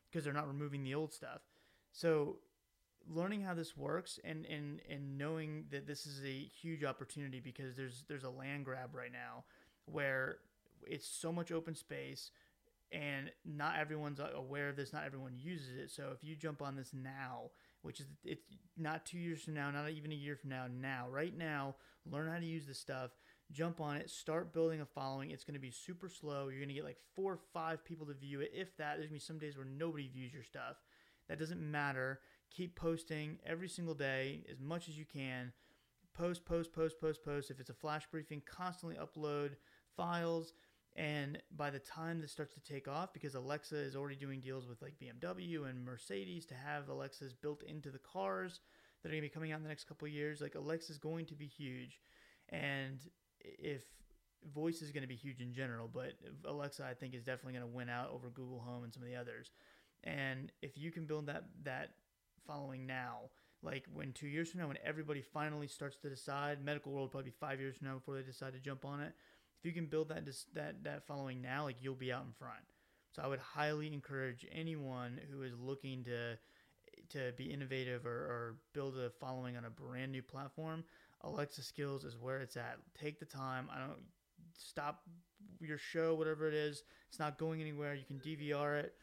because 0.10 0.24
they're 0.24 0.34
not 0.34 0.48
removing 0.48 0.84
the 0.84 0.96
old 0.96 1.14
stuff. 1.14 1.42
So 1.98 2.36
learning 3.10 3.42
how 3.42 3.56
this 3.56 3.76
works 3.76 4.20
and, 4.24 4.46
and, 4.46 4.82
and 4.88 5.18
knowing 5.18 5.66
that 5.72 5.88
this 5.88 6.06
is 6.06 6.24
a 6.24 6.48
huge 6.62 6.84
opportunity 6.84 7.40
because 7.40 7.76
there's 7.76 8.04
there's 8.08 8.24
a 8.24 8.30
land 8.30 8.66
grab 8.66 8.94
right 8.94 9.12
now 9.12 9.46
where 9.86 10.38
it's 10.86 11.08
so 11.08 11.32
much 11.32 11.52
open 11.52 11.74
space 11.74 12.30
and 12.92 13.32
not 13.44 13.80
everyone's 13.80 14.20
aware 14.36 14.70
of 14.70 14.76
this 14.76 14.94
not 14.94 15.06
everyone 15.06 15.34
uses 15.36 15.76
it. 15.76 15.90
So 15.90 16.12
if 16.14 16.24
you 16.24 16.36
jump 16.36 16.62
on 16.62 16.76
this 16.76 16.92
now 16.94 17.50
which 17.82 18.00
is 18.00 18.06
it's 18.24 18.46
not 18.78 19.04
two 19.04 19.18
years 19.18 19.42
from 19.42 19.56
now 19.56 19.72
not 19.72 19.90
even 19.90 20.12
a 20.12 20.16
year 20.16 20.36
from 20.36 20.52
now 20.52 20.68
now 20.70 21.08
right 21.10 21.36
now 21.36 21.78
learn 22.06 22.32
how 22.32 22.38
to 22.38 22.46
use 22.46 22.68
this 22.68 22.80
stuff 22.80 23.10
jump 23.52 23.82
on 23.82 23.96
it 23.96 24.12
start 24.12 24.54
building 24.54 24.82
a 24.82 24.86
following. 24.86 25.32
It's 25.32 25.46
going 25.46 25.56
to 25.56 25.60
be 25.60 25.72
super 25.72 26.10
slow. 26.10 26.50
You're 26.50 26.60
going 26.60 26.70
to 26.70 26.76
get 26.76 26.86
like 26.86 27.00
four 27.16 27.34
or 27.34 27.40
five 27.54 27.84
people 27.84 28.06
to 28.06 28.14
view 28.14 28.42
it. 28.42 28.52
If 28.54 28.78
that 28.78 28.98
there's 28.98 29.10
going 29.10 29.20
to 29.20 29.26
be 29.26 29.34
some 29.34 29.40
days 29.40 29.58
where 29.58 29.66
nobody 29.66 30.08
views 30.08 30.32
your 30.32 30.44
stuff 30.44 30.76
that 31.30 31.40
doesn't 31.40 31.60
matter. 31.60 32.20
Keep 32.50 32.76
posting 32.76 33.40
every 33.46 33.70
single 33.70 33.94
day 33.94 34.46
as 34.52 34.60
much 34.60 34.88
as 34.88 34.98
you 34.98 35.06
can. 35.06 35.52
Post 36.14 36.46
post 36.46 36.74
post 36.74 37.00
post 37.00 37.24
post. 37.24 37.52
If 37.52 37.60
it's 37.60 37.70
a 37.70 37.76
flash 37.76 38.08
briefing 38.10 38.42
constantly 38.46 38.98
upload 38.98 39.52
files. 39.96 40.54
And 40.96 41.38
by 41.56 41.70
the 41.70 41.80
time 41.80 42.22
this 42.22 42.32
starts 42.32 42.56
to 42.56 42.62
take 42.62 42.88
off 42.88 43.14
because 43.14 43.36
alexa 43.36 43.76
is 43.76 43.96
already 43.96 44.16
doing 44.16 44.40
deals 44.40 44.68
with 44.68 44.82
like 44.82 44.96
bmw 45.00 45.70
and 45.70 45.86
mercedes 45.86 46.44
to 46.48 46.56
have 46.56 46.90
alexas 46.90 47.36
built 47.36 47.62
into 47.62 47.92
the 47.92 48.00
cars 48.00 48.62
that 49.04 49.10
are 49.10 49.12
going 49.12 49.22
to 49.22 49.28
be 49.28 49.30
coming 49.30 49.52
out 49.52 49.58
in 49.58 49.64
the 49.64 49.70
next 49.70 49.88
couple 49.88 50.08
years 50.08 50.42
like 50.42 50.56
alexa 50.56 50.92
is 50.92 50.98
going 50.98 51.28
to 51.28 51.36
be 51.36 51.46
huge. 51.46 52.02
And 52.50 53.00
if 53.40 53.84
voice 54.54 54.82
is 54.82 54.92
going 54.92 55.02
to 55.02 55.08
be 55.08 55.16
huge 55.16 55.42
in 55.42 55.54
general, 55.54 55.90
but 55.92 56.14
Alexa 56.46 56.86
I 56.86 56.94
think 56.94 57.14
is 57.14 57.24
definitely 57.24 57.54
going 57.60 57.70
to 57.70 57.76
win 57.76 57.90
out 57.90 58.12
over 58.12 58.30
Google 58.30 58.60
Home 58.60 58.84
and 58.84 58.94
some 58.94 59.04
of 59.04 59.10
the 59.10 59.16
others. 59.16 59.52
And 60.04 60.52
if 60.62 60.78
you 60.78 60.92
can 60.92 61.06
build 61.06 61.28
that 61.28 61.46
that 61.64 61.92
following 62.46 62.86
now, 62.86 63.30
like 63.64 63.86
when 63.94 64.14
two 64.14 64.28
years 64.28 64.50
from 64.50 64.62
now, 64.62 64.68
when 64.68 64.78
everybody 64.84 65.22
finally 65.22 65.68
starts 65.68 65.98
to 65.98 66.10
decide, 66.10 66.64
medical 66.64 66.92
world 66.92 67.12
probably 67.12 67.32
five 67.32 67.60
years 67.60 67.78
from 67.78 67.88
now 67.88 67.96
before 67.96 68.16
they 68.16 68.22
decide 68.22 68.54
to 68.54 68.60
jump 68.60 68.86
on 68.86 69.02
it. 69.02 69.14
If 69.60 69.66
you 69.66 69.72
can 69.72 69.88
build 69.88 70.10
that 70.10 70.26
that 70.54 70.84
that 70.84 71.08
following 71.08 71.42
now, 71.42 71.64
like 71.66 71.78
you'll 71.82 71.96
be 71.96 72.14
out 72.14 72.26
in 72.26 72.32
front. 72.32 72.64
So 73.12 73.22
I 73.24 73.28
would 73.28 73.40
highly 73.40 73.92
encourage 73.92 74.46
anyone 74.52 75.20
who 75.32 75.42
is 75.42 75.54
looking 75.60 76.04
to 76.06 76.38
to 77.10 77.32
be 77.38 77.46
innovative 77.46 78.06
or, 78.06 78.10
or 78.10 78.56
build 78.74 78.98
a 78.98 79.10
following 79.10 79.58
on 79.58 79.66
a 79.66 79.70
brand 79.70 80.12
new 80.12 80.22
platform. 80.22 80.84
Alexa 81.22 81.64
Skills 81.64 82.04
is 82.04 82.18
where 82.18 82.42
it's 82.42 82.58
at. 82.58 82.78
Take 83.00 83.20
the 83.20 83.26
time. 83.26 83.70
I 83.74 83.80
don't 83.80 84.00
stop 84.54 85.02
your 85.60 85.78
show, 85.78 86.16
whatever 86.16 86.48
it 86.48 86.54
is. 86.54 86.84
It's 87.10 87.20
not 87.20 87.38
going 87.38 87.62
anywhere. 87.62 87.96
You 87.96 88.06
can 88.06 88.20
DVR 88.20 88.80
it, 88.80 88.94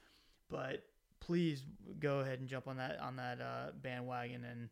but 0.51 0.85
please 1.21 1.65
go 2.01 2.21
ahead 2.21 2.41
and 2.41 2.49
jump 2.49 2.69
on 2.69 2.77
that 2.77 2.99
on 3.01 3.17
that 3.17 3.41
uh, 3.41 3.71
bandwagon 3.83 4.45
and 4.45 4.69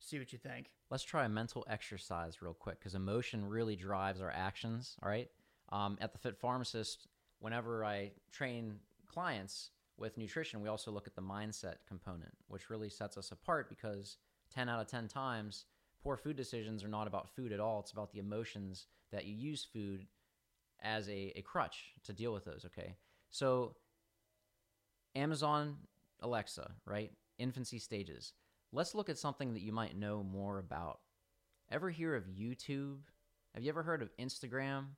see 0.00 0.18
what 0.18 0.32
you 0.32 0.38
think. 0.38 0.70
Let's 0.90 1.02
try 1.02 1.24
a 1.24 1.28
mental 1.28 1.66
exercise 1.68 2.40
real 2.40 2.54
quick 2.54 2.78
because 2.78 2.94
emotion 2.94 3.44
really 3.44 3.76
drives 3.76 4.20
our 4.20 4.30
actions. 4.30 4.96
All 5.02 5.08
right. 5.08 5.28
Um, 5.70 5.98
at 6.00 6.12
the 6.12 6.18
Fit 6.18 6.38
Pharmacist, 6.38 7.08
whenever 7.40 7.84
I 7.84 8.12
train 8.30 8.76
clients 9.08 9.70
with 9.98 10.16
nutrition, 10.16 10.60
we 10.60 10.68
also 10.68 10.92
look 10.92 11.08
at 11.08 11.16
the 11.16 11.22
mindset 11.22 11.76
component, 11.88 12.32
which 12.48 12.70
really 12.70 12.88
sets 12.88 13.16
us 13.16 13.32
apart 13.32 13.68
because 13.68 14.18
10 14.54 14.68
out 14.68 14.80
of 14.80 14.86
10 14.86 15.08
times, 15.08 15.64
poor 16.02 16.16
food 16.16 16.36
decisions 16.36 16.84
are 16.84 16.88
not 16.88 17.08
about 17.08 17.28
food 17.28 17.52
at 17.52 17.58
all. 17.58 17.80
It's 17.80 17.90
about 17.90 18.12
the 18.12 18.20
emotions 18.20 18.86
that 19.10 19.24
you 19.24 19.34
use 19.34 19.66
food 19.72 20.06
as 20.82 21.08
a, 21.08 21.32
a 21.34 21.42
crutch 21.42 21.94
to 22.04 22.12
deal 22.12 22.32
with 22.32 22.44
those. 22.44 22.64
Okay. 22.66 22.94
So, 23.30 23.74
Amazon 25.16 25.76
Alexa, 26.20 26.70
right? 26.84 27.10
Infancy 27.38 27.78
stages. 27.78 28.34
Let's 28.72 28.94
look 28.94 29.08
at 29.08 29.18
something 29.18 29.54
that 29.54 29.62
you 29.62 29.72
might 29.72 29.96
know 29.96 30.22
more 30.22 30.58
about. 30.58 31.00
Ever 31.70 31.90
hear 31.90 32.14
of 32.14 32.24
YouTube? 32.24 32.98
Have 33.54 33.64
you 33.64 33.70
ever 33.70 33.82
heard 33.82 34.02
of 34.02 34.14
Instagram? 34.18 34.88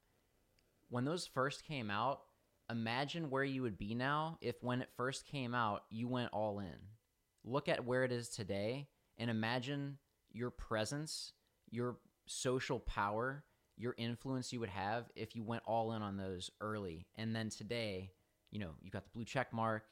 When 0.91 1.05
those 1.05 1.27
first 1.27 1.64
came 1.64 1.91
out, 1.91 2.23
imagine 2.69 3.31
where 3.31 3.45
you 3.45 3.62
would 3.62 3.79
be 3.79 3.95
now 3.95 4.39
if 4.41 4.57
when 4.61 4.83
it 4.83 4.91
first 4.97 5.27
came 5.27 5.55
out, 5.55 5.85
you 5.89 6.09
went 6.09 6.33
all 6.33 6.59
in. 6.59 6.77
Look 7.45 7.69
at 7.69 7.85
where 7.85 8.05
it 8.05 8.12
is 8.12 8.29
today 8.29 8.89
and 9.16 9.31
imagine 9.31 9.99
your 10.33 10.51
presence, 10.51 11.33
your 11.71 11.99
social 12.27 12.81
power, 12.81 13.45
your 13.77 13.95
influence 13.97 14.53
you 14.53 14.61
would 14.61 14.69
have 14.69 15.05
if 15.14 15.37
you 15.37 15.45
went 15.45 15.62
all 15.64 15.93
in 15.93 16.03
on 16.03 16.16
those 16.16 16.51
early. 16.61 17.07
And 17.14 17.35
then 17.37 17.51
today, 17.51 18.11
you 18.51 18.59
know, 18.59 18.71
you've 18.83 18.93
got 18.93 19.05
the 19.05 19.11
blue 19.14 19.25
check 19.25 19.53
mark, 19.53 19.85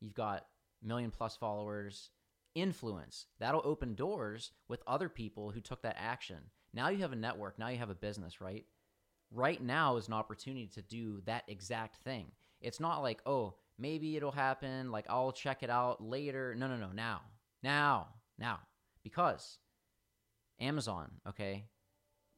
you've 0.00 0.14
got 0.14 0.46
million 0.82 1.10
plus 1.10 1.36
followers, 1.36 2.10
influence. 2.54 3.26
That'll 3.38 3.62
open 3.64 3.94
doors 3.94 4.52
with 4.68 4.82
other 4.86 5.08
people 5.08 5.50
who 5.50 5.60
took 5.60 5.82
that 5.82 5.96
action. 5.98 6.38
Now 6.72 6.88
you 6.88 6.98
have 6.98 7.12
a 7.12 7.16
network, 7.16 7.58
now 7.58 7.68
you 7.68 7.78
have 7.78 7.90
a 7.90 7.94
business, 7.94 8.40
right? 8.40 8.64
Right 9.32 9.62
now 9.62 9.96
is 9.96 10.08
an 10.08 10.14
opportunity 10.14 10.68
to 10.74 10.82
do 10.82 11.20
that 11.26 11.44
exact 11.48 12.02
thing. 12.02 12.26
It's 12.60 12.80
not 12.80 13.02
like, 13.02 13.20
oh, 13.26 13.54
maybe 13.78 14.16
it'll 14.16 14.32
happen, 14.32 14.90
like 14.90 15.06
I'll 15.08 15.32
check 15.32 15.62
it 15.62 15.70
out 15.70 16.02
later. 16.02 16.54
No, 16.54 16.68
no, 16.68 16.76
no, 16.76 16.90
now. 16.92 17.22
Now, 17.62 18.08
now. 18.38 18.60
Because 19.02 19.58
Amazon, 20.60 21.10
okay? 21.28 21.64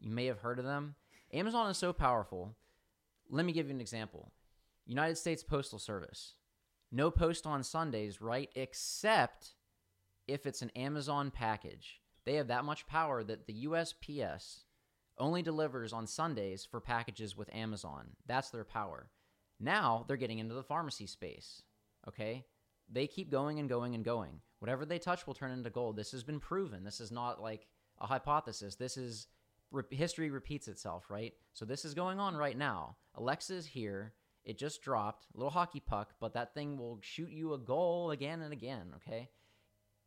You 0.01 0.11
may 0.11 0.27
have 0.27 0.41
heard 0.41 0.59
of 0.59 0.65
them. 0.65 0.95
Amazon 1.33 1.71
is 1.71 1.79
so 1.79 1.93
powerful. 1.93 2.55
Let 3.31 3.47
me 3.47 3.53
give 3.53 3.67
you 3.67 3.75
an 3.75 3.81
example. 3.81 4.31
United 4.87 5.17
States 5.17 5.43
Postal 5.43 5.79
Service 5.79 6.35
no 6.93 7.11
post 7.11 7.47
on 7.47 7.65
Sundays, 7.65 8.21
right? 8.21 8.51
Except 8.55 9.55
if 10.29 10.47
it's 10.47 10.63
an 10.63 10.71
Amazon 10.77 11.31
package. 11.31 12.01
They 12.25 12.35
have 12.35 12.49
that 12.49 12.65
much 12.65 12.87
power 12.87 13.25
that 13.25 13.47
the 13.47 13.65
USPS 13.67 14.61
only 15.19 15.43
delivers 15.43 15.93
on 15.93 16.07
Sundays 16.07 16.65
for 16.65 16.81
packages 16.81 17.37
with 17.37 17.53
Amazon. 17.55 18.11
That's 18.27 18.51
their 18.51 18.65
power. 18.65 19.11
Now 19.59 20.05
they're 20.07 20.17
getting 20.17 20.39
into 20.39 20.55
the 20.55 20.63
pharmacy 20.63 21.07
space. 21.07 21.63
Okay? 22.07 22.45
They 22.91 23.07
keep 23.07 23.31
going 23.31 23.59
and 23.59 23.69
going 23.69 23.95
and 23.95 24.05
going. 24.05 24.41
Whatever 24.59 24.85
they 24.85 24.99
touch 24.99 25.27
will 25.27 25.35
turn 25.35 25.51
into 25.51 25.71
gold. 25.71 25.97
This 25.97 26.13
has 26.13 26.23
been 26.23 26.41
proven. 26.41 26.85
This 26.85 27.01
is 27.01 27.11
not 27.11 27.41
like 27.41 27.67
a 28.01 28.07
hypothesis. 28.07 28.77
This 28.77 28.97
is 28.97 29.27
history 29.91 30.31
repeats 30.31 30.69
itself, 30.69 31.11
right? 31.11 31.33
So 31.55 31.65
this 31.65 31.85
is 31.85 31.95
going 31.95 32.21
on 32.21 32.37
right 32.37 32.57
now. 32.57 32.97
Alexa 33.15 33.55
is 33.55 33.67
here. 33.67 34.13
It 34.45 34.59
just 34.59 34.83
dropped, 34.83 35.27
a 35.33 35.39
little 35.39 35.51
hockey 35.51 35.81
puck, 35.81 36.15
but 36.21 36.35
that 36.35 36.55
thing 36.55 36.77
will 36.77 36.99
shoot 37.01 37.31
you 37.31 37.55
a 37.55 37.59
goal 37.59 38.11
again 38.11 38.43
and 38.43 38.53
again, 38.53 38.93
okay? 38.97 39.29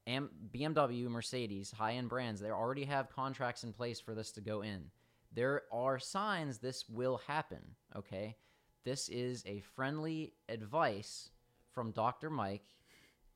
BMW, 0.08 1.08
Mercedes, 1.08 1.72
high 1.72 1.94
end 1.94 2.10
brands, 2.10 2.42
they 2.42 2.52
already 2.52 2.86
have 2.86 3.10
contracts 3.10 3.64
in 3.64 3.74
place 3.74 4.00
for 4.00 4.14
this 4.14 4.32
to 4.34 4.42
go 4.42 4.62
in. 4.62 4.92
There 5.34 5.64
are 5.72 6.00
signs 6.00 6.60
this 6.60 6.88
will 6.88 7.22
happen, 7.28 7.62
okay? 7.96 8.36
This 8.84 9.10
is 9.10 9.44
a 9.46 9.62
friendly 9.76 10.34
advice 10.48 11.30
from 11.72 11.92
Dr. 11.92 12.30
Mike 12.30 12.68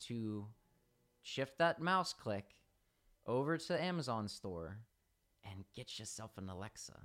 to 0.01 0.47
shift 1.21 1.57
that 1.57 1.81
mouse 1.81 2.13
click 2.13 2.55
over 3.25 3.57
to 3.57 3.83
Amazon 3.83 4.27
store 4.27 4.77
and 5.49 5.65
get 5.75 5.97
yourself 5.97 6.37
an 6.37 6.49
Alexa, 6.49 6.99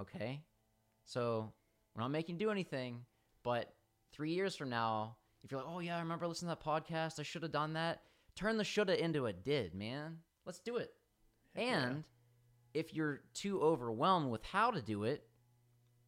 okay? 0.00 0.42
So, 1.04 1.52
we're 1.94 2.02
not 2.02 2.10
making 2.10 2.34
you 2.34 2.46
do 2.46 2.50
anything 2.50 3.00
but 3.46 3.72
three 4.12 4.32
years 4.32 4.56
from 4.56 4.70
now, 4.70 5.14
if 5.44 5.52
you're 5.52 5.60
like, 5.60 5.70
oh 5.72 5.78
yeah, 5.78 5.96
I 5.96 6.00
remember 6.00 6.26
listening 6.26 6.50
to 6.50 6.58
that 6.58 6.68
podcast, 6.68 7.20
I 7.20 7.22
should 7.22 7.44
have 7.44 7.52
done 7.52 7.74
that. 7.74 8.00
Turn 8.34 8.56
the 8.56 8.64
shoulda 8.64 9.00
into 9.00 9.26
a 9.26 9.32
did, 9.32 9.72
man. 9.72 10.16
Let's 10.44 10.58
do 10.58 10.78
it. 10.78 10.90
Heck 11.54 11.64
and 11.64 11.96
yeah. 12.74 12.80
if 12.80 12.92
you're 12.92 13.20
too 13.34 13.62
overwhelmed 13.62 14.32
with 14.32 14.42
how 14.42 14.72
to 14.72 14.82
do 14.82 15.04
it, 15.04 15.28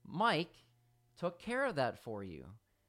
Mike 0.05 0.51
took 1.17 1.39
care 1.39 1.65
of 1.65 1.77
that 1.77 2.03
for 2.03 2.25
you. 2.25 2.45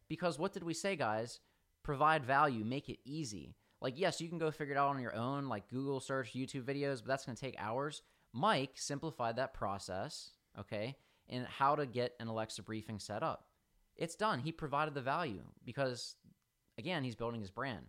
Because 0.08 0.40
what 0.40 0.54
did 0.54 0.64
we 0.64 0.74
say, 0.74 0.96
guys? 0.96 1.42
Provide 1.84 2.26
value, 2.26 2.66
make 2.66 2.90
it 2.90 2.98
easy. 3.06 3.54
Like, 3.82 4.00
yes, 4.00 4.20
you 4.20 4.30
can 4.30 4.40
go 4.40 4.50
figure 4.50 4.74
it 4.74 4.80
out 4.80 4.96
on 4.96 5.00
your 5.00 5.16
own, 5.16 5.48
like 5.48 5.70
Google 5.70 6.00
search, 6.00 6.34
YouTube 6.34 6.64
videos, 6.64 7.02
but 7.02 7.10
that's 7.10 7.26
going 7.26 7.36
to 7.36 7.42
take 7.42 7.56
hours. 7.60 8.02
Mike 8.34 8.72
simplified 8.74 9.36
that 9.36 9.54
process, 9.54 10.32
okay, 10.60 10.96
and 11.30 11.46
how 11.46 11.76
to 11.76 11.86
get 11.86 12.16
an 12.20 12.28
Alexa 12.30 12.64
briefing 12.64 12.98
set 12.98 13.22
up 13.22 13.46
it's 14.00 14.16
done. 14.16 14.40
He 14.40 14.52
provided 14.52 14.94
the 14.94 15.02
value 15.02 15.44
because, 15.64 16.16
again, 16.78 17.04
he's 17.04 17.16
building 17.16 17.42
his 17.42 17.52
brand. 17.52 17.86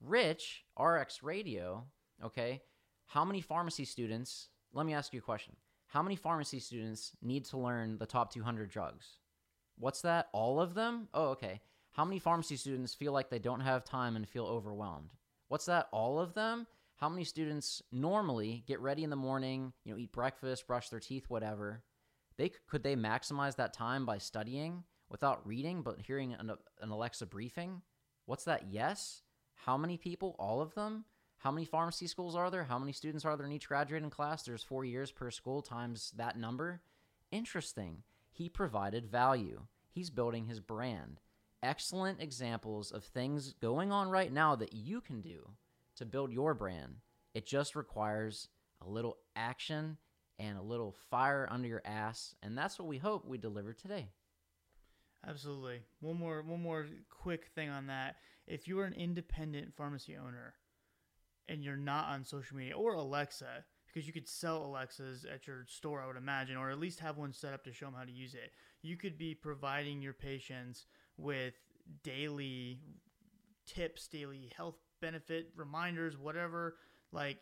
Rich, 0.00 0.64
RX 0.78 1.22
Radio, 1.22 1.84
okay, 2.24 2.62
how 3.06 3.24
many 3.24 3.40
pharmacy 3.40 3.84
students, 3.84 4.48
let 4.72 4.86
me 4.86 4.94
ask 4.94 5.12
you 5.12 5.18
a 5.18 5.22
question. 5.22 5.56
How 5.86 6.02
many 6.02 6.14
pharmacy 6.14 6.60
students 6.60 7.12
need 7.20 7.44
to 7.46 7.58
learn 7.58 7.98
the 7.98 8.06
top 8.06 8.32
200 8.32 8.70
drugs? 8.70 9.18
What's 9.76 10.02
that? 10.02 10.28
All 10.32 10.60
of 10.60 10.74
them? 10.74 11.08
Oh, 11.12 11.30
okay. 11.30 11.60
How 11.92 12.04
many 12.04 12.20
pharmacy 12.20 12.56
students 12.56 12.94
feel 12.94 13.12
like 13.12 13.30
they 13.30 13.40
don't 13.40 13.60
have 13.60 13.82
time 13.82 14.14
and 14.14 14.28
feel 14.28 14.44
overwhelmed? 14.44 15.10
What's 15.48 15.66
that? 15.66 15.88
All 15.90 16.20
of 16.20 16.34
them? 16.34 16.66
How 16.96 17.08
many 17.08 17.24
students 17.24 17.82
normally 17.90 18.62
get 18.66 18.78
ready 18.80 19.02
in 19.02 19.10
the 19.10 19.16
morning, 19.16 19.72
you 19.84 19.92
know, 19.92 19.98
eat 19.98 20.12
breakfast, 20.12 20.66
brush 20.66 20.90
their 20.90 21.00
teeth, 21.00 21.24
whatever? 21.28 21.82
They 22.36 22.52
could 22.68 22.82
they 22.82 22.94
maximize 22.94 23.56
that 23.56 23.72
time 23.72 24.06
by 24.06 24.18
studying? 24.18 24.84
Without 25.10 25.46
reading 25.46 25.82
but 25.82 26.00
hearing 26.00 26.32
an, 26.32 26.50
an 26.80 26.90
Alexa 26.90 27.26
briefing? 27.26 27.82
What's 28.26 28.44
that? 28.44 28.66
Yes. 28.70 29.22
How 29.54 29.76
many 29.76 29.96
people? 29.98 30.36
All 30.38 30.60
of 30.60 30.74
them? 30.74 31.04
How 31.38 31.50
many 31.50 31.64
pharmacy 31.64 32.06
schools 32.06 32.36
are 32.36 32.50
there? 32.50 32.64
How 32.64 32.78
many 32.78 32.92
students 32.92 33.24
are 33.24 33.36
there 33.36 33.46
in 33.46 33.52
each 33.52 33.68
graduating 33.68 34.10
class? 34.10 34.42
There's 34.42 34.62
four 34.62 34.84
years 34.84 35.10
per 35.10 35.30
school 35.30 35.62
times 35.62 36.12
that 36.16 36.38
number. 36.38 36.80
Interesting. 37.30 38.02
He 38.30 38.48
provided 38.48 39.06
value. 39.06 39.62
He's 39.90 40.10
building 40.10 40.46
his 40.46 40.60
brand. 40.60 41.20
Excellent 41.62 42.22
examples 42.22 42.90
of 42.90 43.04
things 43.04 43.54
going 43.60 43.90
on 43.90 44.08
right 44.08 44.32
now 44.32 44.54
that 44.56 44.72
you 44.72 45.00
can 45.00 45.20
do 45.20 45.50
to 45.96 46.06
build 46.06 46.32
your 46.32 46.54
brand. 46.54 46.96
It 47.34 47.46
just 47.46 47.74
requires 47.74 48.48
a 48.80 48.88
little 48.88 49.18
action 49.36 49.96
and 50.38 50.58
a 50.58 50.62
little 50.62 50.94
fire 51.10 51.48
under 51.50 51.68
your 51.68 51.82
ass. 51.84 52.34
And 52.42 52.56
that's 52.56 52.78
what 52.78 52.88
we 52.88 52.98
hope 52.98 53.26
we 53.26 53.38
deliver 53.38 53.72
today. 53.72 54.08
Absolutely. 55.26 55.82
One 56.00 56.16
more 56.18 56.42
one 56.42 56.62
more 56.62 56.86
quick 57.10 57.48
thing 57.54 57.68
on 57.68 57.86
that. 57.88 58.16
If 58.46 58.66
you 58.66 58.78
are 58.80 58.84
an 58.84 58.94
independent 58.94 59.74
pharmacy 59.76 60.16
owner 60.16 60.54
and 61.48 61.62
you're 61.62 61.76
not 61.76 62.08
on 62.08 62.24
social 62.24 62.56
media 62.56 62.76
or 62.76 62.94
Alexa, 62.94 63.64
because 63.86 64.06
you 64.06 64.12
could 64.12 64.28
sell 64.28 64.64
Alexas 64.64 65.26
at 65.32 65.46
your 65.46 65.64
store, 65.66 66.00
I 66.00 66.06
would 66.06 66.16
imagine, 66.16 66.56
or 66.56 66.70
at 66.70 66.78
least 66.78 67.00
have 67.00 67.18
one 67.18 67.32
set 67.32 67.52
up 67.52 67.64
to 67.64 67.72
show 67.72 67.86
them 67.86 67.94
how 67.96 68.04
to 68.04 68.12
use 68.12 68.34
it. 68.34 68.52
You 68.82 68.96
could 68.96 69.18
be 69.18 69.34
providing 69.34 70.00
your 70.00 70.12
patients 70.14 70.86
with 71.16 71.54
daily 72.02 72.80
tips, 73.66 74.06
daily 74.08 74.52
health 74.56 74.76
benefit 75.00 75.50
reminders, 75.56 76.16
whatever. 76.16 76.76
Like 77.12 77.38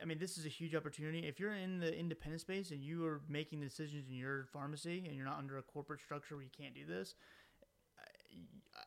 I 0.00 0.04
mean, 0.04 0.18
this 0.18 0.36
is 0.36 0.46
a 0.46 0.48
huge 0.48 0.74
opportunity. 0.74 1.20
If 1.20 1.38
you're 1.38 1.54
in 1.54 1.78
the 1.78 1.96
independent 1.96 2.40
space 2.40 2.70
and 2.72 2.82
you 2.82 3.06
are 3.06 3.20
making 3.28 3.60
decisions 3.60 4.08
in 4.08 4.16
your 4.16 4.46
pharmacy 4.52 5.04
and 5.06 5.14
you're 5.14 5.24
not 5.24 5.38
under 5.38 5.58
a 5.58 5.62
corporate 5.62 6.00
structure 6.00 6.34
where 6.34 6.44
you 6.44 6.50
can't 6.56 6.74
do 6.74 6.84
this, 6.84 7.14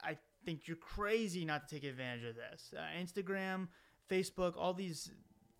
I, 0.03 0.17
think 0.45 0.67
you're 0.67 0.77
crazy 0.77 1.43
not 1.43 1.67
to 1.67 1.73
take 1.75 1.83
advantage 1.83 2.23
of 2.23 2.35
this. 2.35 2.71
Uh, 2.77 2.83
Instagram, 3.01 3.67
Facebook, 4.11 4.53
all 4.55 4.75
these 4.75 5.09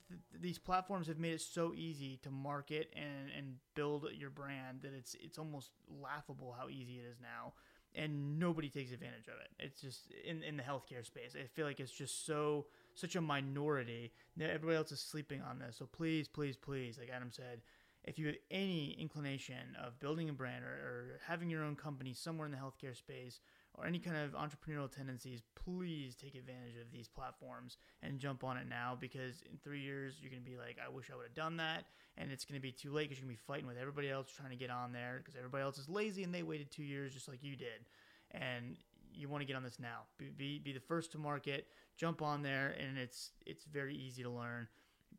th- 0.07 0.21
these 0.39 0.59
platforms 0.59 1.07
have 1.07 1.17
made 1.17 1.33
it 1.33 1.41
so 1.41 1.73
easy 1.73 2.19
to 2.21 2.29
market 2.29 2.93
and, 2.95 3.31
and 3.35 3.55
build 3.73 4.07
your 4.13 4.29
brand 4.29 4.81
that 4.83 4.93
it's 4.93 5.15
it's 5.19 5.39
almost 5.39 5.71
laughable 5.89 6.55
how 6.55 6.69
easy 6.69 6.99
it 6.99 7.09
is 7.09 7.17
now 7.19 7.53
and 7.97 8.39
nobody 8.39 8.69
takes 8.69 8.91
advantage 8.91 9.27
of 9.27 9.39
it. 9.41 9.49
It's 9.59 9.81
just 9.81 10.11
in, 10.25 10.43
in 10.43 10.57
the 10.57 10.63
healthcare 10.63 11.05
space. 11.05 11.35
I 11.35 11.47
feel 11.47 11.65
like 11.65 11.79
it's 11.79 11.91
just 11.91 12.25
so 12.25 12.65
such 12.93 13.15
a 13.15 13.21
minority 13.21 14.11
that 14.37 14.49
everybody 14.49 14.77
else 14.77 14.91
is 14.91 14.99
sleeping 14.99 15.41
on 15.41 15.59
this. 15.59 15.77
So 15.77 15.85
please, 15.85 16.27
please, 16.27 16.55
please, 16.55 16.97
like 16.97 17.09
Adam 17.13 17.29
said, 17.31 17.61
if 18.03 18.19
you 18.19 18.27
have 18.27 18.35
any 18.51 18.95
inclination 18.99 19.75
of 19.83 19.99
building 19.99 20.29
a 20.29 20.33
brand 20.33 20.63
or, 20.63 20.67
or 20.67 21.19
having 21.27 21.49
your 21.49 21.63
own 21.63 21.75
company 21.75 22.13
somewhere 22.13 22.45
in 22.45 22.51
the 22.51 22.57
healthcare 22.57 22.95
space 22.95 23.39
or 23.77 23.85
any 23.85 23.99
kind 23.99 24.17
of 24.17 24.31
entrepreneurial 24.31 24.89
tendencies, 24.89 25.41
please 25.55 26.15
take 26.15 26.35
advantage 26.35 26.75
of 26.81 26.91
these 26.91 27.07
platforms 27.07 27.77
and 28.01 28.19
jump 28.19 28.43
on 28.43 28.57
it 28.57 28.67
now 28.69 28.97
because 28.99 29.41
in 29.51 29.57
three 29.63 29.81
years 29.81 30.15
you're 30.21 30.31
going 30.31 30.43
to 30.43 30.49
be 30.49 30.57
like, 30.57 30.77
I 30.83 30.89
wish 30.89 31.11
I 31.11 31.15
would 31.15 31.25
have 31.25 31.35
done 31.35 31.57
that. 31.57 31.85
And 32.17 32.31
it's 32.31 32.45
going 32.45 32.59
to 32.59 32.61
be 32.61 32.71
too 32.71 32.91
late 32.91 33.09
because 33.09 33.19
you're 33.19 33.27
going 33.27 33.35
to 33.35 33.41
be 33.41 33.45
fighting 33.45 33.67
with 33.67 33.77
everybody 33.77 34.09
else 34.09 34.27
trying 34.31 34.51
to 34.51 34.55
get 34.55 34.69
on 34.69 34.93
there 34.93 35.17
because 35.17 35.35
everybody 35.35 35.63
else 35.63 35.77
is 35.77 35.89
lazy 35.89 36.23
and 36.23 36.33
they 36.33 36.43
waited 36.43 36.71
two 36.71 36.83
years 36.83 37.13
just 37.13 37.27
like 37.27 37.43
you 37.43 37.55
did. 37.55 37.85
And 38.31 38.77
you 39.13 39.29
want 39.29 39.41
to 39.41 39.45
get 39.45 39.55
on 39.55 39.63
this 39.63 39.79
now. 39.79 40.01
Be, 40.17 40.25
be, 40.29 40.59
be 40.59 40.73
the 40.73 40.79
first 40.79 41.11
to 41.13 41.17
market, 41.17 41.67
jump 41.97 42.21
on 42.21 42.41
there, 42.41 42.75
and 42.79 42.97
it's 42.97 43.31
it's 43.45 43.65
very 43.65 43.95
easy 43.95 44.23
to 44.23 44.29
learn. 44.29 44.67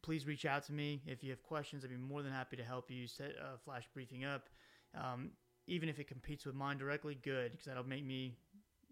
Please 0.02 0.26
reach 0.26 0.44
out 0.44 0.64
to 0.66 0.72
me 0.72 1.02
if 1.06 1.24
you 1.24 1.30
have 1.30 1.42
questions. 1.42 1.84
I'd 1.84 1.90
be 1.90 1.96
more 1.96 2.22
than 2.22 2.32
happy 2.32 2.56
to 2.56 2.64
help 2.64 2.90
you 2.90 3.06
set 3.06 3.32
a 3.40 3.58
flash 3.58 3.88
briefing 3.94 4.24
up. 4.24 4.48
Um, 4.94 5.30
even 5.66 5.88
if 5.88 5.98
it 5.98 6.06
competes 6.06 6.46
with 6.46 6.54
mine 6.54 6.78
directly, 6.78 7.16
good 7.22 7.52
because 7.52 7.66
that'll 7.66 7.84
make 7.84 8.04
me 8.04 8.36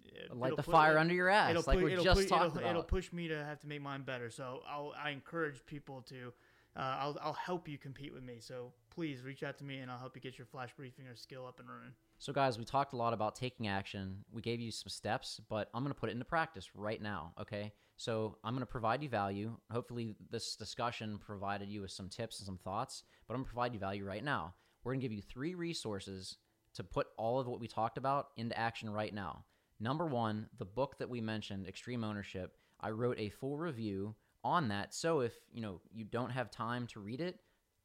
uh, 0.07 0.35
Light 0.35 0.57
the 0.57 0.63
put- 0.63 0.73
fire 0.73 0.97
it- 0.97 1.01
under 1.01 1.15
your 1.15 1.29
ass, 1.29 1.51
it'll 1.51 1.65
like 1.67 1.79
pu- 1.79 1.85
we 1.85 1.93
it'll 1.93 2.05
just 2.05 2.21
pu- 2.23 2.27
talked 2.29 2.45
it'll, 2.47 2.59
about. 2.59 2.71
It'll 2.71 2.83
push 2.83 3.13
me 3.13 3.29
to 3.29 3.45
have 3.45 3.61
to 3.61 3.67
make 3.67 3.83
mine 3.83 4.03
better. 4.03 4.31
So 4.31 4.61
I'll 4.69 4.93
I 5.03 5.11
encourage 5.11 5.65
people 5.67 6.03
to. 6.09 6.33
Uh, 6.77 6.81
I'll, 7.01 7.19
I'll 7.23 7.33
help 7.35 7.69
you 7.69 7.79
compete 7.79 8.13
with 8.13 8.25
me. 8.25 8.39
So 8.41 8.73
please 8.91 9.23
reach 9.23 9.45
out 9.45 9.57
to 9.59 9.65
me 9.65 9.79
and 9.79 9.89
I'll 9.89 9.99
help 9.99 10.17
you 10.17 10.21
get 10.21 10.37
your 10.37 10.47
flash 10.47 10.71
briefing 10.77 11.07
or 11.07 11.15
skill 11.15 11.47
up 11.47 11.61
and 11.61 11.69
running. 11.69 11.93
So, 12.19 12.33
guys, 12.33 12.59
we 12.59 12.65
talked 12.65 12.95
a 12.95 12.97
lot 12.97 13.13
about 13.13 13.37
taking 13.37 13.69
action. 13.69 14.25
We 14.33 14.43
gave 14.43 14.61
you 14.61 14.73
some 14.73 14.89
steps, 14.89 15.41
but 15.49 15.69
I'm 15.73 15.83
going 15.85 15.95
to 15.95 15.99
put 16.01 16.09
it 16.09 16.13
into 16.13 16.25
practice 16.25 16.71
right 16.75 17.01
now. 17.01 17.33
Okay. 17.41 17.73
So, 17.97 18.39
I'm 18.43 18.55
going 18.55 18.63
to 18.63 18.67
provide 18.67 19.03
you 19.05 19.09
value. 19.09 19.57
Hopefully, 19.71 20.17
this 20.31 20.57
discussion 20.57 21.19
provided 21.25 21.69
you 21.69 21.83
with 21.83 21.93
some 21.93 22.09
tips 22.09 22.41
and 22.41 22.47
some 22.47 22.59
thoughts, 22.59 23.05
but 23.29 23.35
I'm 23.35 23.39
going 23.41 23.45
to 23.47 23.53
provide 23.53 23.73
you 23.73 23.79
value 23.79 24.05
right 24.05 24.25
now. 24.25 24.55
We're 24.83 24.93
going 24.93 25.01
to 25.01 25.05
give 25.05 25.13
you 25.13 25.23
three 25.23 25.55
resources 25.55 26.39
to 26.75 26.83
put 26.83 27.07
all 27.17 27.39
of 27.39 27.47
what 27.47 27.61
we 27.61 27.69
talked 27.69 27.99
about 27.99 28.29
into 28.37 28.59
action 28.59 28.91
right 28.91 29.15
now. 29.15 29.45
Number 29.85 30.07
one, 30.07 30.49
the 30.59 30.65
book 30.65 30.97
that 30.99 31.09
we 31.11 31.21
mentioned, 31.21 31.69
Extreme 31.69 32.05
Ownership. 32.05 32.57
I 32.81 32.91
wrote 32.91 33.19
a 33.19 33.29
full 33.29 33.59
review 33.59 34.15
on 34.43 34.69
that. 34.69 34.95
So, 34.95 35.21
if 35.21 35.35
you 35.53 35.61
know 35.61 35.81
you 35.93 36.05
don't 36.05 36.31
have 36.31 36.51
time 36.51 36.87
to 36.89 37.01
read 37.01 37.21
it, 37.21 37.39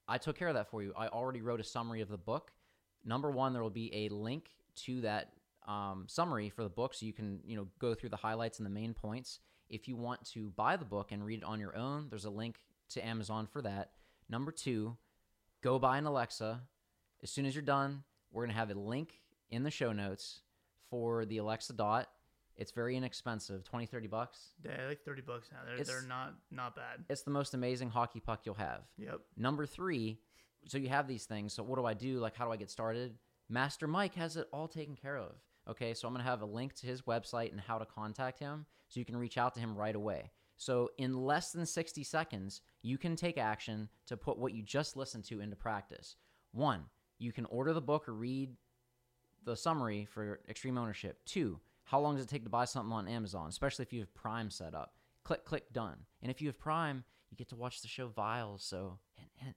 I 0.07 0.17
took 0.17 0.37
care 0.37 0.47
of 0.47 0.55
that 0.55 0.71
for 0.71 0.81
you. 0.81 0.93
I 0.97 1.07
already 1.07 1.41
wrote 1.41 1.59
a 1.59 1.63
summary 1.63 2.01
of 2.01 2.09
the 2.09 2.17
book 2.17 2.51
number 3.05 3.31
one 3.31 3.53
there 3.53 3.63
will 3.63 3.69
be 3.69 3.93
a 3.93 4.09
link 4.09 4.49
to 4.75 5.01
that 5.01 5.31
um, 5.67 6.05
summary 6.07 6.49
for 6.49 6.63
the 6.63 6.69
book 6.69 6.93
so 6.93 7.05
you 7.05 7.13
can 7.13 7.39
you 7.45 7.55
know 7.55 7.67
go 7.79 7.93
through 7.93 8.09
the 8.09 8.17
highlights 8.17 8.59
and 8.59 8.65
the 8.65 8.71
main 8.71 8.93
points 8.93 9.39
if 9.69 9.87
you 9.87 9.95
want 9.95 10.23
to 10.25 10.49
buy 10.55 10.75
the 10.75 10.85
book 10.85 11.11
and 11.11 11.23
read 11.25 11.39
it 11.39 11.45
on 11.45 11.59
your 11.59 11.75
own 11.75 12.07
there's 12.09 12.25
a 12.25 12.29
link 12.29 12.63
to 12.89 13.05
amazon 13.05 13.47
for 13.51 13.61
that 13.61 13.91
number 14.29 14.51
two 14.51 14.97
go 15.61 15.77
buy 15.77 15.97
an 15.97 16.05
alexa 16.05 16.61
as 17.21 17.29
soon 17.29 17.45
as 17.45 17.53
you're 17.53 17.61
done 17.61 18.03
we're 18.31 18.43
going 18.43 18.53
to 18.53 18.59
have 18.59 18.71
a 18.71 18.79
link 18.79 19.21
in 19.49 19.63
the 19.63 19.71
show 19.71 19.91
notes 19.91 20.41
for 20.89 21.25
the 21.25 21.37
alexa 21.37 21.73
dot 21.73 22.09
it's 22.55 22.71
very 22.71 22.97
inexpensive 22.97 23.63
20 23.63 23.85
30 23.85 24.07
bucks 24.07 24.49
Yeah, 24.65 24.87
like 24.89 25.01
thirty 25.05 25.21
bucks 25.21 25.49
now. 25.51 25.59
They're, 25.65 25.73
It's- 25.75 25.87
they're 25.87 26.07
not 26.07 26.33
not 26.51 26.75
bad. 26.75 27.05
it's 27.09 27.21
the 27.23 27.31
most 27.31 27.53
amazing 27.53 27.89
hockey 27.89 28.19
puck 28.19 28.41
you'll 28.45 28.55
have 28.55 28.81
Yep. 28.97 29.21
Number 29.37 29.65
three, 29.65 30.19
so 30.67 30.77
you 30.77 30.89
have 30.89 31.07
these 31.07 31.25
things. 31.25 31.53
So 31.53 31.63
what 31.63 31.77
do 31.77 31.85
I 31.85 31.93
do? 31.93 32.19
Like, 32.19 32.35
how 32.35 32.45
do 32.45 32.51
I 32.51 32.57
get 32.57 32.69
started? 32.69 33.17
Master 33.47 33.87
Mike 33.87 34.15
has 34.15 34.35
it 34.35 34.47
all 34.51 34.67
taken 34.67 34.95
care 34.97 35.15
of. 35.17 35.35
Okay, 35.69 35.93
so 35.93 36.05
I'm 36.07 36.13
gonna 36.13 36.25
have 36.25 36.41
a 36.41 36.45
link 36.45 36.73
to 36.75 36.85
his 36.87 37.03
website 37.03 37.51
and 37.51 37.61
how 37.61 37.77
to 37.77 37.85
contact 37.85 38.39
him, 38.39 38.65
so 38.89 38.99
you 38.99 39.05
can 39.05 39.15
reach 39.15 39.37
out 39.37 39.53
to 39.53 39.59
him 39.61 39.77
right 39.77 39.95
away. 39.95 40.31
So 40.57 40.89
in 40.97 41.13
less 41.15 41.53
than 41.53 41.65
60 41.65 42.03
seconds, 42.03 42.61
you 42.81 42.97
can 42.97 43.15
take 43.15 43.37
action 43.37 43.87
to 44.07 44.17
put 44.17 44.37
what 44.37 44.53
you 44.53 44.61
just 44.63 44.97
listened 44.97 45.23
to 45.25 45.39
into 45.39 45.55
practice. 45.55 46.17
One, 46.51 46.85
you 47.19 47.31
can 47.31 47.45
order 47.45 47.71
the 47.71 47.81
book 47.81 48.09
or 48.09 48.13
read 48.13 48.57
the 49.45 49.55
summary 49.55 50.05
for 50.05 50.39
extreme 50.49 50.77
ownership. 50.77 51.19
Two, 51.25 51.59
how 51.83 51.99
long 51.99 52.15
does 52.15 52.25
it 52.25 52.29
take 52.29 52.43
to 52.43 52.49
buy 52.49 52.65
something 52.65 52.93
on 52.93 53.07
Amazon, 53.07 53.49
especially 53.49 53.83
if 53.83 53.93
you 53.93 53.99
have 53.99 54.13
Prime 54.13 54.49
set 54.49 54.75
up? 54.75 54.93
Click, 55.23 55.45
click, 55.45 55.71
done. 55.73 55.97
And 56.21 56.31
if 56.31 56.41
you 56.41 56.47
have 56.47 56.59
Prime, 56.59 57.03
you 57.29 57.37
get 57.37 57.49
to 57.49 57.55
watch 57.55 57.81
the 57.81 57.87
show 57.87 58.07
Vials. 58.07 58.63
So, 58.63 58.99
hint, 59.15 59.31
hint. 59.35 59.55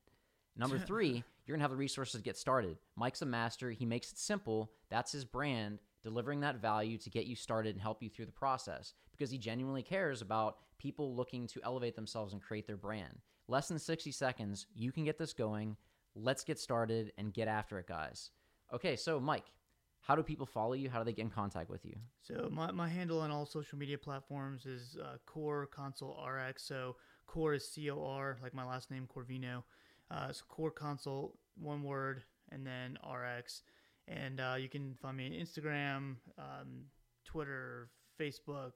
Number 0.56 0.78
three, 0.86 1.24
you're 1.46 1.56
gonna 1.56 1.64
have 1.64 1.70
the 1.70 1.76
resources 1.76 2.20
to 2.20 2.24
get 2.24 2.36
started. 2.36 2.76
Mike's 2.96 3.22
a 3.22 3.26
master. 3.26 3.70
He 3.70 3.86
makes 3.86 4.12
it 4.12 4.18
simple. 4.18 4.72
That's 4.90 5.12
his 5.12 5.24
brand, 5.24 5.80
delivering 6.02 6.40
that 6.40 6.60
value 6.60 6.98
to 6.98 7.10
get 7.10 7.26
you 7.26 7.36
started 7.36 7.74
and 7.74 7.80
help 7.80 8.02
you 8.02 8.08
through 8.10 8.26
the 8.26 8.32
process 8.32 8.94
because 9.12 9.30
he 9.30 9.38
genuinely 9.38 9.82
cares 9.82 10.20
about 10.20 10.58
people 10.78 11.14
looking 11.14 11.46
to 11.46 11.60
elevate 11.64 11.94
themselves 11.94 12.32
and 12.32 12.42
create 12.42 12.66
their 12.66 12.76
brand. 12.76 13.20
Less 13.48 13.68
than 13.68 13.78
60 13.78 14.10
seconds, 14.10 14.66
you 14.74 14.92
can 14.92 15.04
get 15.04 15.18
this 15.18 15.32
going. 15.32 15.76
Let's 16.14 16.44
get 16.44 16.58
started 16.58 17.12
and 17.18 17.32
get 17.32 17.48
after 17.48 17.78
it, 17.78 17.86
guys. 17.86 18.30
Okay, 18.72 18.96
so 18.96 19.20
Mike, 19.20 19.44
how 20.02 20.16
do 20.16 20.22
people 20.22 20.46
follow 20.46 20.72
you? 20.72 20.90
How 20.90 20.98
do 20.98 21.04
they 21.04 21.12
get 21.12 21.22
in 21.22 21.30
contact 21.30 21.70
with 21.70 21.84
you? 21.84 21.94
So 22.20 22.48
my, 22.50 22.72
my 22.72 22.88
handle 22.88 23.20
on 23.20 23.30
all 23.30 23.46
social 23.46 23.78
media 23.78 23.96
platforms 23.96 24.66
is 24.66 24.96
uh, 25.00 25.16
CorConsultRx. 25.26 26.54
So 26.56 26.96
Core 27.26 27.54
is 27.54 27.66
C 27.68 27.88
O 27.88 28.04
R, 28.04 28.36
like 28.42 28.52
my 28.52 28.64
last 28.64 28.90
name 28.90 29.08
Corvino. 29.14 29.62
Uh, 30.10 30.32
so 30.32 30.42
CorConsult, 30.50 31.32
one 31.56 31.84
word, 31.84 32.24
and 32.50 32.66
then 32.66 32.98
RX. 33.08 33.62
And 34.08 34.40
uh, 34.40 34.56
you 34.58 34.68
can 34.68 34.96
find 35.00 35.16
me 35.16 35.26
on 35.26 35.32
Instagram, 35.32 36.16
um, 36.36 36.86
Twitter, 37.24 37.88
Facebook, 38.20 38.72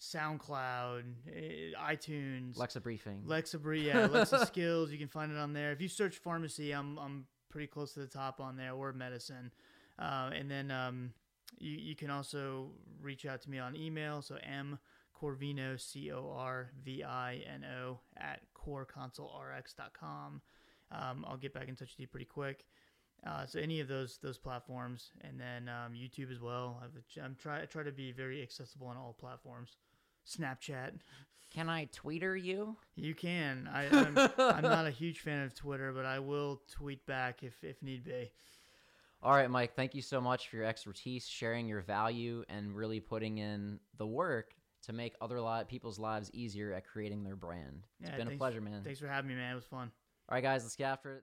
SoundCloud, 0.00 1.02
eh, 1.34 1.72
iTunes, 1.76 2.56
Lexa 2.56 2.80
Briefing. 2.80 3.24
Lexa 3.26 3.60
Brie, 3.60 3.88
yeah, 3.88 4.06
Lexa 4.08 4.46
Skills. 4.46 4.92
You 4.92 4.98
can 4.98 5.08
find 5.08 5.32
it 5.32 5.38
on 5.38 5.52
there. 5.52 5.72
If 5.72 5.80
you 5.80 5.88
search 5.88 6.18
pharmacy, 6.18 6.70
I'm 6.72 6.96
I'm 6.98 7.26
pretty 7.50 7.66
close 7.66 7.94
to 7.94 8.00
the 8.00 8.06
top 8.06 8.40
on 8.40 8.56
there, 8.56 8.72
or 8.72 8.92
medicine. 8.92 9.50
Uh, 9.98 10.30
and 10.34 10.50
then 10.50 10.70
um, 10.70 11.12
you 11.58 11.72
you 11.72 11.96
can 11.96 12.10
also 12.10 12.70
reach 13.00 13.26
out 13.26 13.40
to 13.42 13.50
me 13.50 13.58
on 13.58 13.76
email. 13.76 14.22
So 14.22 14.36
M 14.42 14.78
Corvino 15.20 15.80
C 15.80 16.10
O 16.12 16.32
R 16.36 16.70
V 16.84 17.02
I 17.04 17.42
N 17.52 17.64
O 17.64 18.00
at 18.16 18.40
corconsultrx.com. 18.54 20.40
Um, 20.92 21.24
I'll 21.28 21.36
get 21.36 21.54
back 21.54 21.68
in 21.68 21.76
touch 21.76 21.92
with 21.92 22.00
you 22.00 22.06
pretty 22.06 22.26
quick. 22.26 22.64
Uh, 23.26 23.46
so 23.46 23.58
any 23.58 23.80
of 23.80 23.88
those 23.88 24.18
those 24.22 24.38
platforms, 24.38 25.10
and 25.22 25.40
then 25.40 25.68
um, 25.68 25.92
YouTube 25.94 26.30
as 26.30 26.40
well. 26.40 26.82
I've, 26.82 27.22
I'm 27.22 27.36
try 27.36 27.62
I 27.62 27.64
try 27.64 27.82
to 27.82 27.92
be 27.92 28.12
very 28.12 28.42
accessible 28.42 28.88
on 28.88 28.96
all 28.96 29.16
platforms. 29.18 29.76
Snapchat. 30.26 30.92
Can 31.52 31.68
I 31.68 31.86
tweeter 31.86 32.42
you? 32.42 32.76
You 32.96 33.14
can. 33.14 33.68
I, 33.72 33.86
I'm, 33.86 34.18
I'm 34.38 34.62
not 34.62 34.86
a 34.86 34.90
huge 34.90 35.20
fan 35.20 35.44
of 35.44 35.54
Twitter, 35.54 35.92
but 35.92 36.04
I 36.04 36.18
will 36.18 36.60
tweet 36.68 37.06
back 37.06 37.44
if, 37.44 37.62
if 37.62 37.80
need 37.80 38.02
be. 38.02 38.32
All 39.24 39.32
right, 39.32 39.50
Mike, 39.50 39.74
thank 39.74 39.94
you 39.94 40.02
so 40.02 40.20
much 40.20 40.48
for 40.48 40.56
your 40.56 40.66
expertise, 40.66 41.26
sharing 41.26 41.66
your 41.66 41.80
value, 41.80 42.44
and 42.50 42.76
really 42.76 43.00
putting 43.00 43.38
in 43.38 43.80
the 43.96 44.06
work 44.06 44.54
to 44.82 44.92
make 44.92 45.14
other 45.18 45.40
li- 45.40 45.64
people's 45.66 45.98
lives 45.98 46.30
easier 46.34 46.74
at 46.74 46.86
creating 46.86 47.24
their 47.24 47.34
brand. 47.34 47.86
It's 48.00 48.10
Yeah, 48.10 48.16
been 48.18 48.28
a 48.28 48.36
pleasure, 48.36 48.60
man. 48.60 48.82
Thanks 48.84 49.00
for 49.00 49.08
having 49.08 49.30
me, 49.30 49.34
man. 49.34 49.52
It 49.52 49.54
was 49.54 49.64
fun. 49.64 49.90
All 50.28 50.34
right, 50.34 50.42
guys, 50.42 50.62
let's 50.62 50.76
get 50.76 50.90
after 50.90 51.14
it. 51.14 51.22